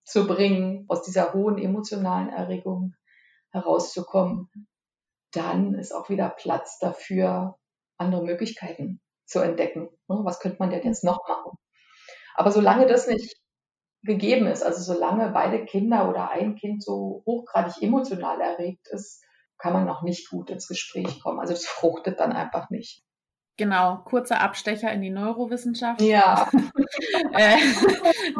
zu 0.05 0.27
bringen, 0.27 0.87
aus 0.89 1.03
dieser 1.03 1.35
hohen 1.35 1.59
emotionalen 1.59 2.31
Erregung 2.31 2.95
herauszukommen, 3.51 4.49
dann 5.33 5.75
ist 5.75 5.93
auch 5.93 6.09
wieder 6.09 6.31
Platz 6.31 6.79
dafür, 6.79 7.59
andere 7.99 8.25
Möglichkeiten 8.25 9.01
zu 9.27 9.41
entdecken. 9.41 9.91
Ne? 10.09 10.21
Was 10.23 10.41
könnte 10.41 10.59
man 10.61 10.71
denn 10.71 10.83
jetzt 10.83 11.05
noch 11.05 11.21
machen? 11.29 11.59
Aber 12.35 12.51
solange 12.53 12.87
das 12.87 13.07
nicht 13.07 13.37
gegeben 14.03 14.47
ist, 14.47 14.63
also 14.63 14.81
solange 14.81 15.31
beide 15.31 15.65
Kinder 15.65 16.09
oder 16.09 16.31
ein 16.31 16.55
Kind 16.55 16.83
so 16.83 17.23
hochgradig 17.27 17.83
emotional 17.83 18.41
erregt 18.41 18.89
ist, 18.89 19.23
kann 19.59 19.73
man 19.73 19.87
noch 19.87 20.03
nicht 20.03 20.31
gut 20.31 20.51
ins 20.51 20.69
Gespräch 20.69 21.21
kommen. 21.21 21.41
Also 21.41 21.53
es 21.53 21.67
fruchtet 21.67 22.21
dann 22.21 22.33
einfach 22.33 22.71
nicht. 22.71 23.03
Genau, 23.59 23.97
kurzer 24.05 24.41
Abstecher 24.41 24.93
in 24.93 25.03
die 25.03 25.11
Neurowissenschaft. 25.11 26.01
Ja. 26.01 26.49
äh, 27.33 27.57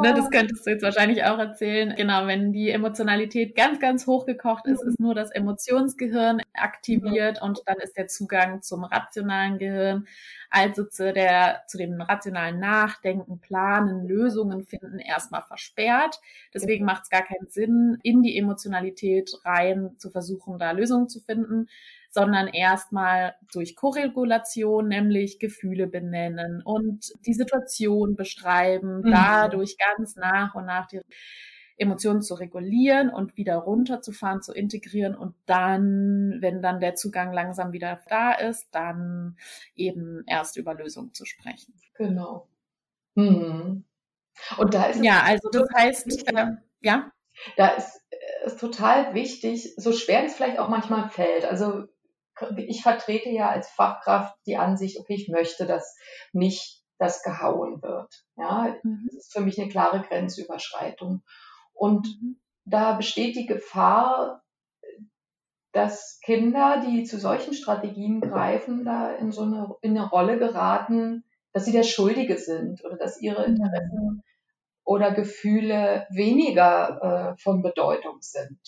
ne, 0.01 0.13
das 0.13 0.29
könntest 0.31 0.65
du 0.65 0.71
jetzt 0.71 0.81
wahrscheinlich 0.81 1.25
auch 1.25 1.37
erzählen. 1.37 1.93
Genau, 1.97 2.25
wenn 2.25 2.53
die 2.53 2.69
Emotionalität 2.69 3.53
ganz, 3.53 3.81
ganz 3.81 4.07
hochgekocht 4.07 4.65
ist, 4.65 4.81
ist 4.81 4.97
nur 4.97 5.13
das 5.13 5.29
Emotionsgehirn 5.31 6.41
aktiviert 6.53 7.41
und 7.41 7.59
dann 7.65 7.79
ist 7.79 7.97
der 7.97 8.07
Zugang 8.07 8.61
zum 8.61 8.85
rationalen 8.85 9.57
Gehirn, 9.57 10.07
also 10.49 10.85
zu, 10.85 11.11
der, 11.11 11.63
zu 11.67 11.77
dem 11.77 11.99
rationalen 11.99 12.57
Nachdenken, 12.57 13.41
Planen, 13.41 14.07
Lösungen 14.07 14.63
finden, 14.63 14.99
erstmal 14.99 15.41
versperrt. 15.41 16.21
Deswegen 16.53 16.85
macht 16.85 17.03
es 17.03 17.09
gar 17.09 17.23
keinen 17.23 17.49
Sinn, 17.49 17.97
in 18.03 18.23
die 18.23 18.37
Emotionalität 18.37 19.33
rein 19.43 19.95
zu 19.97 20.11
versuchen, 20.11 20.59
da 20.59 20.71
Lösungen 20.71 21.09
zu 21.09 21.19
finden 21.19 21.67
sondern 22.09 22.47
erstmal 22.47 23.35
durch 23.51 23.75
Korregulation, 23.75 24.87
nämlich 24.87 25.39
Gefühle 25.39 25.87
benennen 25.87 26.61
und 26.63 27.11
die 27.25 27.33
Situation 27.33 28.15
beschreiben, 28.15 29.01
mhm. 29.01 29.11
dadurch 29.11 29.77
ganz 29.77 30.15
nach 30.15 30.55
und 30.55 30.65
nach 30.65 30.87
die 30.87 31.01
Emotionen 31.77 32.21
zu 32.21 32.35
regulieren 32.35 33.09
und 33.09 33.37
wieder 33.37 33.55
runterzufahren, 33.55 34.41
zu 34.41 34.53
integrieren 34.53 35.15
und 35.15 35.35
dann, 35.45 36.37
wenn 36.41 36.61
dann 36.61 36.81
der 36.81 36.95
Zugang 36.95 37.31
langsam 37.31 37.71
wieder 37.71 38.01
da 38.09 38.33
ist, 38.33 38.67
dann 38.71 39.37
eben 39.75 40.23
erst 40.27 40.57
über 40.57 40.73
Lösungen 40.73 41.13
zu 41.13 41.25
sprechen. 41.25 41.73
Genau. 41.95 42.49
Mhm. 43.15 43.85
Und 44.57 44.73
da 44.73 44.85
ist 44.85 45.03
ja, 45.03 45.21
also 45.23 45.49
das 45.51 45.67
heißt, 45.75 46.27
äh, 46.33 46.47
ja. 46.81 47.11
Da 47.55 47.69
ist 47.69 48.01
es 48.43 48.57
total 48.57 49.13
wichtig, 49.13 49.73
so 49.77 49.93
schwer 49.93 50.25
es 50.25 50.35
vielleicht 50.35 50.59
auch 50.59 50.69
manchmal 50.69 51.09
fällt. 51.09 51.45
Also 51.45 51.87
ich 52.57 52.83
vertrete 52.83 53.29
ja 53.29 53.49
als 53.49 53.69
Fachkraft 53.69 54.35
die 54.45 54.57
Ansicht, 54.57 54.99
okay, 54.99 55.15
ich 55.15 55.29
möchte, 55.29 55.65
dass 55.65 55.97
nicht 56.33 56.83
das 56.97 57.23
gehauen 57.23 57.81
wird. 57.81 58.25
Ja, 58.35 58.75
mhm. 58.83 59.07
das 59.07 59.25
ist 59.25 59.33
für 59.33 59.41
mich 59.41 59.59
eine 59.59 59.69
klare 59.69 60.01
Grenzüberschreitung. 60.01 61.23
Und 61.73 62.07
mhm. 62.21 62.39
da 62.65 62.93
besteht 62.93 63.35
die 63.35 63.45
Gefahr, 63.45 64.43
dass 65.71 66.19
Kinder, 66.23 66.83
die 66.85 67.03
zu 67.03 67.19
solchen 67.19 67.53
Strategien 67.53 68.21
greifen, 68.21 68.85
da 68.85 69.11
in 69.11 69.31
so 69.31 69.43
eine, 69.43 69.75
in 69.81 69.97
eine 69.97 70.09
Rolle 70.09 70.37
geraten, 70.37 71.23
dass 71.53 71.65
sie 71.65 71.71
der 71.71 71.83
Schuldige 71.83 72.37
sind 72.37 72.83
oder 72.83 72.97
dass 72.97 73.21
ihre 73.21 73.47
mhm. 73.47 73.55
Interessen 73.55 74.23
oder 74.83 75.11
Gefühle 75.13 76.07
weniger 76.09 77.35
äh, 77.37 77.41
von 77.41 77.61
Bedeutung 77.61 78.17
sind. 78.21 78.59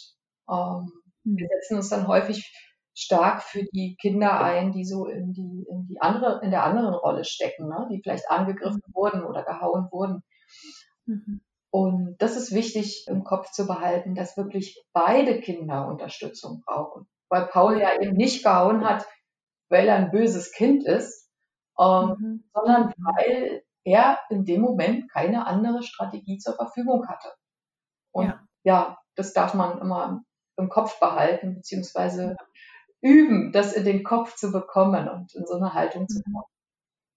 Ähm, 0.50 0.92
wir 1.24 1.48
setzen 1.48 1.78
uns 1.78 1.90
dann 1.90 2.08
häufig 2.08 2.54
stark 2.93 3.43
für 3.43 3.63
die 3.73 3.95
Kinder 3.99 4.41
ein, 4.41 4.71
die 4.71 4.86
so 4.86 5.06
in 5.06 5.34
die, 5.34 5.65
in 5.69 5.88
die 5.88 6.01
andere, 6.01 6.41
in 6.43 6.51
der 6.51 6.63
anderen 6.63 6.93
Rolle 6.93 7.23
stecken, 7.23 7.67
ne? 7.67 7.88
die 7.91 8.01
vielleicht 8.01 8.30
angegriffen 8.30 8.82
mhm. 8.88 8.93
wurden 8.93 9.23
oder 9.23 9.43
gehauen 9.43 9.88
wurden. 9.91 10.23
Mhm. 11.06 11.41
Und 11.69 12.17
das 12.17 12.36
ist 12.36 12.54
wichtig 12.54 13.06
im 13.08 13.23
Kopf 13.23 13.51
zu 13.51 13.65
behalten, 13.65 14.13
dass 14.13 14.36
wirklich 14.36 14.84
beide 14.91 15.39
Kinder 15.39 15.88
Unterstützung 15.88 16.63
brauchen. 16.65 17.08
Weil 17.30 17.47
Paul 17.47 17.80
ja 17.80 17.99
eben 17.99 18.17
nicht 18.17 18.43
gehauen 18.43 18.84
hat, 18.84 19.06
weil 19.69 19.88
er 19.88 19.95
ein 19.95 20.12
böses 20.12 20.51
Kind 20.51 20.84
ist, 20.84 21.30
ähm, 21.80 22.15
mhm. 22.19 22.43
sondern 22.54 22.93
weil 22.97 23.63
er 23.86 24.19
in 24.30 24.43
dem 24.43 24.62
Moment 24.62 25.10
keine 25.12 25.47
andere 25.47 25.82
Strategie 25.82 26.38
zur 26.38 26.56
Verfügung 26.56 27.08
hatte. 27.08 27.30
Und 28.12 28.27
ja, 28.27 28.41
ja 28.63 28.97
das 29.15 29.32
darf 29.32 29.54
man 29.54 29.80
immer 29.80 30.23
im 30.58 30.69
Kopf 30.69 30.99
behalten, 30.99 31.56
beziehungsweise 31.56 32.36
üben, 33.02 33.52
das 33.52 33.74
in 33.74 33.86
den 33.86 34.04
Kopf 34.04 34.36
zu 34.36 34.52
bekommen 34.52 35.08
und 35.10 35.34
in 35.36 35.46
so 35.46 35.56
eine 35.56 35.74
Haltung 35.74 36.08
zu 36.08 36.22
kommen. 36.24 36.44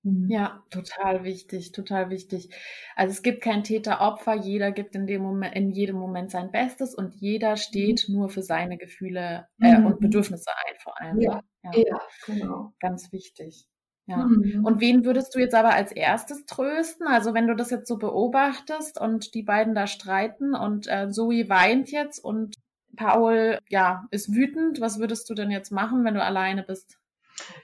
Mhm. 0.05 0.29
Ja, 0.29 0.63
total 0.71 1.25
wichtig, 1.25 1.73
total 1.73 2.11
wichtig. 2.11 2.51
Also 2.95 3.13
es 3.13 3.23
gibt 3.23 3.41
kein 3.41 3.65
Täter-Opfer, 3.65 4.35
jeder 4.35 4.71
gibt 4.71 4.95
in 4.95 5.07
dem 5.07 5.23
Moment, 5.23 5.57
in 5.57 5.71
jedem 5.71 5.97
Moment 5.97 6.31
sein 6.31 6.53
Bestes 6.53 6.95
und 6.95 7.15
jeder 7.15 7.57
steht 7.57 8.07
mhm. 8.09 8.17
nur 8.17 8.29
für 8.29 8.43
seine 8.43 8.77
Gefühle 8.77 9.49
äh, 9.61 9.79
mhm. 9.79 9.87
und 9.87 10.01
Bedürfnisse 10.01 10.51
ein, 10.51 10.75
vor 10.83 11.01
allem. 11.01 11.21
Ja, 11.21 11.41
ja. 11.63 11.71
ja 11.75 12.01
genau. 12.27 12.73
Ganz 12.81 13.13
wichtig. 13.13 13.67
Ja. 14.07 14.19
Mhm. 14.19 14.63
Und 14.67 14.83
wen 14.83 15.07
würdest 15.07 15.35
du 15.35 15.39
jetzt 15.39 15.55
aber 15.55 15.73
als 15.73 15.91
erstes 15.91 16.45
trösten? 16.45 17.07
Also 17.07 17.33
wenn 17.33 17.47
du 17.47 17.57
das 17.57 17.71
jetzt 17.71 17.89
so 17.89 17.97
beobachtest 17.97 19.01
und 19.01 19.35
die 19.35 19.43
beiden 19.43 19.75
da 19.75 19.87
streiten 19.87 20.55
und 20.55 20.87
äh, 20.87 21.09
Zoe 21.09 21.49
weint 21.49 21.91
jetzt 21.91 22.19
und 22.19 22.57
Paul, 22.97 23.59
ja, 23.69 24.05
ist 24.11 24.35
wütend. 24.35 24.81
Was 24.81 24.99
würdest 24.99 25.29
du 25.31 25.35
denn 25.35 25.51
jetzt 25.51 25.73
machen, 25.73 26.05
wenn 26.05 26.15
du 26.15 26.23
alleine 26.23 26.63
bist? 26.63 26.99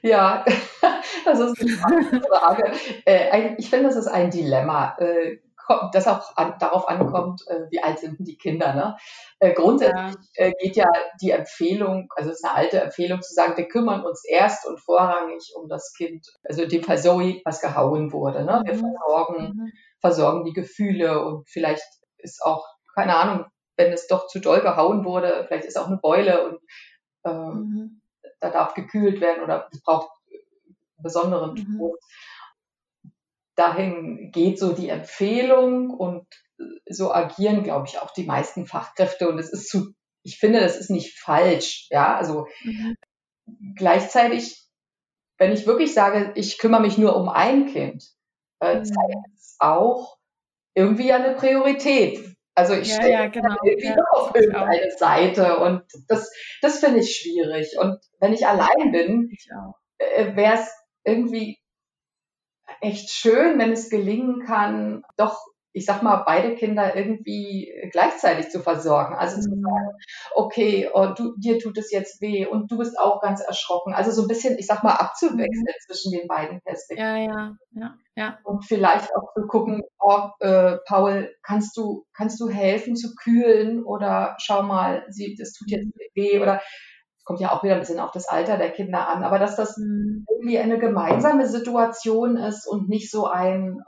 Ja, 0.03 0.45
das 1.25 1.41
ist 1.41 1.85
eine 1.85 2.23
Frage. 2.23 2.73
Äh, 3.07 3.55
ich 3.59 3.71
finde, 3.71 3.87
das 3.87 3.97
ist 3.97 4.09
ein 4.09 4.31
Dilemma. 4.31 4.97
Äh, 4.99 5.39
das 5.93 6.09
auch 6.09 6.37
an, 6.37 6.57
darauf 6.59 6.89
ankommt, 6.89 7.43
äh, 7.47 7.71
wie 7.71 7.81
alt 7.81 8.01
sind 8.01 8.17
die 8.19 8.37
Kinder. 8.37 8.75
Ne? 8.75 9.55
Grundsätzlich 9.55 10.17
ja. 10.35 10.51
Geht 10.59 10.77
ja 10.77 10.87
die 11.23 11.31
Empfehlung, 11.31 12.09
also 12.17 12.31
es 12.31 12.41
ist 12.41 12.45
eine 12.45 12.57
alte 12.57 12.81
Empfehlung 12.81 13.23
zu 13.23 13.33
sagen, 13.33 13.57
wir 13.57 13.69
kümmern 13.69 14.05
uns 14.05 14.25
erst 14.29 14.67
und 14.67 14.81
vorrangig 14.81 15.53
um 15.57 15.69
das 15.69 15.93
Kind, 15.97 16.27
also 16.43 16.67
dem 16.67 16.83
Fall 16.83 16.99
Zoe, 16.99 17.41
was 17.45 17.61
gehauen 17.61 18.13
wurde. 18.13 18.45
Ne? 18.45 18.63
Wir 18.65 18.75
mhm. 18.75 18.81
versorgen, 18.81 19.43
mhm. 19.55 19.73
versorgen 20.01 20.45
die 20.45 20.53
Gefühle 20.53 21.25
und 21.25 21.49
vielleicht 21.49 21.85
ist 22.19 22.43
auch, 22.45 22.67
keine 22.95 23.15
Ahnung, 23.15 23.47
wenn 23.81 23.93
es 23.93 24.07
doch 24.07 24.29
zu 24.29 24.39
doll 24.39 24.61
gehauen 24.61 25.05
wurde, 25.05 25.45
vielleicht 25.49 25.65
ist 25.65 25.79
auch 25.79 25.87
eine 25.87 25.97
Beule 25.97 26.49
und 26.49 26.61
ähm, 27.25 27.55
mhm. 27.55 28.01
da 28.39 28.51
darf 28.51 28.75
gekühlt 28.75 29.21
werden 29.21 29.43
oder 29.43 29.69
es 29.73 29.83
braucht 29.83 30.11
besonderen 30.99 31.55
mhm. 31.55 31.79
Trost 31.79 32.05
dahin 33.61 34.31
geht 34.33 34.59
so 34.59 34.73
die 34.73 34.89
Empfehlung 34.89 35.91
und 35.91 36.27
so 36.89 37.13
agieren, 37.13 37.63
glaube 37.63 37.87
ich, 37.87 37.99
auch 37.99 38.13
die 38.13 38.25
meisten 38.25 38.67
Fachkräfte. 38.67 39.29
Und 39.29 39.39
es 39.39 39.51
ist 39.51 39.69
zu, 39.69 39.95
ich 40.23 40.39
finde, 40.39 40.61
das 40.61 40.79
ist 40.79 40.91
nicht 40.91 41.19
falsch. 41.19 41.87
Ja, 41.91 42.17
also 42.17 42.47
mhm. 42.65 42.97
gleichzeitig, 43.77 44.67
wenn 45.39 45.53
ich 45.53 45.67
wirklich 45.67 45.93
sage, 45.93 46.33
ich 46.37 46.59
kümmere 46.59 46.81
mich 46.81 46.97
nur 46.97 47.17
um 47.17 47.29
ein 47.29 47.67
Kind, 47.67 48.05
äh, 48.61 48.79
mhm. 48.79 48.85
zeigt 48.85 49.35
es 49.37 49.57
auch 49.59 50.19
irgendwie 50.75 51.13
eine 51.13 51.35
Priorität. 51.35 52.30
Also 52.55 52.75
ich 52.75 52.89
ja, 52.89 52.95
stelle 52.95 53.13
ja, 53.13 53.27
genau. 53.29 53.57
irgendwie 53.65 53.87
ja, 53.87 54.05
auf 54.13 54.35
irgendeine 54.35 54.91
Seite 54.91 55.59
und 55.59 55.83
das, 56.09 56.33
das 56.63 56.81
finde 56.81 57.01
ich 57.01 57.17
schwierig. 57.17 57.79
Und 57.79 57.99
wenn 58.19 58.33
ich 58.33 58.47
allein 58.47 58.93
bin, 58.93 59.31
äh, 59.99 60.37
wäre 60.37 60.55
es 60.55 60.71
irgendwie 61.05 61.59
echt 62.81 63.11
schön, 63.11 63.59
wenn 63.59 63.73
es 63.73 63.91
gelingen 63.91 64.45
kann, 64.45 65.03
doch 65.17 65.39
ich 65.73 65.87
sag 65.87 66.03
mal, 66.03 66.23
beide 66.27 66.57
Kinder 66.57 66.97
irgendwie 66.97 67.73
gleichzeitig 67.93 68.49
zu 68.49 68.61
versorgen. 68.61 69.15
Also 69.15 69.41
zu 69.41 69.51
mhm. 69.51 69.63
sagen, 69.63 69.91
okay, 70.35 70.91
oh, 70.93 71.09
du, 71.17 71.35
dir 71.37 71.59
tut 71.59 71.79
es 71.79 71.93
jetzt 71.93 72.21
weh 72.21 72.47
und 72.47 72.71
du 72.71 72.79
bist 72.79 72.99
auch 72.99 73.21
ganz 73.21 73.41
erschrocken. 73.41 73.95
Also 73.95 74.11
so 74.11 74.23
ein 74.23 74.29
bisschen, 74.29 74.59
ich 74.59 74.67
sag 74.67 74.83
mal, 74.83 74.95
abzuwechseln 74.95 75.47
mhm. 75.47 75.87
zwischen 75.87 76.13
den 76.13 76.27
beiden 76.27 76.61
Perspektiven. 76.63 77.15
Ja, 77.15 77.17
ja, 77.17 77.57
ja, 77.73 77.95
ja. 78.17 78.39
Und 78.43 78.65
vielleicht 78.65 79.15
auch 79.15 79.33
zu 79.35 79.47
gucken, 79.47 79.83
oh, 80.01 80.31
äh, 80.41 80.79
Paul, 80.87 81.33
kannst 81.43 81.77
du, 81.77 82.05
kannst 82.15 82.41
du 82.41 82.49
helfen 82.49 82.97
zu 82.97 83.15
kühlen 83.15 83.85
oder 83.85 84.37
schau 84.39 84.63
mal, 84.63 85.05
sie, 85.09 85.37
das 85.39 85.53
tut 85.53 85.71
jetzt 85.71 85.89
weh 86.15 86.41
oder 86.41 86.61
kommt 87.25 87.39
ja 87.39 87.53
auch 87.53 87.63
wieder 87.63 87.75
ein 87.75 87.81
bisschen 87.81 88.01
auf 88.01 88.11
das 88.11 88.29
Alter 88.29 88.57
der 88.57 88.71
Kinder 88.71 89.09
an, 89.09 89.23
aber 89.23 89.39
dass 89.39 89.55
das 89.55 89.77
mhm. 89.77 90.27
irgendwie 90.29 90.59
eine 90.59 90.81
gemeinsame 90.81 91.47
Situation 91.47 92.37
ist 92.37 92.67
und 92.67 92.89
nicht 92.89 93.09
so 93.09 93.27
ein, 93.27 93.81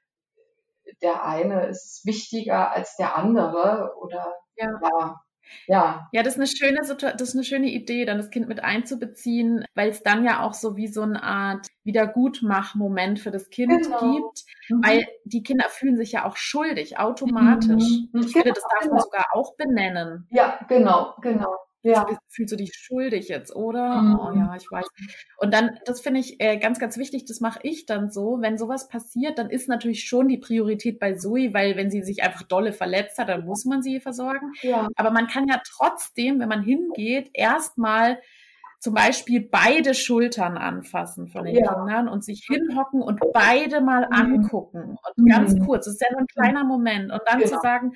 der 1.01 1.25
eine 1.25 1.67
ist 1.67 2.03
wichtiger 2.05 2.73
als 2.73 2.97
der 2.97 3.17
andere 3.17 3.95
oder 4.01 4.35
ja. 4.57 4.81
ja. 4.83 5.21
Ja. 5.67 6.09
ja, 6.13 6.23
das 6.23 6.37
ist 6.37 6.39
eine 6.39 6.47
schöne 6.47 6.81
das 6.83 7.29
ist 7.29 7.35
eine 7.35 7.45
schöne 7.45 7.69
Idee, 7.69 8.05
dann 8.05 8.17
das 8.17 8.31
Kind 8.31 8.49
mit 8.49 8.65
einzubeziehen, 8.65 9.65
weil 9.75 9.91
es 9.91 10.03
dann 10.03 10.25
ja 10.25 10.41
auch 10.41 10.55
so 10.55 10.77
wie 10.77 10.89
so 10.89 11.03
eine 11.03 11.23
Art 11.23 11.67
Wiedergutmach-Moment 11.85 13.19
für 13.19 13.31
das 13.31 13.51
Kind 13.51 13.83
genau. 13.83 14.01
gibt, 14.01 14.45
mhm. 14.69 14.83
weil 14.85 15.07
die 15.25 15.43
Kinder 15.43 15.69
fühlen 15.69 15.97
sich 15.97 16.13
ja 16.13 16.25
auch 16.25 16.37
schuldig 16.37 16.99
automatisch. 16.99 17.85
Mhm. 18.13 18.21
Ich 18.21 18.33
finde, 18.33 18.53
das 18.53 18.63
darf 18.63 18.81
man 18.81 18.91
genau. 18.91 19.03
sogar 19.03 19.27
auch 19.33 19.57
benennen. 19.57 20.27
Ja, 20.31 20.59
genau, 20.69 21.15
genau. 21.21 21.55
Ja. 21.83 22.07
Fühlst 22.29 22.53
du 22.53 22.57
dich 22.57 22.73
schuldig 22.75 23.29
jetzt, 23.29 23.55
oder? 23.55 24.01
Mhm. 24.01 24.19
Oh 24.21 24.33
ja, 24.37 24.55
ich 24.57 24.71
weiß. 24.71 24.87
Und 25.39 25.53
dann, 25.53 25.79
das 25.85 26.01
finde 26.01 26.21
ich 26.21 26.41
äh, 26.41 26.57
ganz, 26.57 26.79
ganz 26.79 26.97
wichtig, 26.97 27.25
das 27.25 27.41
mache 27.41 27.59
ich 27.63 27.87
dann 27.87 28.11
so. 28.11 28.39
Wenn 28.41 28.57
sowas 28.57 28.89
passiert, 28.89 29.39
dann 29.39 29.51
ist 29.51 29.69
natürlich 29.69 30.05
schon 30.05 30.29
die 30.29 30.39
Priorität 30.39 31.01
bei 31.01 31.15
Zoe, 31.15 31.53
weil 31.53 31.77
wenn 31.77 31.91
sie 31.91 32.03
sich 32.03 32.23
einfach 32.23 32.43
dolle 32.43 32.73
verletzt 32.73 33.19
hat, 33.19 33.29
dann 33.29 33.45
muss 33.45 33.65
man 33.65 33.83
sie 33.83 34.01
versorgen. 34.01 34.53
Ja. 34.63 34.89
Aber 34.95 35.11
man 35.11 35.27
kann 35.27 35.49
ja 35.49 35.61
trotzdem, 35.77 36.39
wenn 36.39 36.49
man 36.49 36.63
hingeht, 36.63 37.31
erstmal 37.35 38.19
zum 38.83 38.95
Beispiel 38.95 39.49
beide 39.49 39.95
Schultern 39.95 40.59
anfassen 40.59 41.29
von 41.29 41.45
den 41.45 41.55
ja. 41.55 41.73
Kindern 41.73 42.09
und 42.09 42.25
sich 42.25 42.45
hinhocken 42.49 43.01
und 43.01 43.21
beide 43.33 43.81
mal 43.81 44.07
mhm. 44.07 44.13
angucken. 44.13 44.99
Und 45.17 45.31
ganz 45.31 45.55
mhm. 45.55 45.67
kurz, 45.67 45.85
das 45.85 45.95
ist 45.95 46.01
ja 46.03 46.09
nur 46.11 46.21
ein 46.21 46.27
kleiner 46.27 46.65
Moment. 46.65 47.13
Und 47.13 47.21
dann 47.27 47.39
genau. 47.39 47.51
zu 47.51 47.61
sagen, 47.63 47.93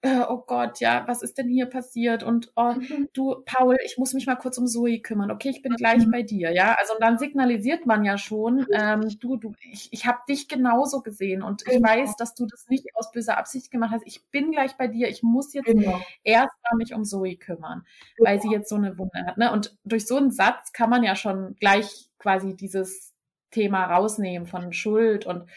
äh, 0.00 0.20
oh 0.28 0.44
Gott, 0.46 0.78
ja, 0.78 1.02
was 1.08 1.22
ist 1.22 1.38
denn 1.38 1.48
hier 1.48 1.66
passiert? 1.66 2.22
Und 2.22 2.52
oh, 2.54 2.72
mhm. 2.74 3.08
du, 3.12 3.42
Paul, 3.44 3.76
ich 3.84 3.98
muss 3.98 4.12
mich 4.12 4.26
mal 4.26 4.36
kurz 4.36 4.56
um 4.56 4.68
Zoe 4.68 5.00
kümmern. 5.00 5.32
Okay, 5.32 5.48
ich 5.50 5.60
bin 5.60 5.74
gleich 5.74 6.08
bei 6.08 6.22
dir, 6.22 6.52
ja. 6.52 6.76
Also 6.78 6.94
dann 7.00 7.18
signalisiert 7.18 7.84
man 7.84 8.04
ja 8.04 8.16
schon, 8.16 8.64
ähm, 8.72 9.08
du, 9.18 9.36
du, 9.36 9.54
ich, 9.60 9.88
ich 9.92 10.06
habe 10.06 10.18
dich 10.28 10.46
genauso 10.46 11.00
gesehen 11.00 11.42
und 11.42 11.64
genau. 11.64 11.76
ich 11.76 11.82
weiß, 11.82 12.16
dass 12.16 12.34
du 12.34 12.46
das 12.46 12.68
nicht 12.68 12.94
aus 12.94 13.10
böser 13.10 13.38
Absicht 13.38 13.72
gemacht 13.72 13.90
hast. 13.92 14.06
Ich 14.06 14.24
bin 14.30 14.52
gleich 14.52 14.76
bei 14.76 14.86
dir. 14.86 15.08
Ich 15.08 15.24
muss 15.24 15.52
jetzt 15.52 15.66
genau. 15.66 16.00
erst 16.22 16.54
mal 16.62 16.76
mich 16.76 16.94
um 16.94 17.04
Zoe 17.04 17.36
kümmern, 17.36 17.84
genau. 18.16 18.30
weil 18.30 18.40
sie 18.40 18.50
jetzt 18.50 18.68
so 18.68 18.76
eine 18.76 18.96
Wunde 18.98 19.26
hat. 19.26 19.36
Ne? 19.36 19.50
Und 19.50 19.76
durch 19.84 20.06
so 20.06 20.16
einen 20.16 20.30
Satz 20.30 20.72
kann 20.72 20.90
man 20.90 21.02
ja 21.02 21.16
schon 21.16 21.56
gleich 21.56 22.08
quasi 22.18 22.54
dieses 22.54 23.14
Thema 23.50 23.86
rausnehmen 23.86 24.46
von 24.46 24.72
Schuld 24.72 25.26
und 25.26 25.48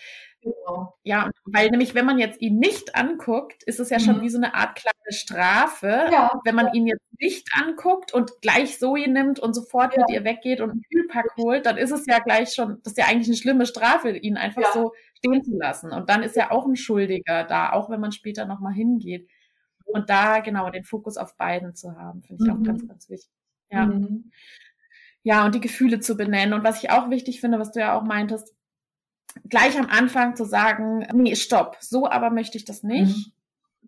Genau. 0.42 0.98
Ja, 1.04 1.30
weil 1.46 1.70
nämlich, 1.70 1.94
wenn 1.94 2.06
man 2.06 2.18
jetzt 2.18 2.42
ihn 2.42 2.58
nicht 2.58 2.96
anguckt, 2.96 3.64
ist 3.64 3.80
es 3.80 3.90
ja 3.90 4.00
schon 4.00 4.18
mhm. 4.18 4.22
wie 4.22 4.30
so 4.30 4.38
eine 4.38 4.56
Art 4.56 4.76
kleine 4.76 5.12
Strafe. 5.12 6.10
Ja. 6.12 6.32
Wenn 6.44 6.56
man 6.56 6.74
ihn 6.74 6.88
jetzt 6.88 7.06
nicht 7.20 7.48
anguckt 7.54 8.14
und 8.14 8.42
gleich 8.42 8.80
Zoe 8.80 9.08
nimmt 9.08 9.40
und 9.40 9.54
sofort 9.54 9.94
ja. 9.96 10.02
mit 10.02 10.10
ihr 10.10 10.24
weggeht 10.24 10.60
und 10.60 10.72
einen 10.72 10.84
Kühlpack 10.92 11.36
holt, 11.38 11.66
dann 11.66 11.78
ist 11.78 11.92
es 11.92 12.06
ja 12.08 12.20
gleich 12.20 12.54
schon, 12.54 12.80
das 12.84 12.94
ist 12.94 12.98
ja 12.98 13.06
eigentlich 13.06 13.28
eine 13.28 13.38
schlimme 13.38 13.66
Strafe, 13.68 14.10
ihn 14.10 14.38
einfach 14.38 14.64
ja. 14.64 14.72
so 14.74 14.94
stehen 15.18 15.44
zu 15.44 15.56
lassen. 15.58 15.92
Und 15.92 16.10
dann 16.10 16.24
ist 16.24 16.36
ja 16.36 16.50
auch 16.50 16.66
ein 16.66 16.76
Schuldiger 16.76 17.44
da, 17.44 17.74
auch 17.74 17.90
wenn 17.92 18.02
man 18.02 18.12
später 18.12 18.46
nochmal 18.46 18.74
hingeht. 18.74 19.30
Und 19.86 20.10
da 20.10 20.40
genau 20.40 20.70
den 20.70 20.84
Fokus 20.84 21.18
auf 21.18 21.36
beiden 21.38 21.76
zu 21.76 21.96
haben, 21.98 22.24
finde 22.24 22.44
ich 22.44 22.52
mhm. 22.52 22.58
auch 22.58 22.64
ganz, 22.64 22.88
ganz 22.88 23.10
wichtig. 23.10 23.32
Ja. 23.70 23.86
Mhm. 23.86 24.32
Ja, 25.24 25.46
und 25.46 25.54
die 25.54 25.62
Gefühle 25.62 26.00
zu 26.00 26.18
benennen. 26.18 26.54
Und 26.54 26.64
was 26.64 26.82
ich 26.82 26.90
auch 26.90 27.12
wichtig 27.12 27.42
finde, 27.42 27.60
was 27.60 27.72
du 27.72 27.80
ja 27.80 27.96
auch 27.96 28.04
meintest, 28.04 28.56
gleich 29.50 29.78
am 29.78 29.88
Anfang 29.88 30.36
zu 30.36 30.46
sagen, 30.46 31.08
nee, 31.14 31.36
stopp, 31.36 31.78
so 31.80 32.10
aber 32.10 32.30
möchte 32.30 32.58
ich 32.58 32.66
das 32.66 32.84
nicht. 32.84 33.16
Mhm. 33.16 33.32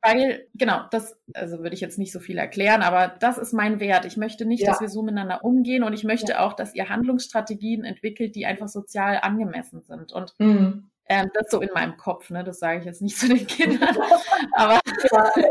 Weil, 0.06 0.48
genau, 0.54 0.82
das, 0.92 1.18
also 1.34 1.60
würde 1.60 1.76
ich 1.76 1.80
jetzt 1.80 1.98
nicht 1.98 2.12
so 2.12 2.20
viel 2.20 2.38
erklären, 2.38 2.82
aber 2.82 3.08
das 3.08 3.38
ist 3.38 3.54
mein 3.54 3.80
Wert. 3.80 4.04
Ich 4.04 4.18
möchte 4.18 4.44
nicht, 4.44 4.64
ja. 4.64 4.72
dass 4.72 4.82
wir 4.82 4.90
so 4.90 5.02
miteinander 5.02 5.46
umgehen 5.46 5.82
und 5.82 5.94
ich 5.94 6.04
möchte 6.04 6.34
ja. 6.34 6.40
auch, 6.46 6.54
dass 6.54 6.76
ihr 6.76 6.90
Handlungsstrategien 6.90 7.86
entwickelt, 7.86 8.36
die 8.36 8.46
einfach 8.46 8.68
sozial 8.68 9.20
angemessen 9.22 9.82
sind. 9.82 10.12
Und 10.12 10.34
mhm. 10.40 10.90
ähm, 11.08 11.32
das 11.34 11.50
so 11.50 11.62
in 11.62 11.70
meinem 11.74 11.96
Kopf, 11.96 12.30
ne? 12.32 12.44
Das 12.44 12.60
sage 12.60 12.80
ich 12.80 12.86
jetzt 12.86 13.02
nicht 13.02 13.18
zu 13.18 13.30
den 13.30 13.48
Kindern. 13.48 13.96
aber 14.52 14.82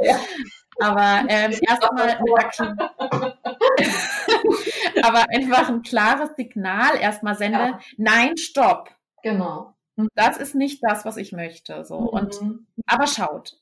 ja, 0.03 0.20
aber 0.80 1.24
ähm, 1.28 1.55
erstmal 1.66 2.18
aber 5.03 5.30
einfach 5.30 5.70
ein 5.70 5.80
klares 5.80 6.36
Signal 6.36 6.99
erstmal 7.01 7.36
sende, 7.36 7.78
nein, 7.97 8.36
stopp. 8.36 8.90
Genau. 9.22 9.72
Mhm. 9.97 10.09
Das 10.14 10.36
ist 10.36 10.55
nicht 10.55 10.82
das, 10.82 11.05
was 11.05 11.16
ich 11.16 11.32
möchte. 11.32 11.84
So. 11.84 11.97
Und, 11.97 12.40
mhm. 12.40 12.66
aber 12.86 13.07
schaut. 13.07 13.59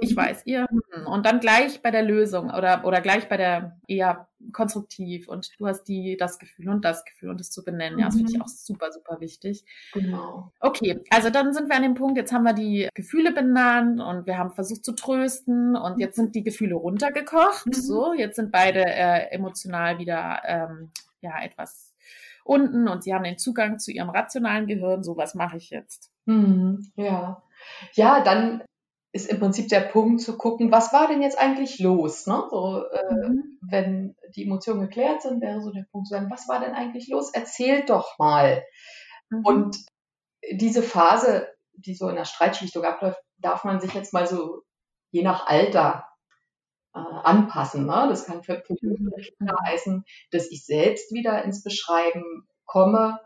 Ich 0.00 0.12
mhm. 0.12 0.16
weiß, 0.16 0.42
ihr, 0.46 0.66
hm, 0.66 1.06
und 1.06 1.26
dann 1.26 1.40
gleich 1.40 1.82
bei 1.82 1.90
der 1.90 2.02
Lösung 2.02 2.50
oder, 2.50 2.84
oder 2.86 3.02
gleich 3.02 3.28
bei 3.28 3.36
der 3.36 3.78
eher 3.86 4.28
konstruktiv 4.52 5.28
und 5.28 5.50
du 5.58 5.66
hast 5.66 5.84
die, 5.84 6.16
das 6.16 6.38
Gefühl 6.38 6.70
und 6.70 6.84
das 6.84 7.04
Gefühl 7.04 7.28
und 7.28 7.38
das 7.38 7.50
zu 7.50 7.64
benennen. 7.64 7.98
Ja, 7.98 8.06
das 8.06 8.16
finde 8.16 8.32
ich 8.32 8.40
auch 8.40 8.48
super, 8.48 8.92
super 8.92 9.20
wichtig. 9.20 9.64
Genau. 9.92 10.52
Okay, 10.60 11.02
also 11.10 11.28
dann 11.28 11.52
sind 11.52 11.68
wir 11.68 11.76
an 11.76 11.82
dem 11.82 11.94
Punkt, 11.94 12.16
jetzt 12.16 12.32
haben 12.32 12.44
wir 12.44 12.54
die 12.54 12.88
Gefühle 12.94 13.32
benannt 13.32 14.00
und 14.00 14.26
wir 14.26 14.38
haben 14.38 14.52
versucht 14.52 14.84
zu 14.84 14.92
trösten 14.92 15.76
und 15.76 15.98
jetzt 15.98 16.16
sind 16.16 16.34
die 16.34 16.42
Gefühle 16.42 16.76
runtergekocht. 16.76 17.66
Mhm. 17.66 17.72
So, 17.74 18.14
jetzt 18.14 18.36
sind 18.36 18.52
beide 18.52 18.84
äh, 18.86 19.30
emotional 19.32 19.98
wieder 19.98 20.40
ähm, 20.46 20.92
ja 21.20 21.42
etwas 21.42 21.93
unten 22.44 22.86
und 22.88 23.02
sie 23.02 23.12
haben 23.12 23.24
den 23.24 23.38
Zugang 23.38 23.78
zu 23.78 23.90
ihrem 23.90 24.10
rationalen 24.10 24.66
Gehirn. 24.66 25.02
So, 25.02 25.16
was 25.16 25.34
mache 25.34 25.56
ich 25.56 25.70
jetzt? 25.70 26.12
Mhm, 26.26 26.92
ja. 26.96 27.42
Ja, 27.94 28.22
dann 28.22 28.62
ist 29.12 29.30
im 29.30 29.38
Prinzip 29.38 29.68
der 29.68 29.80
Punkt 29.80 30.20
zu 30.20 30.36
gucken, 30.36 30.72
was 30.72 30.92
war 30.92 31.08
denn 31.08 31.22
jetzt 31.22 31.38
eigentlich 31.38 31.78
los? 31.78 32.26
Ne? 32.26 32.42
So, 32.50 32.84
äh, 32.84 33.14
mhm. 33.14 33.58
Wenn 33.62 34.16
die 34.34 34.44
Emotionen 34.44 34.80
geklärt 34.80 35.22
sind, 35.22 35.40
wäre 35.40 35.62
so 35.62 35.70
der 35.70 35.86
Punkt 35.90 36.08
zu 36.08 36.14
sagen, 36.14 36.30
was 36.30 36.48
war 36.48 36.60
denn 36.60 36.74
eigentlich 36.74 37.08
los? 37.08 37.32
Erzählt 37.32 37.90
doch 37.90 38.18
mal. 38.18 38.62
Mhm. 39.30 39.44
Und 39.44 39.76
diese 40.52 40.82
Phase, 40.82 41.48
die 41.72 41.94
so 41.94 42.08
in 42.08 42.16
der 42.16 42.24
Streitschlichtung 42.24 42.84
abläuft, 42.84 43.20
darf 43.38 43.64
man 43.64 43.80
sich 43.80 43.94
jetzt 43.94 44.12
mal 44.12 44.26
so 44.26 44.62
je 45.10 45.22
nach 45.22 45.46
Alter 45.46 46.06
äh, 46.94 46.98
anpassen. 46.98 47.86
Ne? 47.86 48.06
Das 48.08 48.26
kann 48.26 48.42
für, 48.42 48.62
für 48.66 48.74
Kinder 48.76 49.10
mhm. 49.38 49.66
heißen, 49.66 50.04
dass 50.30 50.50
ich 50.50 50.64
selbst 50.64 51.12
wieder 51.12 51.42
ins 51.44 51.62
Beschreiben 51.62 52.46
komme. 52.64 53.18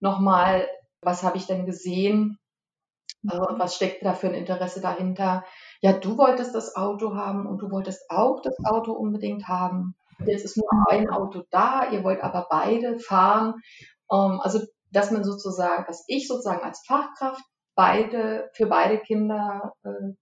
Nochmal, 0.00 0.68
was 1.00 1.22
habe 1.22 1.36
ich 1.36 1.46
denn 1.46 1.66
gesehen? 1.66 2.38
Äh, 3.28 3.38
und 3.38 3.58
was 3.58 3.76
steckt 3.76 4.04
da 4.04 4.14
für 4.14 4.28
ein 4.28 4.34
Interesse 4.34 4.80
dahinter? 4.80 5.44
Ja, 5.80 5.92
du 5.92 6.18
wolltest 6.18 6.54
das 6.54 6.76
Auto 6.76 7.14
haben 7.14 7.46
und 7.46 7.58
du 7.58 7.70
wolltest 7.70 8.10
auch 8.10 8.40
das 8.42 8.56
Auto 8.64 8.92
unbedingt 8.92 9.48
haben. 9.48 9.94
Jetzt 10.26 10.44
ist 10.44 10.56
nur 10.56 10.68
ein 10.90 11.10
Auto 11.10 11.42
da, 11.50 11.90
ihr 11.90 12.04
wollt 12.04 12.22
aber 12.22 12.46
beide 12.48 12.98
fahren. 12.98 13.54
Ähm, 14.12 14.40
also, 14.40 14.60
dass 14.92 15.10
man 15.10 15.24
sozusagen, 15.24 15.84
dass 15.86 16.04
ich 16.06 16.28
sozusagen 16.28 16.62
als 16.62 16.84
Fachkraft 16.86 17.42
beide, 17.74 18.50
für 18.54 18.66
beide 18.66 18.98
Kinder 18.98 19.72
äh, 19.82 20.14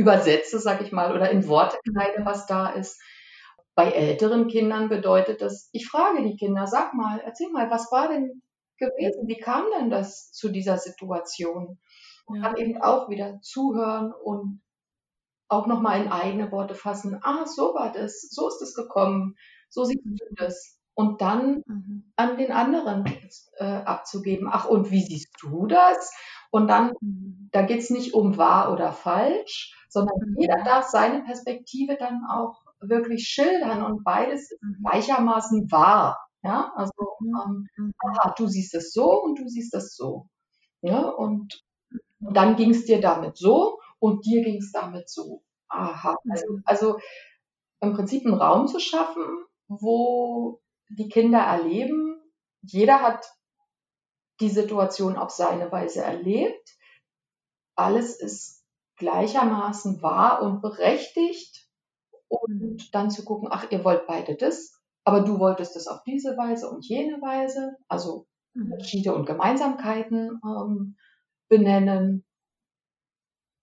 übersetze, 0.00 0.58
sag 0.58 0.80
ich 0.80 0.92
mal, 0.92 1.14
oder 1.14 1.30
in 1.30 1.46
Worte 1.46 1.78
kleide, 1.84 2.24
was 2.24 2.46
da 2.46 2.70
ist. 2.70 3.00
Bei 3.74 3.90
älteren 3.90 4.48
Kindern 4.48 4.88
bedeutet 4.88 5.42
das, 5.42 5.68
ich 5.72 5.86
frage 5.86 6.22
die 6.22 6.36
Kinder, 6.36 6.66
sag 6.66 6.94
mal, 6.94 7.20
erzähl 7.24 7.50
mal, 7.50 7.70
was 7.70 7.92
war 7.92 8.08
denn 8.08 8.42
gewesen? 8.78 9.28
Wie 9.28 9.38
kam 9.38 9.64
denn 9.78 9.90
das 9.90 10.32
zu 10.32 10.48
dieser 10.48 10.78
Situation? 10.78 11.78
Und 12.26 12.42
dann 12.42 12.56
eben 12.56 12.80
auch 12.80 13.08
wieder 13.08 13.40
zuhören 13.42 14.12
und 14.12 14.62
auch 15.48 15.66
nochmal 15.66 16.00
in 16.00 16.10
eigene 16.10 16.50
Worte 16.52 16.74
fassen. 16.74 17.18
Ah, 17.22 17.44
so 17.44 17.74
war 17.74 17.92
das, 17.92 18.20
so 18.30 18.48
ist 18.48 18.62
es 18.62 18.74
gekommen, 18.74 19.36
so 19.68 19.84
siehst 19.84 20.04
du 20.04 20.34
das. 20.36 20.78
Und 20.94 21.20
dann 21.20 21.62
mhm. 21.66 22.12
an 22.16 22.36
den 22.36 22.52
anderen 22.52 23.04
äh, 23.58 23.64
abzugeben. 23.64 24.48
Ach, 24.50 24.66
und 24.66 24.90
wie 24.90 25.02
siehst 25.02 25.34
du 25.40 25.66
das? 25.66 26.12
Und 26.50 26.68
dann, 26.68 26.92
mhm. 27.00 27.48
da 27.52 27.62
geht 27.62 27.80
es 27.80 27.90
nicht 27.90 28.14
um 28.14 28.36
wahr 28.36 28.72
oder 28.72 28.92
falsch, 28.92 29.74
sondern 29.90 30.16
mhm. 30.20 30.36
jeder 30.38 30.62
darf 30.64 30.86
seine 30.86 31.22
Perspektive 31.22 31.96
dann 31.98 32.24
auch 32.30 32.62
wirklich 32.80 33.28
schildern 33.28 33.82
und 33.84 34.04
beides 34.04 34.50
ist 34.50 34.62
mhm. 34.62 34.76
gleichermaßen 34.82 35.70
wahr. 35.70 36.18
Ja, 36.42 36.72
also 36.74 36.92
mhm. 37.20 37.68
ähm, 37.78 37.92
aha, 37.98 38.34
du 38.36 38.46
siehst 38.46 38.74
es 38.74 38.92
so 38.92 39.22
und 39.22 39.38
du 39.38 39.46
siehst 39.48 39.74
es 39.74 39.94
so. 39.94 40.26
Ja, 40.80 41.00
und, 41.00 41.62
und 42.20 42.34
dann 42.36 42.56
ging 42.56 42.70
es 42.70 42.86
dir 42.86 43.00
damit 43.00 43.36
so 43.36 43.78
und 43.98 44.24
dir 44.24 44.42
ging 44.42 44.56
es 44.56 44.72
damit 44.72 45.10
so. 45.10 45.42
Aha. 45.68 46.16
Also, 46.30 46.58
also 46.64 46.98
im 47.80 47.92
Prinzip 47.94 48.24
einen 48.24 48.40
Raum 48.40 48.66
zu 48.68 48.80
schaffen, 48.80 49.24
wo 49.68 50.60
die 50.88 51.08
Kinder 51.08 51.38
erleben, 51.38 52.20
jeder 52.62 53.02
hat 53.02 53.26
die 54.40 54.48
Situation 54.48 55.16
auf 55.16 55.30
seine 55.30 55.70
Weise 55.70 56.02
erlebt. 56.02 56.76
Alles 57.74 58.18
ist 58.20 58.59
gleichermaßen 59.00 60.02
wahr 60.02 60.42
und 60.42 60.60
berechtigt. 60.60 61.66
Und 62.28 62.94
dann 62.94 63.10
zu 63.10 63.24
gucken, 63.24 63.48
ach, 63.50 63.68
ihr 63.72 63.84
wollt 63.84 64.06
beide 64.06 64.36
das, 64.36 64.80
aber 65.04 65.22
du 65.22 65.40
wolltest 65.40 65.74
das 65.74 65.88
auf 65.88 66.04
diese 66.04 66.36
Weise 66.36 66.70
und 66.70 66.86
jene 66.86 67.20
Weise, 67.20 67.76
also 67.88 68.28
mhm. 68.54 68.72
Unterschiede 68.72 69.12
und 69.12 69.26
Gemeinsamkeiten 69.26 70.40
ähm, 70.44 70.96
benennen. 71.48 72.24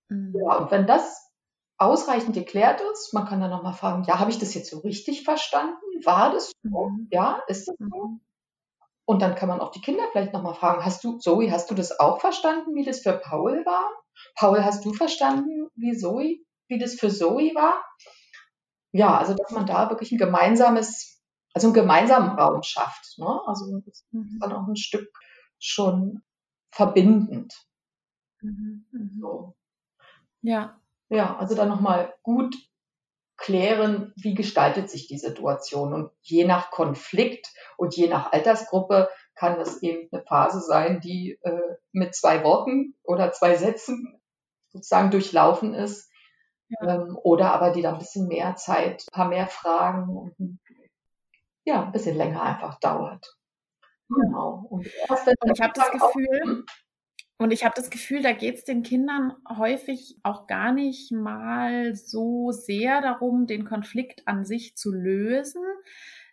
Mhm. 0.09 0.35
Ja, 0.35 0.57
und 0.57 0.71
wenn 0.71 0.85
das 0.85 1.31
ausreichend 1.77 2.33
geklärt 2.33 2.81
ist, 2.91 3.13
man 3.13 3.25
kann 3.25 3.39
dann 3.39 3.51
nochmal 3.51 3.73
fragen, 3.73 4.03
ja, 4.03 4.19
habe 4.19 4.31
ich 4.31 4.39
das 4.39 4.53
jetzt 4.53 4.69
so 4.69 4.79
richtig 4.79 5.23
verstanden? 5.23 5.77
War 6.03 6.33
das 6.33 6.51
so? 6.63 6.89
Mhm. 6.89 7.07
Ja, 7.09 7.41
ist 7.47 7.69
das 7.69 7.75
so? 7.79 7.85
Mhm. 7.85 8.21
Und 9.05 9.21
dann 9.21 9.35
kann 9.35 9.47
man 9.47 9.61
auch 9.61 9.71
die 9.71 9.79
Kinder 9.79 10.03
vielleicht 10.11 10.33
nochmal 10.33 10.55
fragen, 10.55 10.83
hast 10.83 11.05
du, 11.05 11.17
Zoe, 11.17 11.49
hast 11.49 11.71
du 11.71 11.75
das 11.75 11.97
auch 11.97 12.19
verstanden, 12.19 12.75
wie 12.75 12.83
das 12.83 12.99
für 12.99 13.13
Paul 13.13 13.65
war? 13.65 13.89
Paul, 14.36 14.63
hast 14.63 14.86
du 14.86 14.93
verstanden, 14.93 15.70
wie 15.76 15.95
Zoe, 15.95 16.39
wie 16.68 16.80
das 16.80 16.95
für 16.95 17.09
Zoe 17.09 17.53
war? 17.55 17.84
Ja, 18.91 19.18
also 19.18 19.34
dass 19.34 19.51
man 19.51 19.65
da 19.65 19.89
wirklich 19.89 20.11
ein 20.11 20.18
gemeinsames, 20.18 21.22
also 21.53 21.68
einen 21.68 21.74
gemeinsamen 21.74 22.30
Raum 22.38 22.63
schafft. 22.63 23.18
Ne? 23.18 23.41
Also 23.45 23.80
das 23.86 23.99
ist 23.99 24.13
mhm. 24.13 24.39
dann 24.39 24.53
auch 24.53 24.68
ein 24.68 24.76
Stück 24.76 25.09
schon 25.59 26.22
verbindend. 26.72 27.53
Mhm, 28.41 28.86
mhm. 28.91 29.18
So. 29.20 29.55
Ja. 30.41 30.80
Ja, 31.09 31.38
also 31.38 31.55
dann 31.55 31.70
nochmal 31.70 32.13
gut 32.22 32.55
klären, 33.38 34.13
wie 34.18 34.34
gestaltet 34.34 34.89
sich 34.89 35.07
die 35.07 35.18
Situation. 35.18 35.93
Und 35.93 36.11
je 36.22 36.45
nach 36.45 36.72
Konflikt 36.72 37.47
und 37.78 37.95
je 37.95 38.07
nach 38.07 38.32
Altersgruppe 38.32 39.09
kann 39.38 39.57
das 39.57 39.81
eben 39.83 40.09
eine 40.11 40.23
Phase 40.23 40.59
sein, 40.61 40.99
die 40.99 41.39
äh, 41.41 41.75
mit 41.91 42.15
zwei 42.15 42.43
Worten 42.43 42.95
oder 43.03 43.31
zwei 43.31 43.55
Sätzen 43.55 44.19
sozusagen 44.69 45.11
durchlaufen 45.11 45.73
ist. 45.73 46.11
Ja. 46.69 46.95
Ähm, 46.95 47.17
oder 47.23 47.53
aber 47.53 47.71
die 47.71 47.81
da 47.81 47.93
ein 47.93 47.99
bisschen 47.99 48.27
mehr 48.27 48.55
Zeit, 48.55 49.05
ein 49.07 49.13
paar 49.13 49.29
mehr 49.29 49.47
Fragen 49.47 50.09
und 50.09 50.59
ja, 51.63 51.83
ein 51.83 51.91
bisschen 51.91 52.17
länger 52.17 52.41
einfach 52.41 52.79
dauert. 52.79 53.38
Genau. 54.09 54.65
Und, 54.69 54.88
erst, 55.09 55.27
und 55.27 55.51
ich 55.51 55.61
habe 55.61 55.73
das 55.73 55.91
Gefühl, 55.91 56.39
auch, 56.41 56.45
hm? 56.45 56.65
Und 57.39 57.51
ich 57.51 57.63
habe 57.63 57.75
das 57.75 57.91
Gefühl, 57.91 58.23
da 58.23 58.31
geht 58.31 58.55
es 58.55 58.63
den 58.63 58.81
Kindern 58.81 59.33
häufig 59.47 60.17
auch 60.23 60.47
gar 60.47 60.71
nicht 60.71 61.11
mal 61.11 61.93
so 61.93 62.51
sehr 62.51 62.99
darum, 63.01 63.45
den 63.45 63.63
Konflikt 63.63 64.27
an 64.27 64.43
sich 64.43 64.75
zu 64.75 64.91
lösen, 64.91 65.63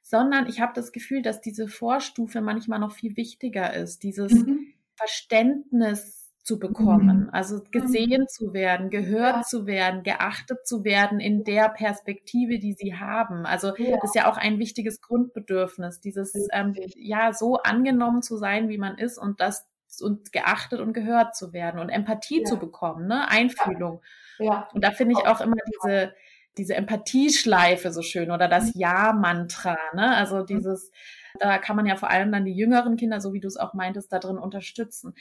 sondern 0.05 0.46
ich 0.46 0.61
habe 0.61 0.72
das 0.74 0.92
Gefühl, 0.92 1.22
dass 1.22 1.40
diese 1.40 1.66
Vorstufe 1.66 2.42
manchmal 2.42 2.78
noch 2.78 2.92
viel 2.92 3.16
wichtiger 3.16 3.72
ist, 3.72 4.02
dieses 4.02 4.32
mhm. 4.32 4.74
Verständnis 4.96 6.30
zu 6.42 6.59
bekommen, 6.59 7.22
mhm. 7.22 7.30
also 7.32 7.62
gesehen 7.70 8.22
mhm. 8.22 8.28
zu 8.28 8.52
werden, 8.52 8.90
gehört 8.90 9.36
ja. 9.36 9.42
zu 9.42 9.66
werden, 9.66 10.02
geachtet 10.02 10.66
zu 10.66 10.84
werden 10.84 11.20
in 11.20 11.42
der 11.42 11.70
Perspektive, 11.70 12.59
die 12.59 12.74
sie 12.74 12.94
haben. 12.94 13.46
Also 13.46 13.74
ja. 13.78 13.92
das 13.92 14.11
ist 14.11 14.14
ja 14.14 14.30
auch 14.30 14.36
ein 14.36 14.59
wichtiges 14.59 15.00
Grundbedürfnis, 15.00 16.00
dieses 16.00 16.34
ähm, 16.52 16.76
ja 16.96 17.32
so 17.32 17.57
angenommen 17.57 18.20
zu 18.20 18.36
sein, 18.36 18.68
wie 18.68 18.78
man 18.78 18.98
ist 18.98 19.16
und 19.16 19.40
das 19.40 19.66
und 20.02 20.32
geachtet 20.32 20.80
und 20.80 20.92
gehört 20.92 21.34
zu 21.34 21.55
werden 21.55 21.80
und 21.80 21.88
Empathie 21.88 22.40
ja. 22.40 22.44
zu 22.44 22.59
bekommen, 22.59 23.07
ne? 23.07 23.26
Einfühlung. 23.30 24.02
Ja. 24.38 24.44
ja. 24.44 24.68
Und 24.74 24.84
da 24.84 24.90
finde 24.90 25.14
ich 25.18 25.26
auch 25.26 25.40
immer 25.40 25.57
diese, 25.72 26.12
diese 26.57 26.74
Empathieschleife 26.74 27.92
so 27.92 28.02
schön 28.02 28.30
oder 28.30 28.48
das 28.48 28.74
mhm. 28.74 28.80
Ja-Mantra, 28.80 29.76
ne? 29.94 30.14
Also 30.16 30.38
mhm. 30.38 30.46
dieses, 30.46 30.90
da 31.38 31.59
kann 31.59 31.76
man 31.76 31.86
ja 31.86 31.96
vor 31.96 32.11
allem 32.11 32.32
dann 32.32 32.44
die 32.44 32.57
jüngeren 32.57 32.96
Kinder, 32.96 33.20
so 33.20 33.32
wie 33.32 33.40
du 33.40 33.48
es 33.48 33.57
auch 33.57 33.74
meintest, 33.74 34.12
da 34.12 34.18
drin 34.18 34.38
unterstützen. 34.38 35.14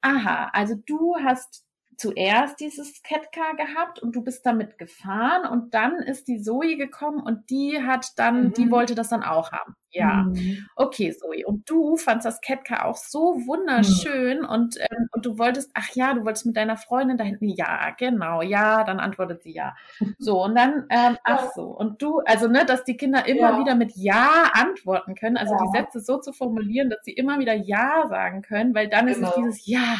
Aha, 0.00 0.50
also 0.52 0.74
du 0.86 1.16
hast 1.22 1.64
zuerst 1.96 2.58
dieses 2.60 3.02
Catcar 3.02 3.54
gehabt 3.56 4.00
und 4.00 4.16
du 4.16 4.22
bist 4.22 4.44
damit 4.44 4.78
gefahren 4.78 5.46
und 5.48 5.74
dann 5.74 6.00
ist 6.00 6.26
die 6.26 6.40
Zoe 6.40 6.76
gekommen 6.76 7.20
und 7.20 7.50
die 7.50 7.80
hat 7.82 8.06
dann, 8.16 8.46
mhm. 8.46 8.52
die 8.54 8.70
wollte 8.70 8.94
das 8.94 9.08
dann 9.08 9.22
auch 9.22 9.52
haben. 9.52 9.76
Ja, 9.92 10.24
mhm. 10.24 10.66
okay, 10.74 11.12
Zoe. 11.12 11.44
Und 11.46 11.68
du 11.68 11.96
fandst 11.96 12.24
das 12.24 12.40
Catcar 12.40 12.86
auch 12.86 12.96
so 12.96 13.42
wunderschön 13.46 14.38
mhm. 14.38 14.48
und, 14.48 14.76
ähm, 14.80 15.08
und 15.12 15.26
du 15.26 15.38
wolltest, 15.38 15.70
ach 15.74 15.90
ja, 15.94 16.14
du 16.14 16.24
wolltest 16.24 16.46
mit 16.46 16.56
deiner 16.56 16.76
Freundin 16.76 17.18
da 17.18 17.24
hinten, 17.24 17.48
ja, 17.48 17.90
genau, 17.98 18.40
ja, 18.40 18.84
dann 18.84 19.00
antwortet 19.00 19.42
sie 19.42 19.52
ja. 19.52 19.74
So, 20.18 20.42
und 20.42 20.54
dann, 20.54 20.86
ähm, 20.88 21.18
ach 21.24 21.50
so, 21.54 21.64
und 21.64 22.00
du, 22.00 22.20
also, 22.20 22.48
ne, 22.48 22.64
dass 22.64 22.84
die 22.84 22.96
Kinder 22.96 23.26
immer 23.26 23.52
ja. 23.52 23.58
wieder 23.58 23.74
mit 23.74 23.92
Ja 23.96 24.50
antworten 24.54 25.14
können, 25.14 25.36
also 25.36 25.54
ja. 25.54 25.60
die 25.62 25.78
Sätze 25.78 26.00
so 26.00 26.18
zu 26.18 26.32
formulieren, 26.32 26.90
dass 26.90 27.04
sie 27.04 27.12
immer 27.12 27.38
wieder 27.38 27.54
Ja 27.54 28.06
sagen 28.08 28.42
können, 28.42 28.74
weil 28.74 28.88
dann 28.88 29.06
genau. 29.06 29.18
ist 29.18 29.28
es 29.28 29.34
genau. 29.34 29.46
dieses 29.46 29.66
Ja, 29.66 29.96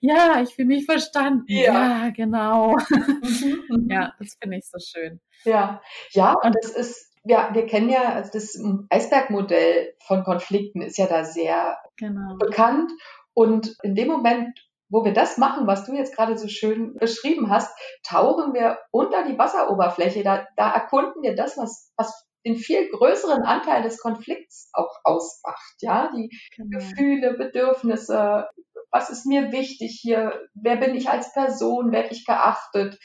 ja, 0.00 0.40
ich 0.42 0.54
fühle 0.54 0.68
mich 0.68 0.84
verstanden. 0.84 1.44
Ja, 1.48 2.04
ja 2.04 2.10
genau. 2.10 2.76
Mhm, 2.88 3.64
mhm. 3.68 3.90
ja, 3.90 4.14
das 4.18 4.36
finde 4.40 4.58
ich 4.58 4.66
so 4.66 4.78
schön. 4.78 5.20
Ja, 5.44 5.80
ja, 6.10 6.34
und 6.34 6.56
es 6.62 6.70
ist, 6.70 7.07
ja, 7.28 7.50
wir 7.52 7.66
kennen 7.66 7.90
ja, 7.90 8.14
also 8.14 8.30
das 8.32 8.58
Eisbergmodell 8.88 9.94
von 10.06 10.24
Konflikten 10.24 10.80
ist 10.80 10.96
ja 10.96 11.06
da 11.06 11.24
sehr 11.24 11.78
genau. 11.96 12.36
bekannt. 12.38 12.90
Und 13.34 13.76
in 13.82 13.94
dem 13.94 14.08
Moment, 14.08 14.58
wo 14.88 15.04
wir 15.04 15.12
das 15.12 15.36
machen, 15.36 15.66
was 15.66 15.84
du 15.84 15.94
jetzt 15.94 16.16
gerade 16.16 16.38
so 16.38 16.48
schön 16.48 16.94
beschrieben 16.94 17.50
hast, 17.50 17.70
tauchen 18.02 18.54
wir 18.54 18.78
unter 18.90 19.24
die 19.24 19.38
Wasseroberfläche. 19.38 20.22
Da, 20.22 20.46
da 20.56 20.72
erkunden 20.72 21.22
wir 21.22 21.34
das, 21.34 21.58
was, 21.58 21.92
was 21.98 22.26
den 22.46 22.56
viel 22.56 22.88
größeren 22.88 23.42
Anteil 23.42 23.82
des 23.82 24.00
Konflikts 24.00 24.70
auch 24.72 24.96
ausmacht. 25.04 25.74
Ja, 25.80 26.10
die 26.16 26.30
genau. 26.56 26.78
Gefühle, 26.78 27.34
Bedürfnisse, 27.34 28.48
was 28.90 29.10
ist 29.10 29.26
mir 29.26 29.52
wichtig 29.52 29.98
hier, 30.00 30.48
wer 30.54 30.76
bin 30.76 30.94
ich 30.94 31.10
als 31.10 31.34
Person, 31.34 31.92
werde 31.92 32.08
ich 32.12 32.24
geachtet 32.24 32.98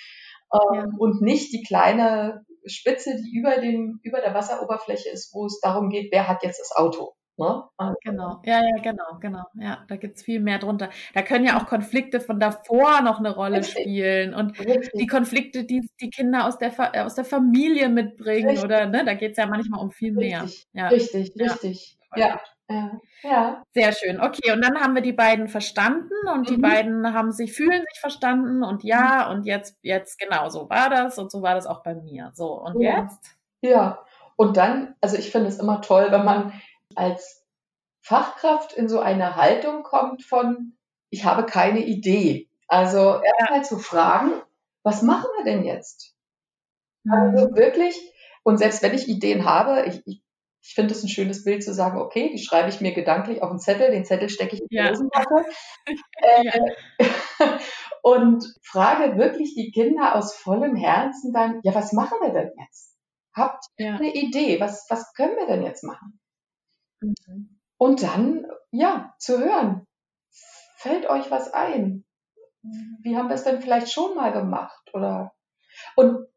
ähm, 0.54 0.76
ja. 0.76 0.86
und 0.98 1.22
nicht 1.22 1.52
die 1.52 1.64
kleine 1.64 2.46
Spitze, 2.66 3.16
die 3.18 3.38
über 3.38 3.58
dem, 3.60 4.00
über 4.04 4.22
der 4.22 4.34
Wasseroberfläche 4.34 5.10
ist, 5.10 5.34
wo 5.34 5.46
es 5.46 5.60
darum 5.62 5.90
geht, 5.90 6.12
wer 6.12 6.28
hat 6.28 6.44
jetzt 6.44 6.60
das 6.60 6.72
Auto. 6.76 7.14
Ne? 7.36 7.64
Also, 7.78 7.96
genau, 8.04 8.42
ja, 8.46 8.62
ja, 8.62 8.82
genau, 8.84 9.18
genau. 9.20 9.44
Ja, 9.56 9.84
da 9.88 9.96
gibt's 9.96 10.22
viel 10.22 10.40
mehr 10.40 10.60
drunter. 10.60 10.92
Da 11.16 11.24
können 11.24 11.46
ja 11.46 11.60
auch 11.60 11.66
Konflikte 11.66 12.20
von 12.20 12.40
davor 12.40 13.02
noch 13.02 13.18
eine 13.18 13.34
Rolle 13.34 13.58
richtig. 13.58 13.82
spielen 13.82 14.36
und 14.36 14.60
richtig. 14.60 14.92
die 14.94 15.08
Konflikte, 15.08 15.64
die 15.64 15.90
die 16.00 16.12
Kinder 16.12 16.46
aus 16.46 16.60
der, 16.60 16.72
aus 17.04 17.16
der 17.16 17.26
Familie 17.26 17.90
mitbringen 17.90 18.50
richtig. 18.50 18.66
oder, 18.66 18.86
ne, 18.86 19.04
da 19.04 19.16
geht's 19.16 19.38
ja 19.38 19.48
manchmal 19.48 19.82
um 19.82 19.90
viel 19.90 20.12
mehr. 20.12 20.48
Ja. 20.74 20.90
Richtig, 20.90 21.34
richtig. 21.40 21.98
Ja. 22.16 22.28
Ja. 22.28 22.42
Ja. 22.70 23.64
Sehr 23.74 23.92
schön. 23.92 24.22
Okay, 24.22 24.52
und 24.52 24.62
dann 24.62 24.80
haben 24.80 24.96
wir 24.96 25.02
die 25.02 25.14
beiden 25.14 25.48
verstanden 25.48 26.14
und 26.34 26.42
mhm. 26.42 26.56
die 26.56 26.58
beiden 26.58 27.14
haben 27.14 27.32
sich, 27.32 27.54
fühlen 27.54 27.84
sich 27.92 28.00
verstanden 28.00 28.64
und 28.64 28.84
ja, 28.84 29.26
mhm. 29.26 29.36
und 29.36 29.46
jetzt, 29.46 29.78
jetzt 29.82 30.18
genau, 30.20 30.50
so 30.50 30.70
war 30.70 30.90
das 30.90 31.18
und 31.18 31.32
so 31.32 31.42
war 31.42 31.56
das 31.56 31.68
auch 31.68 31.84
bei 31.84 31.94
mir. 31.94 32.32
So, 32.34 32.54
und 32.54 32.82
ja. 32.82 33.04
jetzt? 33.04 33.38
Ja, 33.62 34.04
und 34.36 34.58
dann, 34.58 34.96
also 35.02 35.18
ich 35.18 35.32
finde 35.32 35.50
es 35.50 35.60
immer 35.60 35.82
toll, 35.82 36.08
wenn 36.10 36.26
man 36.26 36.54
als 36.96 37.46
Fachkraft 38.02 38.74
in 38.74 38.90
so 38.90 39.00
eine 39.00 39.36
Haltung 39.36 39.84
kommt 39.84 40.24
von, 40.24 40.74
ich 41.10 41.26
habe 41.26 41.46
keine 41.46 41.86
Idee. 41.86 42.50
Also 42.68 43.22
erstmal 43.22 43.60
ja. 43.60 43.64
zu 43.64 43.78
fragen, 43.78 44.32
was 44.84 45.02
machen 45.02 45.30
wir 45.38 45.46
denn 45.46 45.64
jetzt? 45.64 46.16
Also 47.10 47.50
mhm. 47.50 47.56
wirklich, 47.56 47.96
und 48.44 48.58
selbst 48.58 48.82
wenn 48.82 48.94
ich 48.94 49.08
Ideen 49.08 49.46
habe, 49.46 49.86
ich, 49.86 50.02
ich 50.06 50.23
ich 50.64 50.76
finde 50.76 50.94
es 50.94 51.04
ein 51.04 51.10
schönes 51.10 51.44
Bild 51.44 51.62
zu 51.64 51.74
sagen, 51.74 52.00
okay, 52.00 52.30
die 52.32 52.42
schreibe 52.42 52.70
ich 52.70 52.80
mir 52.80 52.94
gedanklich 52.94 53.44
auf 53.44 53.50
einen 53.50 53.60
Zettel, 53.60 53.92
den 53.92 54.06
Zettel 54.06 54.30
stecke 54.30 54.56
ich 54.56 54.62
in 54.62 54.68
die 54.70 54.76
ja. 54.78 54.90
Hosentasche. 54.90 55.28
Äh, 56.16 56.60
Und 58.02 58.46
frage 58.64 59.18
wirklich 59.18 59.56
die 59.56 59.72
Kinder 59.72 60.16
aus 60.16 60.34
vollem 60.36 60.76
Herzen 60.76 61.34
dann, 61.34 61.60
ja, 61.64 61.76
was 61.76 61.92
machen 61.94 62.18
wir 62.22 62.32
denn 62.32 62.52
jetzt? 62.58 62.98
Habt 63.34 63.66
ihr 63.78 63.88
Ja. 63.88 63.96
eine 63.96 64.14
Idee? 64.14 64.60
Was, 64.60 64.86
was 64.90 65.14
können 65.14 65.36
wir 65.36 65.48
denn 65.48 65.64
jetzt 65.64 65.84
machen? 65.84 66.20
Mhm. 67.02 67.60
Und 67.78 68.04
dann, 68.04 68.46
ja, 68.72 69.14
zu 69.20 69.40
hören. 69.40 69.86
Fällt 70.78 71.10
euch 71.10 71.30
was 71.32 71.54
ein? 71.54 72.06
Wie 73.02 73.18
haben 73.18 73.28
wir 73.28 73.36
es 73.36 73.44
denn 73.44 73.62
vielleicht 73.62 73.92
schon 73.92 74.16
mal 74.16 74.32
gemacht? 74.32 74.90
Oder, 74.94 75.34
und 75.96 76.28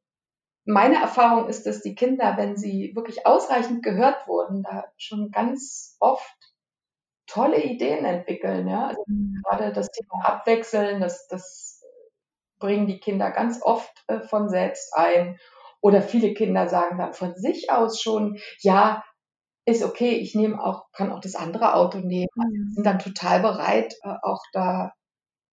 meine 0.66 0.96
Erfahrung 1.00 1.48
ist, 1.48 1.66
dass 1.66 1.82
die 1.82 1.94
Kinder, 1.94 2.36
wenn 2.36 2.56
sie 2.56 2.92
wirklich 2.94 3.26
ausreichend 3.26 3.82
gehört 3.82 4.26
wurden, 4.28 4.62
da 4.62 4.84
schon 4.96 5.30
ganz 5.30 5.96
oft 6.00 6.36
tolle 7.26 7.62
Ideen 7.62 8.04
entwickeln, 8.04 8.68
ja. 8.68 8.88
Also 8.88 9.02
Mhm. 9.06 9.42
gerade 9.44 9.72
das 9.72 9.88
Thema 9.90 10.24
Abwechseln, 10.24 11.00
das, 11.00 11.26
das 11.28 11.82
bringen 12.58 12.86
die 12.86 13.00
Kinder 13.00 13.30
ganz 13.30 13.62
oft 13.62 13.92
äh, 14.08 14.20
von 14.20 14.48
selbst 14.48 14.94
ein. 14.96 15.38
Oder 15.80 16.02
viele 16.02 16.34
Kinder 16.34 16.68
sagen 16.68 16.98
dann 16.98 17.14
von 17.14 17.36
sich 17.36 17.70
aus 17.70 18.00
schon, 18.00 18.38
ja, 18.60 19.04
ist 19.66 19.84
okay, 19.84 20.12
ich 20.12 20.34
nehme 20.34 20.62
auch, 20.62 20.86
kann 20.92 21.12
auch 21.12 21.20
das 21.20 21.36
andere 21.36 21.74
Auto 21.74 21.98
nehmen. 21.98 22.28
Also 22.38 22.52
Mhm. 22.52 22.70
sind 22.74 22.86
dann 22.86 22.98
total 23.00 23.40
bereit, 23.40 23.94
äh, 24.02 24.14
auch 24.22 24.42
da 24.52 24.92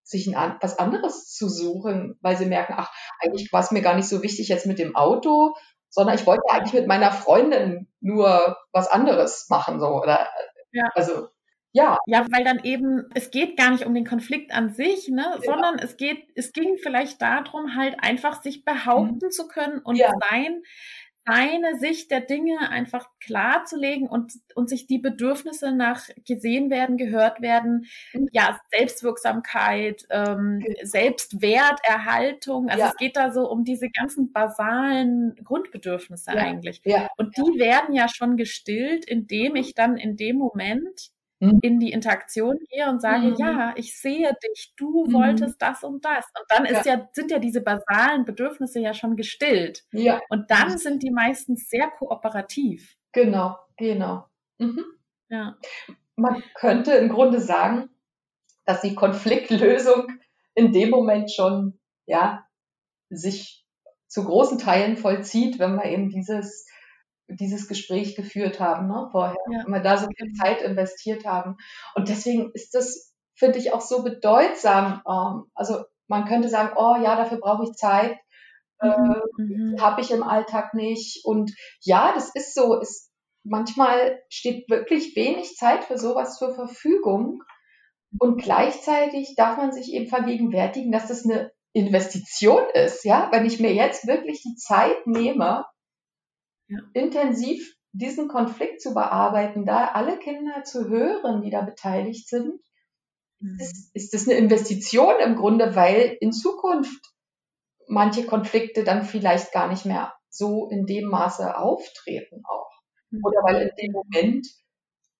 sich 0.03 0.27
ein, 0.27 0.35
an- 0.35 0.57
was 0.61 0.77
anderes 0.79 1.27
zu 1.33 1.49
suchen, 1.49 2.17
weil 2.21 2.37
sie 2.37 2.45
merken, 2.45 2.73
ach, 2.77 2.91
eigentlich 3.19 3.51
war 3.53 3.61
es 3.61 3.71
mir 3.71 3.81
gar 3.81 3.95
nicht 3.95 4.07
so 4.09 4.21
wichtig 4.21 4.47
jetzt 4.49 4.65
mit 4.65 4.79
dem 4.79 4.95
Auto, 4.95 5.53
sondern 5.89 6.15
ich 6.15 6.25
wollte 6.25 6.43
eigentlich 6.49 6.73
mit 6.73 6.87
meiner 6.87 7.11
Freundin 7.11 7.87
nur 8.01 8.57
was 8.71 8.87
anderes 8.89 9.47
machen, 9.49 9.79
so, 9.79 9.87
oder, 9.87 10.27
Ja. 10.71 10.89
also, 10.95 11.27
ja, 11.75 11.97
Ja, 12.05 12.25
weil 12.31 12.43
dann 12.43 12.59
eben, 12.63 13.09
es 13.15 13.31
geht 13.31 13.57
gar 13.57 13.71
nicht 13.71 13.85
um 13.85 13.93
den 13.95 14.05
Konflikt 14.05 14.51
an 14.53 14.73
sich, 14.73 15.07
ne, 15.09 15.23
Ja. 15.23 15.51
sondern 15.53 15.79
es 15.79 15.97
geht, 15.97 16.27
es 16.35 16.51
ging 16.51 16.77
vielleicht 16.81 17.19
darum, 17.21 17.75
halt 17.75 17.95
einfach 17.99 18.41
sich 18.43 18.63
behaupten 18.65 19.31
zu 19.31 19.47
können 19.47 19.79
und 19.79 19.95
Ja. 19.95 20.11
sein, 20.29 20.61
seine 21.25 21.77
Sicht 21.79 22.11
der 22.11 22.21
Dinge 22.21 22.69
einfach 22.69 23.07
klarzulegen 23.21 24.07
und, 24.09 24.33
und 24.55 24.69
sich 24.69 24.87
die 24.87 24.99
Bedürfnisse 24.99 25.71
nach 25.71 26.09
gesehen 26.27 26.69
werden, 26.69 26.97
gehört 26.97 27.41
werden, 27.41 27.85
Mhm. 28.13 28.27
ja, 28.31 28.59
Selbstwirksamkeit, 28.71 30.05
ähm, 30.09 30.59
Genau. 30.59 30.77
Selbstwerterhaltung. 30.83 32.69
Also 32.69 32.83
Ja. 32.83 32.89
es 32.89 32.97
geht 32.97 33.15
da 33.17 33.31
so 33.31 33.49
um 33.49 33.63
diese 33.63 33.89
ganzen 33.89 34.31
basalen 34.33 35.35
Grundbedürfnisse 35.43 36.31
Ja. 36.31 36.37
eigentlich. 36.37 36.81
ja, 36.83 37.07
Und 37.17 37.37
die 37.37 37.59
werden 37.59 37.93
ja 37.95 38.07
schon 38.09 38.37
gestillt, 38.37 39.05
indem 39.05 39.55
ich 39.55 39.73
dann 39.75 39.97
in 39.97 40.17
dem 40.17 40.37
Moment 40.37 41.12
Mhm. 41.43 41.59
in 41.61 41.79
die 41.79 41.91
Interaktion 41.91 42.57
gehe 42.69 42.87
und 42.89 43.01
sage, 43.01 43.27
Mhm. 43.27 43.35
ja, 43.37 43.73
ich 43.75 43.99
sehe 43.99 44.31
dich, 44.43 44.73
du 44.77 45.05
Mhm. 45.05 45.13
wolltest 45.13 45.61
das 45.61 45.83
und 45.83 46.03
das. 46.05 46.25
Und 46.39 46.45
dann 46.49 46.65
ist 46.65 46.85
ja. 46.85 47.07
sind 47.13 47.31
ja 47.31 47.39
diese 47.39 47.61
basalen 47.61 48.25
Bedürfnisse 48.25 48.79
ja 48.79 48.93
schon 48.93 49.15
gestillt. 49.15 49.83
ja, 49.91 50.21
Und 50.29 50.49
dann 50.51 50.77
sind 50.77 51.03
die 51.03 51.11
meistens 51.11 51.69
sehr 51.69 51.89
kooperativ. 51.89 52.95
genau, 53.11 53.57
genau. 53.77 54.25
Mhm. 54.57 54.83
Ja. 55.29 55.57
Man 56.15 56.43
könnte 56.55 56.93
im 56.93 57.09
Grunde 57.09 57.39
sagen, 57.39 57.89
dass 58.65 58.81
die 58.81 58.95
Konfliktlösung 58.95 60.07
in 60.55 60.71
dem 60.71 60.89
Moment 60.89 61.31
schon, 61.31 61.79
ja, 62.05 62.47
sich 63.09 63.65
zu 64.07 64.23
großen 64.23 64.59
Teilen 64.59 64.95
vollzieht, 64.95 65.57
wenn 65.59 65.75
wir 65.75 65.85
eben 65.85 66.09
dieses, 66.09 66.67
dieses 67.27 67.67
Gespräch 67.67 68.15
geführt 68.15 68.59
haben, 68.59 68.87
ne, 68.87 69.07
vorher, 69.11 69.35
Ja. 69.51 69.63
wenn 69.65 69.73
wir 69.73 69.81
da 69.81 69.97
so 69.97 70.07
viel 70.15 70.33
Zeit 70.33 70.61
investiert 70.61 71.25
haben. 71.25 71.55
Und 71.95 72.09
deswegen 72.09 72.51
ist 72.53 72.73
das, 72.75 73.13
finde 73.35 73.59
ich, 73.59 73.73
auch 73.73 73.81
so 73.81 74.03
bedeutsam. 74.03 75.01
Ähm, 75.07 75.45
also 75.55 75.83
man 76.07 76.25
könnte 76.25 76.49
sagen, 76.49 76.73
oh 76.75 76.95
ja, 77.01 77.15
dafür 77.15 77.39
brauche 77.39 77.63
ich 77.63 77.73
Zeit, 77.73 78.17
äh, 78.81 78.89
Mhm. 79.37 79.77
habe 79.81 80.01
ich 80.01 80.11
im 80.11 80.23
Alltag 80.23 80.73
nicht. 80.73 81.25
Und 81.25 81.51
ja, 81.81 82.11
das 82.13 82.29
ist 82.35 82.53
so. 82.53 82.79
Ist, 82.79 83.09
manchmal 83.43 84.21
steht 84.29 84.69
wirklich 84.69 85.15
wenig 85.15 85.55
Zeit 85.55 85.83
für 85.85 85.97
sowas 85.97 86.37
zur 86.37 86.53
Verfügung. 86.53 87.41
Und 88.19 88.41
gleichzeitig 88.41 89.33
darf 89.35 89.57
man 89.57 89.71
sich 89.71 89.91
eben 89.93 90.07
vergegenwärtigen, 90.07 90.91
dass 90.91 91.07
das 91.07 91.25
eine 91.25 91.51
Investition 91.73 92.63
ist. 92.73 93.05
Ja, 93.05 93.29
wenn 93.31 93.45
ich 93.45 93.59
mir 93.59 93.73
jetzt 93.73 94.05
wirklich 94.05 94.41
die 94.43 94.55
Zeit 94.55 95.07
nehme, 95.07 95.65
Ja. 96.67 96.79
intensiv 96.93 97.75
diesen 97.91 98.27
Konflikt 98.27 98.81
zu 98.81 98.93
bearbeiten, 98.93 99.65
da 99.65 99.89
alle 99.89 100.17
Kinder 100.17 100.63
zu 100.63 100.89
hören, 100.89 101.41
die 101.41 101.51
da 101.51 101.61
beteiligt 101.61 102.27
sind, 102.27 102.59
Mhm. 103.39 103.57
ist, 103.59 103.91
ist 103.93 104.13
das 104.13 104.27
eine 104.27 104.37
Investition 104.37 105.19
im 105.19 105.35
Grunde, 105.35 105.75
weil 105.75 106.17
in 106.21 106.31
Zukunft 106.31 107.13
manche 107.87 108.25
Konflikte 108.25 108.83
dann 108.83 109.03
vielleicht 109.03 109.51
gar 109.51 109.67
nicht 109.67 109.85
mehr 109.85 110.13
so 110.29 110.69
in 110.69 110.85
dem 110.85 111.09
Maße 111.09 111.57
auftreten 111.57 112.41
auch. 112.47 112.71
Mhm. 113.11 113.21
Oder 113.23 113.41
weil 113.43 113.61
in 113.63 113.75
dem 113.75 113.91
Moment 113.91 114.47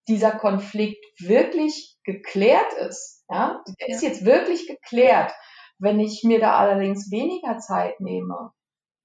dieser 0.07 0.31
Konflikt 0.31 1.03
wirklich 1.19 1.97
geklärt 2.03 2.73
ist. 2.87 3.23
Ja, 3.29 3.63
der 3.79 3.89
ist 3.89 4.01
jetzt 4.03 4.25
wirklich 4.25 4.67
geklärt. 4.67 5.31
Wenn 5.79 5.99
ich 5.99 6.23
mir 6.23 6.39
da 6.39 6.55
allerdings 6.57 7.11
weniger 7.11 7.57
Zeit 7.59 7.99
nehme 7.99 8.51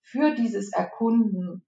für 0.02 0.34
dieses 0.34 0.72
Erkunden, 0.72 1.64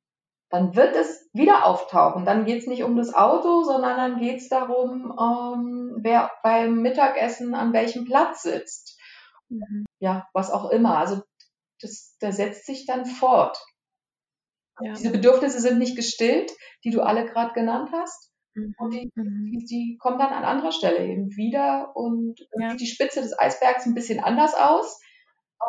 dann 0.50 0.74
wird 0.74 0.96
es 0.96 1.28
wieder 1.32 1.64
auftauchen. 1.64 2.24
Dann 2.24 2.44
geht 2.44 2.60
es 2.62 2.66
nicht 2.66 2.82
um 2.82 2.96
das 2.96 3.14
Auto, 3.14 3.62
sondern 3.62 3.96
dann 3.96 4.20
geht 4.20 4.38
es 4.38 4.48
darum, 4.48 5.16
ähm, 5.18 5.98
wer 6.02 6.30
beim 6.42 6.82
Mittagessen 6.82 7.54
an 7.54 7.72
welchem 7.72 8.04
Platz 8.04 8.42
sitzt. 8.42 8.98
Mhm. 9.48 9.84
Ja, 10.00 10.28
was 10.34 10.50
auch 10.50 10.70
immer. 10.70 10.98
Also 10.98 11.22
das, 11.80 12.16
der 12.20 12.32
setzt 12.32 12.66
sich 12.66 12.84
dann 12.84 13.06
fort. 13.06 13.58
Ja. 14.80 14.92
Diese 14.94 15.10
Bedürfnisse 15.10 15.60
sind 15.60 15.78
nicht 15.78 15.96
gestillt, 15.96 16.50
die 16.84 16.90
du 16.90 17.02
alle 17.02 17.26
gerade 17.26 17.52
genannt 17.52 17.90
hast. 17.92 18.30
Und 18.78 18.92
die, 18.92 19.10
Mhm. 19.14 19.50
die, 19.52 19.64
die 19.64 19.98
kommen 20.00 20.18
dann 20.18 20.32
an 20.32 20.44
anderer 20.44 20.72
Stelle 20.72 21.06
eben 21.06 21.30
wieder 21.36 21.94
und 21.94 22.40
Ja. 22.58 22.70
sieht 22.70 22.80
die 22.80 22.86
Spitze 22.86 23.20
des 23.22 23.38
Eisbergs 23.38 23.86
ein 23.86 23.94
bisschen 23.94 24.18
anders 24.18 24.54
aus. 24.54 25.00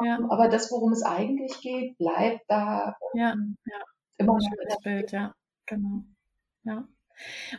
Ja. 0.03 0.17
Aber 0.29 0.47
das, 0.47 0.71
worum 0.71 0.91
es 0.91 1.03
eigentlich 1.03 1.59
geht, 1.61 1.97
bleibt 1.97 2.41
da 2.47 2.95
Ja. 3.13 3.35
Immer 4.21 4.33
noch. 4.33 4.41
schönes 4.41 4.77
Bild, 4.83 5.11
ja. 5.11 5.33
Genau. 5.65 6.03
Ja. 6.63 6.87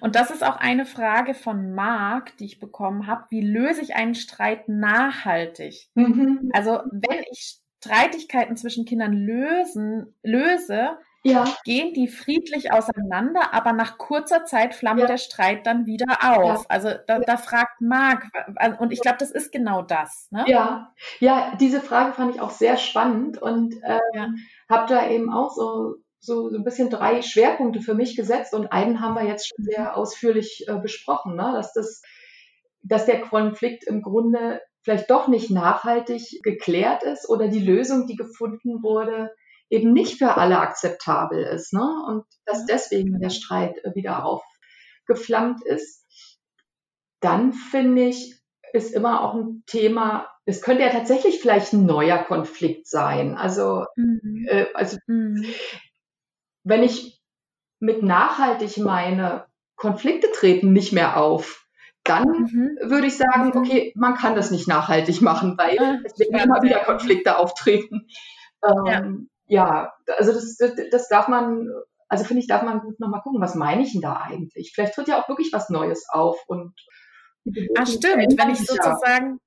Und 0.01 0.17
das 0.17 0.31
ist 0.31 0.43
auch 0.43 0.57
eine 0.57 0.87
Frage 0.87 1.35
von 1.35 1.73
Marc, 1.75 2.37
die 2.39 2.47
ich 2.47 2.59
bekommen 2.59 3.07
habe. 3.07 3.27
Wie 3.31 3.43
löse 3.43 3.81
ich 3.83 3.95
einen 3.95 4.15
Streit 4.15 4.69
nachhaltig? 4.69 5.89
Mhm. 5.95 6.51
Also, 6.53 6.81
wenn 6.91 7.23
ich 7.31 7.59
Streitigkeiten 7.79 8.57
zwischen 8.57 8.85
Kindern 8.85 9.13
lösen, 9.13 10.15
löse, 10.23 10.99
Ja, 11.25 11.45
gehen 11.65 11.95
die 11.95 12.09
friedlich 12.09 12.73
auseinander, 12.73 13.55
aber 13.55 13.73
nach 13.73 13.97
kurzer 13.99 14.45
Zeit 14.45 14.75
flammt 14.75 15.01
Ja. 15.01 15.07
der 15.07 15.19
Streit 15.19 15.65
dann 15.67 15.87
wieder 15.87 16.19
auf. 16.23 16.61
Ja. 16.63 16.67
Also 16.69 16.91
da, 17.07 17.21
da 17.21 17.37
fragt 17.37 17.81
Marc, 17.81 18.27
und 18.81 18.93
ich 18.93 19.01
glaube, 19.01 19.19
das 19.19 19.31
ist 19.31 19.53
genau 19.53 19.83
das. 19.83 20.27
Ne? 20.33 20.45
ja, 20.49 20.93
ja, 21.21 21.55
diese 21.61 21.81
Frage 21.81 22.13
fand 22.15 22.35
ich 22.35 22.41
auch 22.41 22.51
sehr 22.51 22.77
spannend 22.77 23.41
und 23.41 23.77
ähm, 23.85 24.39
habe 24.69 24.89
da 24.93 25.09
eben 25.09 25.33
auch 25.33 25.53
so, 25.53 25.97
so, 26.23 26.51
so 26.51 26.57
ein 26.57 26.65
bisschen 26.65 26.89
drei 26.89 27.21
Schwerpunkte 27.21 27.81
für 27.81 27.95
mich 27.95 28.17
gesetzt 28.17 28.55
und 28.55 28.69
einen 28.69 29.01
haben 29.01 29.15
wir 29.15 29.27
jetzt 29.27 29.49
schon 29.49 29.65
sehr 29.65 29.97
ausführlich 29.97 30.65
äh, 30.69 30.79
besprochen, 30.79 31.35
ne? 31.35 31.53
dass, 31.55 31.73
das, 31.73 32.01
dass 32.83 33.07
der 33.07 33.21
Konflikt 33.21 33.85
im 33.85 34.03
Grunde 34.03 34.61
vielleicht 34.85 35.11
doch 35.11 35.29
nicht 35.29 35.51
nachhaltig 35.51 36.41
geklärt 36.43 37.03
ist 37.03 37.29
oder 37.29 37.49
die 37.49 37.65
Lösung, 37.65 38.07
die 38.07 38.17
gefunden 38.17 38.83
wurde, 38.83 39.31
eben 39.69 39.93
nicht 39.93 40.19
für 40.19 40.37
alle 40.37 40.59
akzeptabel 40.59 41.43
ist. 41.43 41.73
Ne? 41.73 41.89
Und 42.07 42.25
dass 42.47 42.67
deswegen 42.67 43.19
der 43.21 43.31
Streit 43.31 43.77
wieder 43.95 44.25
aufgeflammt 44.25 45.65
ist. 45.65 46.07
Dann 47.21 47.53
finde 47.53 48.07
ich, 48.07 48.41
ist 48.73 48.95
immer 48.95 49.23
auch 49.23 49.35
ein 49.35 49.63
Thema, 49.67 50.29
es 50.45 50.63
könnte 50.63 50.83
ja 50.83 50.91
tatsächlich 50.91 51.41
vielleicht 51.41 51.73
ein 51.73 51.87
neuer 51.87 52.19
Konflikt 52.19 52.89
sein. 52.89 53.37
Also, 53.37 53.85
Mhm. 53.97 54.47
äh, 54.49 54.67
also 54.75 54.97
Mhm. 55.07 55.45
Wenn 56.65 56.83
ich 56.83 57.21
mit 57.81 58.03
nachhaltig 58.03 58.79
meine, 58.79 59.47
Konflikte 59.77 60.31
treten 60.33 60.73
nicht 60.73 60.93
mehr 60.93 61.17
auf, 61.17 61.67
dann 62.05 62.29
Mhm. 62.29 62.79
würde 62.83 63.07
ich 63.07 63.17
sagen, 63.17 63.47
Mhm. 63.49 63.57
okay, 63.57 63.93
man 63.97 64.15
kann 64.15 64.35
das 64.35 64.51
nicht 64.51 64.69
nachhaltig 64.69 65.21
machen, 65.23 65.57
weil 65.59 65.79
Ah, 65.79 65.99
es 66.05 66.19
werden 66.19 66.35
immer 66.51 66.63
wieder 66.63 66.79
ja. 66.79 66.85
Konflikte 66.85 67.37
auftreten. 67.39 68.07
Ähm, 68.65 69.29
ja. 69.47 69.93
also 70.19 70.33
das, 70.33 70.57
das, 70.91 71.09
darf 71.09 71.29
man, 71.29 71.69
also 72.09 72.25
finde 72.25 72.41
ich, 72.41 72.47
darf 72.49 72.63
man 72.63 72.81
gut 72.81 73.01
nochmal 73.01 73.23
gucken, 73.23 73.41
was 73.41 73.55
meine 73.55 73.83
ich 73.83 73.93
denn 73.93 74.01
da 74.03 74.15
eigentlich? 74.15 74.73
Vielleicht 74.75 74.95
tritt 74.95 75.09
ja 75.09 75.21
auch 75.21 75.29
wirklich 75.29 75.53
was 75.53 75.69
Neues 75.69 76.07
auf 76.11 76.39
und 76.47 76.75
Ah, 77.77 77.87
stimmt, 77.87 78.39
wenn 78.39 78.51
ich 78.51 78.61
ja. 78.61 78.65
sozusagen, 78.67 79.41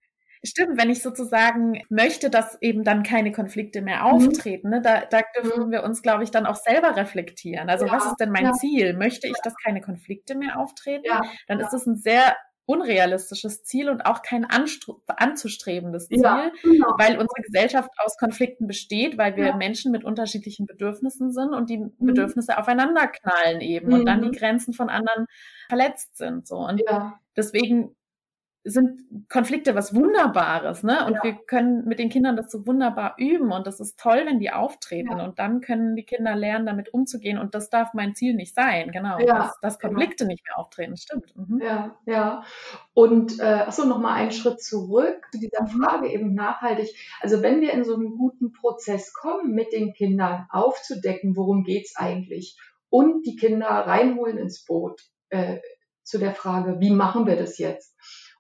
stimmt, 0.46 0.80
wenn 0.82 0.90
ich 0.90 1.02
sozusagen 1.02 1.82
möchte, 1.90 2.30
dass 2.30 2.58
eben 2.62 2.84
dann 2.84 3.04
keine 3.04 3.32
Konflikte 3.32 3.82
mehr 3.82 3.98
Mhm. 3.98 4.02
auftreten, 4.04 4.70
ne, 4.70 4.82
da, 4.82 5.02
da 5.10 5.22
dürfen 5.42 5.72
wir 5.72 5.84
uns, 5.84 6.02
glaube 6.02 6.24
ich, 6.24 6.32
dann 6.32 6.46
auch 6.46 6.56
selber 6.58 6.96
reflektieren. 6.96 7.70
Also 7.70 7.86
Ja, 7.86 7.94
was 7.94 8.06
ist 8.06 8.18
denn 8.20 8.32
mein 8.32 8.46
ja. 8.46 8.54
Ziel? 8.54 8.94
Möchte 8.94 9.28
ich, 9.28 9.38
dass 9.44 9.56
keine 9.64 9.82
Konflikte 9.82 10.36
mehr 10.36 10.60
auftreten? 10.60 11.06
Ja, 11.06 11.22
Dann 11.48 11.60
ist 11.60 11.74
es 11.74 11.86
ein 11.86 11.96
sehr 11.98 12.36
unrealistisches 12.68 13.64
Ziel 13.64 13.90
und 13.90 14.08
auch 14.08 14.24
kein 14.24 14.44
anzustrebendes 14.46 16.08
Ziel, 16.08 16.22
Ja, 16.24 16.50
genau. 16.64 16.96
weil 16.98 17.14
unsere 17.14 17.42
Gesellschaft 17.44 17.90
aus 18.04 18.18
Konflikten 18.18 18.68
besteht, 18.68 19.18
weil 19.18 19.36
wir 19.36 19.48
Ja. 19.48 19.56
Menschen 19.56 19.92
mit 19.92 20.04
unterschiedlichen 20.04 20.66
Bedürfnissen 20.66 21.32
sind 21.32 21.54
und 21.54 21.70
die 21.70 21.78
Mhm. 21.78 21.94
Bedürfnisse 22.00 22.58
aufeinander 22.58 23.08
knallen 23.08 23.62
eben 23.62 23.94
und 23.94 24.06
dann 24.06 24.22
die 24.22 24.30
Mhm. 24.30 24.34
Grenzen 24.34 24.74
von 24.74 24.90
anderen 24.90 25.28
verletzt 25.70 26.18
sind. 26.18 26.48
So. 26.48 26.58
Und 26.58 26.82
Ja, 26.88 27.20
deswegen 27.38 27.96
sind 28.68 29.00
Konflikte 29.30 29.76
was 29.76 29.94
Wunderbares, 29.94 30.82
ne? 30.82 31.06
Und 31.06 31.14
Ja. 31.14 31.24
wir 31.24 31.34
können 31.46 31.86
mit 31.86 32.00
den 32.00 32.10
Kindern 32.10 32.36
das 32.36 32.52
so 32.52 32.66
wunderbar 32.66 33.14
üben 33.18 33.52
und 33.52 33.68
das 33.68 33.80
ist 33.80 34.00
toll, 34.00 34.24
wenn 34.26 34.40
die 34.40 34.50
auftreten 34.52 35.20
Ja. 35.20 35.24
und 35.24 35.38
dann 35.38 35.62
können 35.62 35.96
die 35.96 36.04
Kinder 36.04 36.36
lernen, 36.36 36.66
damit 36.66 36.92
umzugehen 36.92 37.38
und 37.38 37.54
das 37.54 37.70
darf 37.70 37.94
mein 37.94 38.16
Ziel 38.16 38.34
nicht 38.34 38.56
sein, 38.56 38.92
genau, 38.92 39.20
Ja, 39.20 39.38
dass, 39.38 39.60
dass 39.62 39.80
genau. 39.80 39.94
Konflikte 39.94 40.26
nicht 40.26 40.44
mehr 40.48 40.58
auftreten, 40.58 40.98
stimmt. 40.98 41.36
Mhm. 41.36 41.62
ja, 41.62 41.96
ja. 42.08 42.44
Und 42.96 43.40
äh, 43.40 43.44
achso, 43.44 43.86
nochmal 43.86 44.14
einen 44.16 44.32
Schritt 44.32 44.62
zurück 44.64 45.28
zu 45.32 45.40
dieser 45.40 45.62
Mhm. 45.64 45.68
Frage 45.84 46.12
eben 46.12 46.34
nachhaltig. 46.34 46.90
Also 47.22 47.44
wenn 47.44 47.62
wir 47.62 47.72
in 47.72 47.84
so 47.84 47.94
einen 47.94 48.18
guten 48.18 48.52
Prozess 48.52 49.14
kommen, 49.14 49.54
mit 49.54 49.74
den 49.74 49.94
Kindern 49.94 50.48
aufzudecken, 50.50 51.36
worum 51.36 51.64
geht's 51.64 51.96
eigentlich, 51.96 52.58
und 52.90 53.26
die 53.28 53.36
Kinder 53.36 53.68
reinholen 53.68 54.38
ins 54.38 54.66
Boot 54.66 55.02
äh, 55.30 55.58
zu 56.04 56.18
der 56.20 56.34
Frage, 56.34 56.80
wie 56.80 56.92
machen 56.92 57.26
wir 57.28 57.36
das 57.36 57.58
jetzt? 57.58 57.96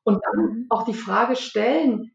Und 0.05 0.21
dann 0.23 0.45
Mhm. 0.45 0.65
auch 0.69 0.85
die 0.85 0.93
Frage 0.93 1.35
stellen, 1.35 2.11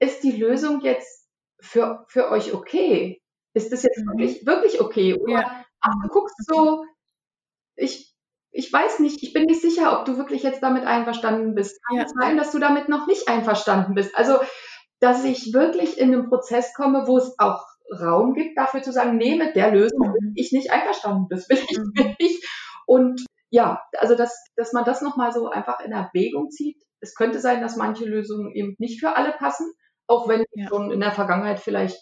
ist 0.00 0.22
die 0.22 0.32
Lösung 0.32 0.80
jetzt 0.82 1.28
für, 1.60 2.04
für 2.08 2.30
euch 2.30 2.54
okay? 2.54 3.20
Ist 3.54 3.72
das 3.72 3.82
jetzt 3.82 3.98
Mhm. 3.98 4.18
wirklich, 4.18 4.46
wirklich 4.46 4.80
okay? 4.80 5.14
Oder 5.14 5.40
Ja. 5.42 5.64
ach, 5.80 5.92
du 6.02 6.08
guckst 6.08 6.36
so, 6.46 6.84
ich, 7.76 8.14
ich 8.52 8.72
weiß 8.72 9.00
nicht, 9.00 9.22
ich 9.22 9.32
bin 9.32 9.44
nicht 9.44 9.60
sicher, 9.60 9.98
ob 9.98 10.04
du 10.06 10.16
wirklich 10.16 10.42
jetzt 10.42 10.62
damit 10.62 10.84
einverstanden 10.84 11.54
bist. 11.54 11.80
Kann 11.86 11.98
Ja. 11.98 12.06
sein, 12.20 12.36
dass 12.36 12.52
du 12.52 12.58
damit 12.58 12.88
noch 12.88 13.06
nicht 13.06 13.28
einverstanden 13.28 13.94
bist? 13.94 14.16
Also, 14.16 14.38
dass 15.00 15.24
ich 15.24 15.52
wirklich 15.52 15.98
in 15.98 16.14
einen 16.14 16.28
Prozess 16.28 16.72
komme, 16.74 17.06
wo 17.06 17.18
es 17.18 17.38
auch 17.38 17.64
Raum 18.00 18.34
gibt, 18.34 18.56
dafür 18.56 18.82
zu 18.82 18.92
sagen, 18.92 19.16
nee, 19.18 19.36
mit 19.36 19.56
der 19.56 19.70
Lösung 19.72 20.12
bin 20.12 20.30
Mhm. 20.30 20.32
ich 20.36 20.52
nicht 20.52 20.70
einverstanden 20.70 21.28
bist, 21.28 21.50
will 21.50 21.58
ich 21.58 21.78
nicht. 22.20 22.44
Und 22.86 23.24
ja, 23.54 23.80
also 23.98 24.16
dass, 24.16 24.32
dass 24.56 24.72
man 24.72 24.84
das 24.84 25.00
nochmal 25.00 25.32
so 25.32 25.48
einfach 25.48 25.78
in 25.80 25.92
Erwägung 25.92 26.50
zieht. 26.50 26.82
Es 27.00 27.14
könnte 27.14 27.38
sein, 27.38 27.60
dass 27.60 27.76
manche 27.76 28.04
Lösungen 28.04 28.52
eben 28.52 28.74
nicht 28.78 28.98
für 29.00 29.16
alle 29.16 29.30
passen, 29.32 29.72
auch 30.08 30.28
wenn 30.28 30.40
sie 30.40 30.62
Ja. 30.62 30.68
schon 30.68 30.90
in 30.90 31.00
der 31.00 31.12
Vergangenheit 31.12 31.60
vielleicht 31.60 31.98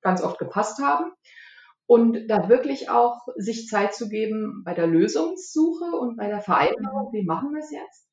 ganz 0.00 0.22
oft 0.22 0.38
gepasst 0.38 0.80
haben. 0.80 1.12
Und 1.86 2.28
da 2.28 2.48
wirklich 2.48 2.88
auch 2.88 3.26
sich 3.36 3.68
Zeit 3.68 3.94
zu 3.94 4.08
geben 4.08 4.62
bei 4.64 4.72
der 4.72 4.86
Lösungssuche 4.86 5.84
und 5.84 6.16
bei 6.16 6.28
der 6.28 6.40
Vereinbarung, 6.40 7.12
wie 7.12 7.24
machen 7.24 7.52
wir 7.52 7.60
es 7.60 7.70
jetzt? 7.70 8.08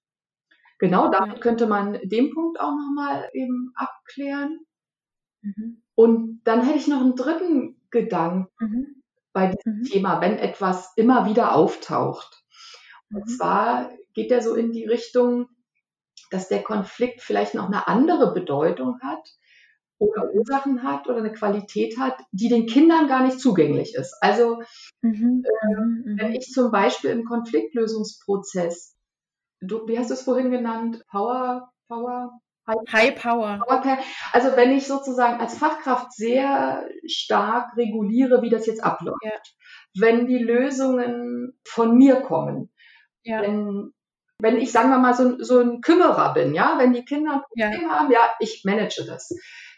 Genau, 0.79 1.09
damit 1.09 1.39
könnte 1.41 1.67
man 1.67 1.93
den 2.03 2.33
Punkt 2.33 2.59
auch 2.59 2.73
nochmal 2.73 3.29
eben 3.33 3.71
abklären. 3.75 4.59
Mhm. 5.41 5.81
Und 5.95 6.41
dann 6.43 6.63
hätte 6.63 6.77
ich 6.79 6.87
noch 6.87 7.01
einen 7.01 7.15
dritten 7.15 7.81
Gedanken 7.91 8.49
Mhm. 8.59 9.03
bei 9.33 9.47
diesem 9.47 9.79
Mhm. 9.79 9.83
Thema, 9.83 10.21
wenn 10.21 10.37
etwas 10.39 10.91
immer 10.97 11.25
wieder 11.25 11.55
auftaucht. 11.55 12.40
Und 13.13 13.27
Mhm. 13.27 13.37
zwar 13.37 13.91
geht 14.13 14.31
er 14.31 14.41
so 14.41 14.55
in 14.55 14.71
die 14.71 14.85
Richtung, 14.85 15.47
dass 16.29 16.47
der 16.47 16.63
Konflikt 16.63 17.21
vielleicht 17.21 17.53
noch 17.55 17.67
eine 17.67 17.87
andere 17.87 18.33
Bedeutung 18.33 18.99
hat 19.01 19.27
oder 19.99 20.33
Ursachen 20.33 20.83
hat 20.83 21.07
oder 21.07 21.17
eine 21.19 21.31
Qualität 21.33 21.97
hat, 21.99 22.19
die 22.31 22.49
den 22.49 22.65
Kindern 22.67 23.07
gar 23.07 23.23
nicht 23.23 23.39
zugänglich 23.39 23.95
ist. 23.95 24.15
Also 24.21 24.61
Mhm. 25.01 25.43
Mhm. 25.63 26.03
wenn 26.17 26.31
Mhm. 26.31 26.35
ich 26.35 26.51
zum 26.51 26.71
Beispiel 26.71 27.11
im 27.11 27.25
Konfliktlösungsprozess, 27.25 28.95
du, 29.61 29.87
wie 29.87 29.97
hast 29.97 30.09
du 30.09 30.13
es 30.15 30.23
vorhin 30.23 30.51
genannt, 30.51 31.03
Power, 31.09 31.71
Power, 31.87 32.39
High 32.91 33.15
Power. 33.15 33.59
Power, 33.67 33.97
also 34.31 34.55
wenn 34.55 34.71
ich 34.71 34.87
sozusagen 34.87 35.39
als 35.39 35.57
Fachkraft 35.57 36.13
sehr 36.13 36.87
stark 37.07 37.75
reguliere, 37.75 38.41
wie 38.41 38.49
das 38.49 38.65
jetzt 38.65 38.83
abläuft, 38.83 39.17
Ja. 39.23 39.31
wenn 39.95 40.27
die 40.27 40.37
Lösungen 40.37 41.59
von 41.67 41.97
mir 41.97 42.21
kommen, 42.21 42.71
Ja. 43.23 43.41
wenn, 43.41 43.91
wenn 44.39 44.57
ich, 44.57 44.71
sagen 44.71 44.89
wir 44.89 44.97
mal, 44.97 45.13
so, 45.13 45.41
so 45.43 45.59
ein 45.59 45.81
Kümmerer 45.81 46.33
bin, 46.33 46.53
ja, 46.55 46.75
wenn 46.77 46.93
die 46.93 47.05
Kinder 47.05 47.33
ein 47.35 47.41
Ja. 47.55 47.69
Haben, 47.89 48.11
ja, 48.11 48.19
ich 48.39 48.63
manage 48.65 49.05
das. 49.05 49.29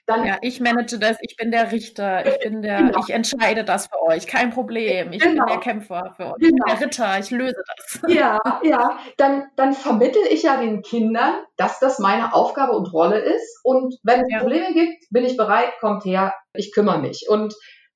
Dann, 0.06 0.26
Ja, 0.26 0.38
ich 0.42 0.60
manage 0.60 1.00
das, 1.00 1.18
ich 1.22 1.38
bin 1.38 1.50
der 1.52 1.72
Richter, 1.72 2.26
ich 2.26 2.38
bin 2.40 2.62
der, 2.62 2.78
Genau. 2.80 3.00
ich 3.00 3.10
entscheide 3.14 3.64
das 3.64 3.88
für 3.88 4.02
euch, 4.02 4.28
kein 4.28 4.50
Problem. 4.50 5.14
Ich 5.14 5.22
Genau. 5.22 5.46
bin 5.46 5.54
der 5.54 5.60
Kämpfer 5.62 6.14
für 6.18 6.26
euch, 6.26 6.34
ich 6.40 6.48
bin 6.50 6.56
Genau. 6.58 6.66
der 6.78 6.86
Ritter, 6.86 7.20
ich 7.20 7.32
löse 7.32 7.64
das. 7.78 8.02
ja, 8.14 8.38
ja, 8.64 9.00
dann, 9.16 9.46
dann 9.56 9.72
vermittel 9.74 10.22
ich 10.30 10.44
ja 10.44 10.58
den 10.60 10.82
Kindern, 10.82 11.36
dass 11.56 11.80
das 11.80 12.00
meine 12.00 12.34
Aufgabe 12.34 12.74
und 12.74 12.92
Rolle 12.92 13.20
ist. 13.20 13.62
Und 13.64 13.96
wenn 14.04 14.20
es 14.22 14.28
Ja. 14.30 14.40
Probleme 14.40 14.74
gibt, 14.74 15.06
bin 15.10 15.24
ich 15.24 15.38
bereit, 15.38 15.72
kommt 15.80 16.04
her, 16.04 16.34
ich 16.54 16.74
kümmere 16.74 17.00
mich. 17.00 17.28
Und 17.30 17.54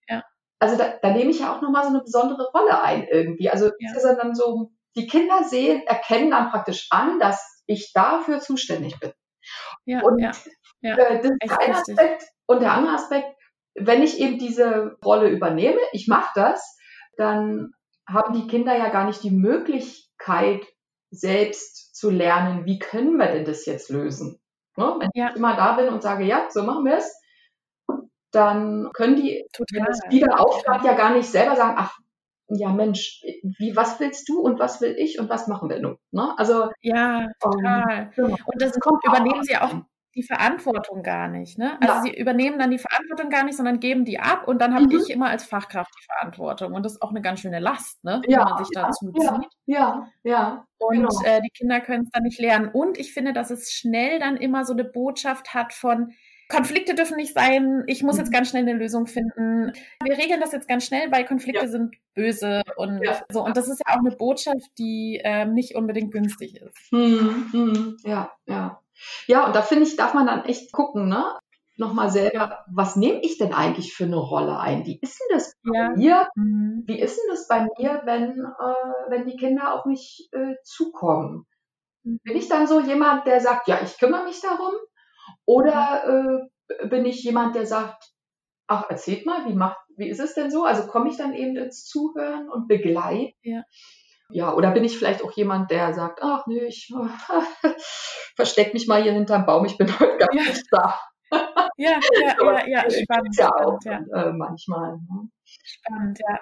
Ja. 0.08 0.24
also 0.60 0.78
da, 0.78 0.94
da 1.02 1.10
nehme 1.12 1.30
ich 1.32 1.42
ja 1.42 1.54
auch 1.54 1.62
nochmal 1.62 1.84
so 1.84 1.90
eine 1.90 2.00
besondere 2.04 2.48
Rolle 2.54 2.82
ein 2.82 3.06
irgendwie. 3.12 3.50
Also 3.50 3.66
Ja. 3.80 3.92
das 3.94 4.06
ist 4.06 4.16
dann 4.18 4.34
so, 4.34 4.72
die 4.98 5.08
Kinder 5.08 5.44
sehen, 5.44 5.84
erkennen 5.88 6.32
dann 6.32 6.50
praktisch 6.50 6.88
an, 6.90 7.20
dass 7.20 7.64
ich 7.68 7.94
dafür 7.94 8.40
zuständig 8.40 9.00
bin. 9.00 9.14
Ja, 9.86 10.02
Und 10.02 10.20
ja, 10.20 10.32
ja. 10.82 10.98
Äh, 10.98 11.22
das 11.22 11.32
ist 11.42 11.60
ein. 11.60 11.74
Aspekt. 11.74 12.24
Und 12.48 12.62
der 12.62 12.74
andere 12.74 12.96
Aspekt, 12.96 13.28
wenn 13.76 14.02
ich 14.02 14.20
eben 14.20 14.38
diese 14.40 14.98
Rolle 15.04 15.30
übernehme, 15.30 15.80
ich 15.92 16.08
mache 16.08 16.32
das, 16.36 16.78
dann 17.18 17.72
haben 18.10 18.34
die 18.34 18.48
Kinder 18.48 18.76
ja 18.78 18.90
gar 18.90 19.06
nicht 19.06 19.24
die 19.24 19.32
Möglichkeit, 19.32 20.66
selbst 21.10 21.96
zu 21.96 22.10
lernen, 22.10 22.66
wie 22.66 22.80
können 22.80 23.16
wir 23.18 23.28
denn 23.28 23.46
das 23.46 23.66
jetzt 23.66 23.90
lösen. 23.90 24.42
Ne? 24.76 24.96
Wenn 25.00 25.10
Ja. 25.14 25.30
ich 25.30 25.36
immer 25.38 25.56
da 25.56 25.74
bin 25.74 25.90
und 25.90 26.02
sage, 26.02 26.26
ja, 26.26 26.48
so 26.50 26.64
machen 26.64 26.86
wir 26.86 26.98
es, 26.98 27.20
dann 28.32 28.92
können 28.94 29.16
die, 29.16 29.46
wenn 29.72 29.86
Total. 29.86 29.90
es 29.90 30.02
wieder 30.10 30.40
aufschreibt, 30.40 30.84
ja 30.86 30.94
gar 30.94 31.12
nicht 31.12 31.30
selber 31.30 31.56
sagen, 31.56 31.76
ach, 31.78 31.98
ja 32.50 32.70
Mensch, 32.72 33.22
wie, 33.60 33.76
was 33.76 34.00
willst 34.00 34.28
du 34.30 34.40
und 34.40 34.60
was 34.60 34.82
will 34.82 34.96
ich 34.98 35.20
und 35.20 35.30
was 35.30 35.48
machen 35.48 35.70
wir 35.70 35.80
nun? 35.80 35.98
Ne? 36.12 36.34
Also, 36.38 36.70
Ja, 36.82 37.22
ähm, 37.22 37.32
total. 37.40 38.12
genau. 38.16 38.36
Und 38.46 38.62
das 38.62 38.80
kommt 38.80 39.04
übernehmen 39.06 39.44
sie 39.44 39.58
auch 39.58 39.74
die 40.16 40.24
Verantwortung 40.24 41.04
gar 41.04 41.28
nicht. 41.28 41.60
Ne? 41.60 41.78
Also 41.80 41.94
Ja. 41.94 42.02
sie 42.02 42.18
übernehmen 42.20 42.58
dann 42.58 42.72
die 42.72 42.80
Verantwortung 42.80 43.30
gar 43.30 43.44
nicht, 43.44 43.56
sondern 43.56 43.80
geben 43.80 44.04
die 44.04 44.20
ab 44.20 44.48
und 44.48 44.60
dann 44.60 44.74
habe 44.74 44.86
Mhm. 44.86 45.00
ich 45.02 45.10
immer 45.12 45.28
als 45.30 45.46
Fachkraft 45.46 45.92
die 45.96 46.06
Verantwortung. 46.06 46.74
Und 46.74 46.84
das 46.84 46.94
ist 46.94 47.02
auch 47.04 47.12
eine 47.12 47.22
ganz 47.22 47.42
schöne 47.42 47.60
Last, 47.60 48.04
ne? 48.04 48.22
Ja, 48.28 48.40
wenn 48.40 48.46
man 48.46 48.58
sich 48.58 48.74
da 48.74 48.90
zuzieht. 48.92 49.22
ja, 49.24 49.40
ja, 49.68 50.08
ja, 50.24 50.66
Und 50.80 50.96
genau. 50.98 51.22
äh, 51.24 51.40
die 51.42 51.52
Kinder 51.52 51.82
können 51.82 52.06
es 52.06 52.10
dann 52.12 52.24
nicht 52.24 52.40
lernen. 52.40 52.70
Und 52.74 52.98
ich 52.98 53.14
finde, 53.14 53.32
dass 53.34 53.52
es 53.52 53.72
schnell 53.72 54.18
dann 54.20 54.38
immer 54.38 54.66
so 54.66 54.74
eine 54.74 54.86
Botschaft 54.86 55.54
hat 55.54 55.72
von, 55.74 56.14
Konflikte 56.50 56.96
dürfen 56.96 57.18
nicht 57.18 57.34
sein, 57.34 57.84
ich 57.88 58.04
muss 58.04 58.18
jetzt 58.18 58.30
Mhm. 58.30 58.34
ganz 58.34 58.50
schnell 58.50 58.64
eine 58.64 58.74
Lösung 58.74 59.06
finden. 59.08 59.74
Wir 60.04 60.18
regeln 60.18 60.40
das 60.40 60.54
jetzt 60.54 60.68
ganz 60.68 60.86
schnell, 60.86 61.12
weil 61.12 61.26
Konflikte 61.26 61.66
Ja. 61.66 61.72
sind 61.72 61.96
böse 62.16 62.62
und 62.78 63.04
Ja. 63.04 63.22
so. 63.30 63.44
Und 63.44 63.58
das 63.58 63.68
ist 63.68 63.82
ja 63.86 63.94
auch 63.94 64.00
eine 64.00 64.16
Botschaft, 64.16 64.70
die 64.78 65.20
ähm, 65.24 65.54
nicht 65.54 65.76
unbedingt 65.76 66.12
günstig 66.14 66.56
ist. 66.56 66.78
Hm, 66.92 67.50
hm, 67.52 67.98
ja, 68.04 68.32
ja. 68.46 68.82
Ja, 69.28 69.46
und 69.46 69.56
da 69.56 69.62
finde 69.62 69.84
ich, 69.84 69.96
darf 69.96 70.14
man 70.14 70.26
dann 70.26 70.46
echt 70.46 70.72
gucken, 70.72 71.10
ne? 71.10 71.38
Nochmal 71.80 72.10
selber, 72.10 72.66
was 72.74 72.96
nehme 72.96 73.20
ich 73.22 73.38
denn 73.38 73.54
eigentlich 73.54 73.94
für 73.94 74.06
eine 74.06 74.16
Rolle 74.18 74.58
ein? 74.60 74.86
Wie 74.86 74.98
ist 75.02 75.20
denn 75.20 75.38
das 75.38 75.54
bei 75.64 75.78
Ja. 75.78 75.90
mir? 75.96 76.30
Mhm. 76.36 76.84
Wie 76.88 77.00
ist 77.00 77.18
denn 77.18 77.30
das 77.30 77.48
bei 77.48 77.68
mir, 77.78 78.02
wenn, 78.06 78.32
äh, 78.46 79.10
wenn 79.12 79.28
die 79.28 79.36
Kinder 79.36 79.74
auf 79.76 79.86
mich 79.86 80.28
äh, 80.32 80.56
zukommen? 80.64 81.46
Bin 82.04 82.38
ich 82.38 82.48
dann 82.50 82.68
so 82.68 82.80
jemand, 82.80 83.28
der 83.28 83.42
sagt, 83.42 83.68
ja, 83.68 83.80
ich 83.84 83.98
kümmere 84.00 84.24
mich 84.24 84.40
darum? 84.42 84.74
Oder 85.46 86.48
äh, 86.80 86.88
bin 86.88 87.06
ich 87.06 87.24
jemand, 87.24 87.56
der 87.56 87.66
sagt, 87.66 88.12
ach, 88.68 88.90
erzählt 88.90 89.26
mal, 89.26 89.46
wie 89.46 89.54
macht, 89.54 89.78
wie 89.96 90.10
ist 90.10 90.20
es 90.20 90.34
denn 90.34 90.52
so? 90.52 90.64
Also 90.66 90.88
komme 90.88 91.10
ich 91.10 91.18
dann 91.18 91.34
eben 91.34 91.56
ins 91.56 91.86
Zuhören 91.86 92.50
und 92.50 92.68
begleite? 92.68 93.34
Ja. 93.42 93.64
Ja, 94.30 94.54
oder 94.54 94.72
bin 94.72 94.84
ich 94.84 94.98
vielleicht 94.98 95.24
auch 95.24 95.32
jemand, 95.32 95.72
der 95.72 95.94
sagt, 95.94 96.22
ach 96.22 96.48
nee, 96.48 96.66
ich 96.66 96.94
versteck 98.36 98.74
mich 98.74 98.86
mal 98.88 99.02
hier 99.02 99.14
hinterm 99.14 99.46
Baum, 99.46 99.66
ich 99.66 99.78
bin 99.78 99.88
heute 100.00 100.18
gar 100.18 100.34
Ja. 100.34 100.44
nicht 100.44 100.66
da. 100.72 101.00
Ja, 101.80 102.00
ja, 102.22 102.36
ja, 102.42 102.68
ja, 102.68 102.90
spannend, 102.90 103.38
ja 103.38 103.50
auch 103.50 103.80
spannend, 103.82 104.08
ja. 104.12 104.24
äh, 104.24 104.32
manchmal. 104.34 104.94
Ne? 104.94 105.30
Spannend, 105.44 106.20
ja. 106.28 106.40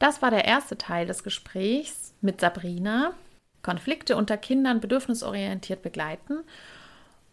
Das 0.00 0.20
war 0.20 0.30
der 0.30 0.44
erste 0.44 0.76
Teil 0.76 1.06
des 1.06 1.22
Gesprächs 1.22 2.12
mit 2.20 2.40
Sabrina. 2.40 3.14
Konflikte 3.62 4.16
unter 4.16 4.36
Kindern 4.36 4.80
bedürfnisorientiert 4.80 5.80
begleiten. 5.80 6.42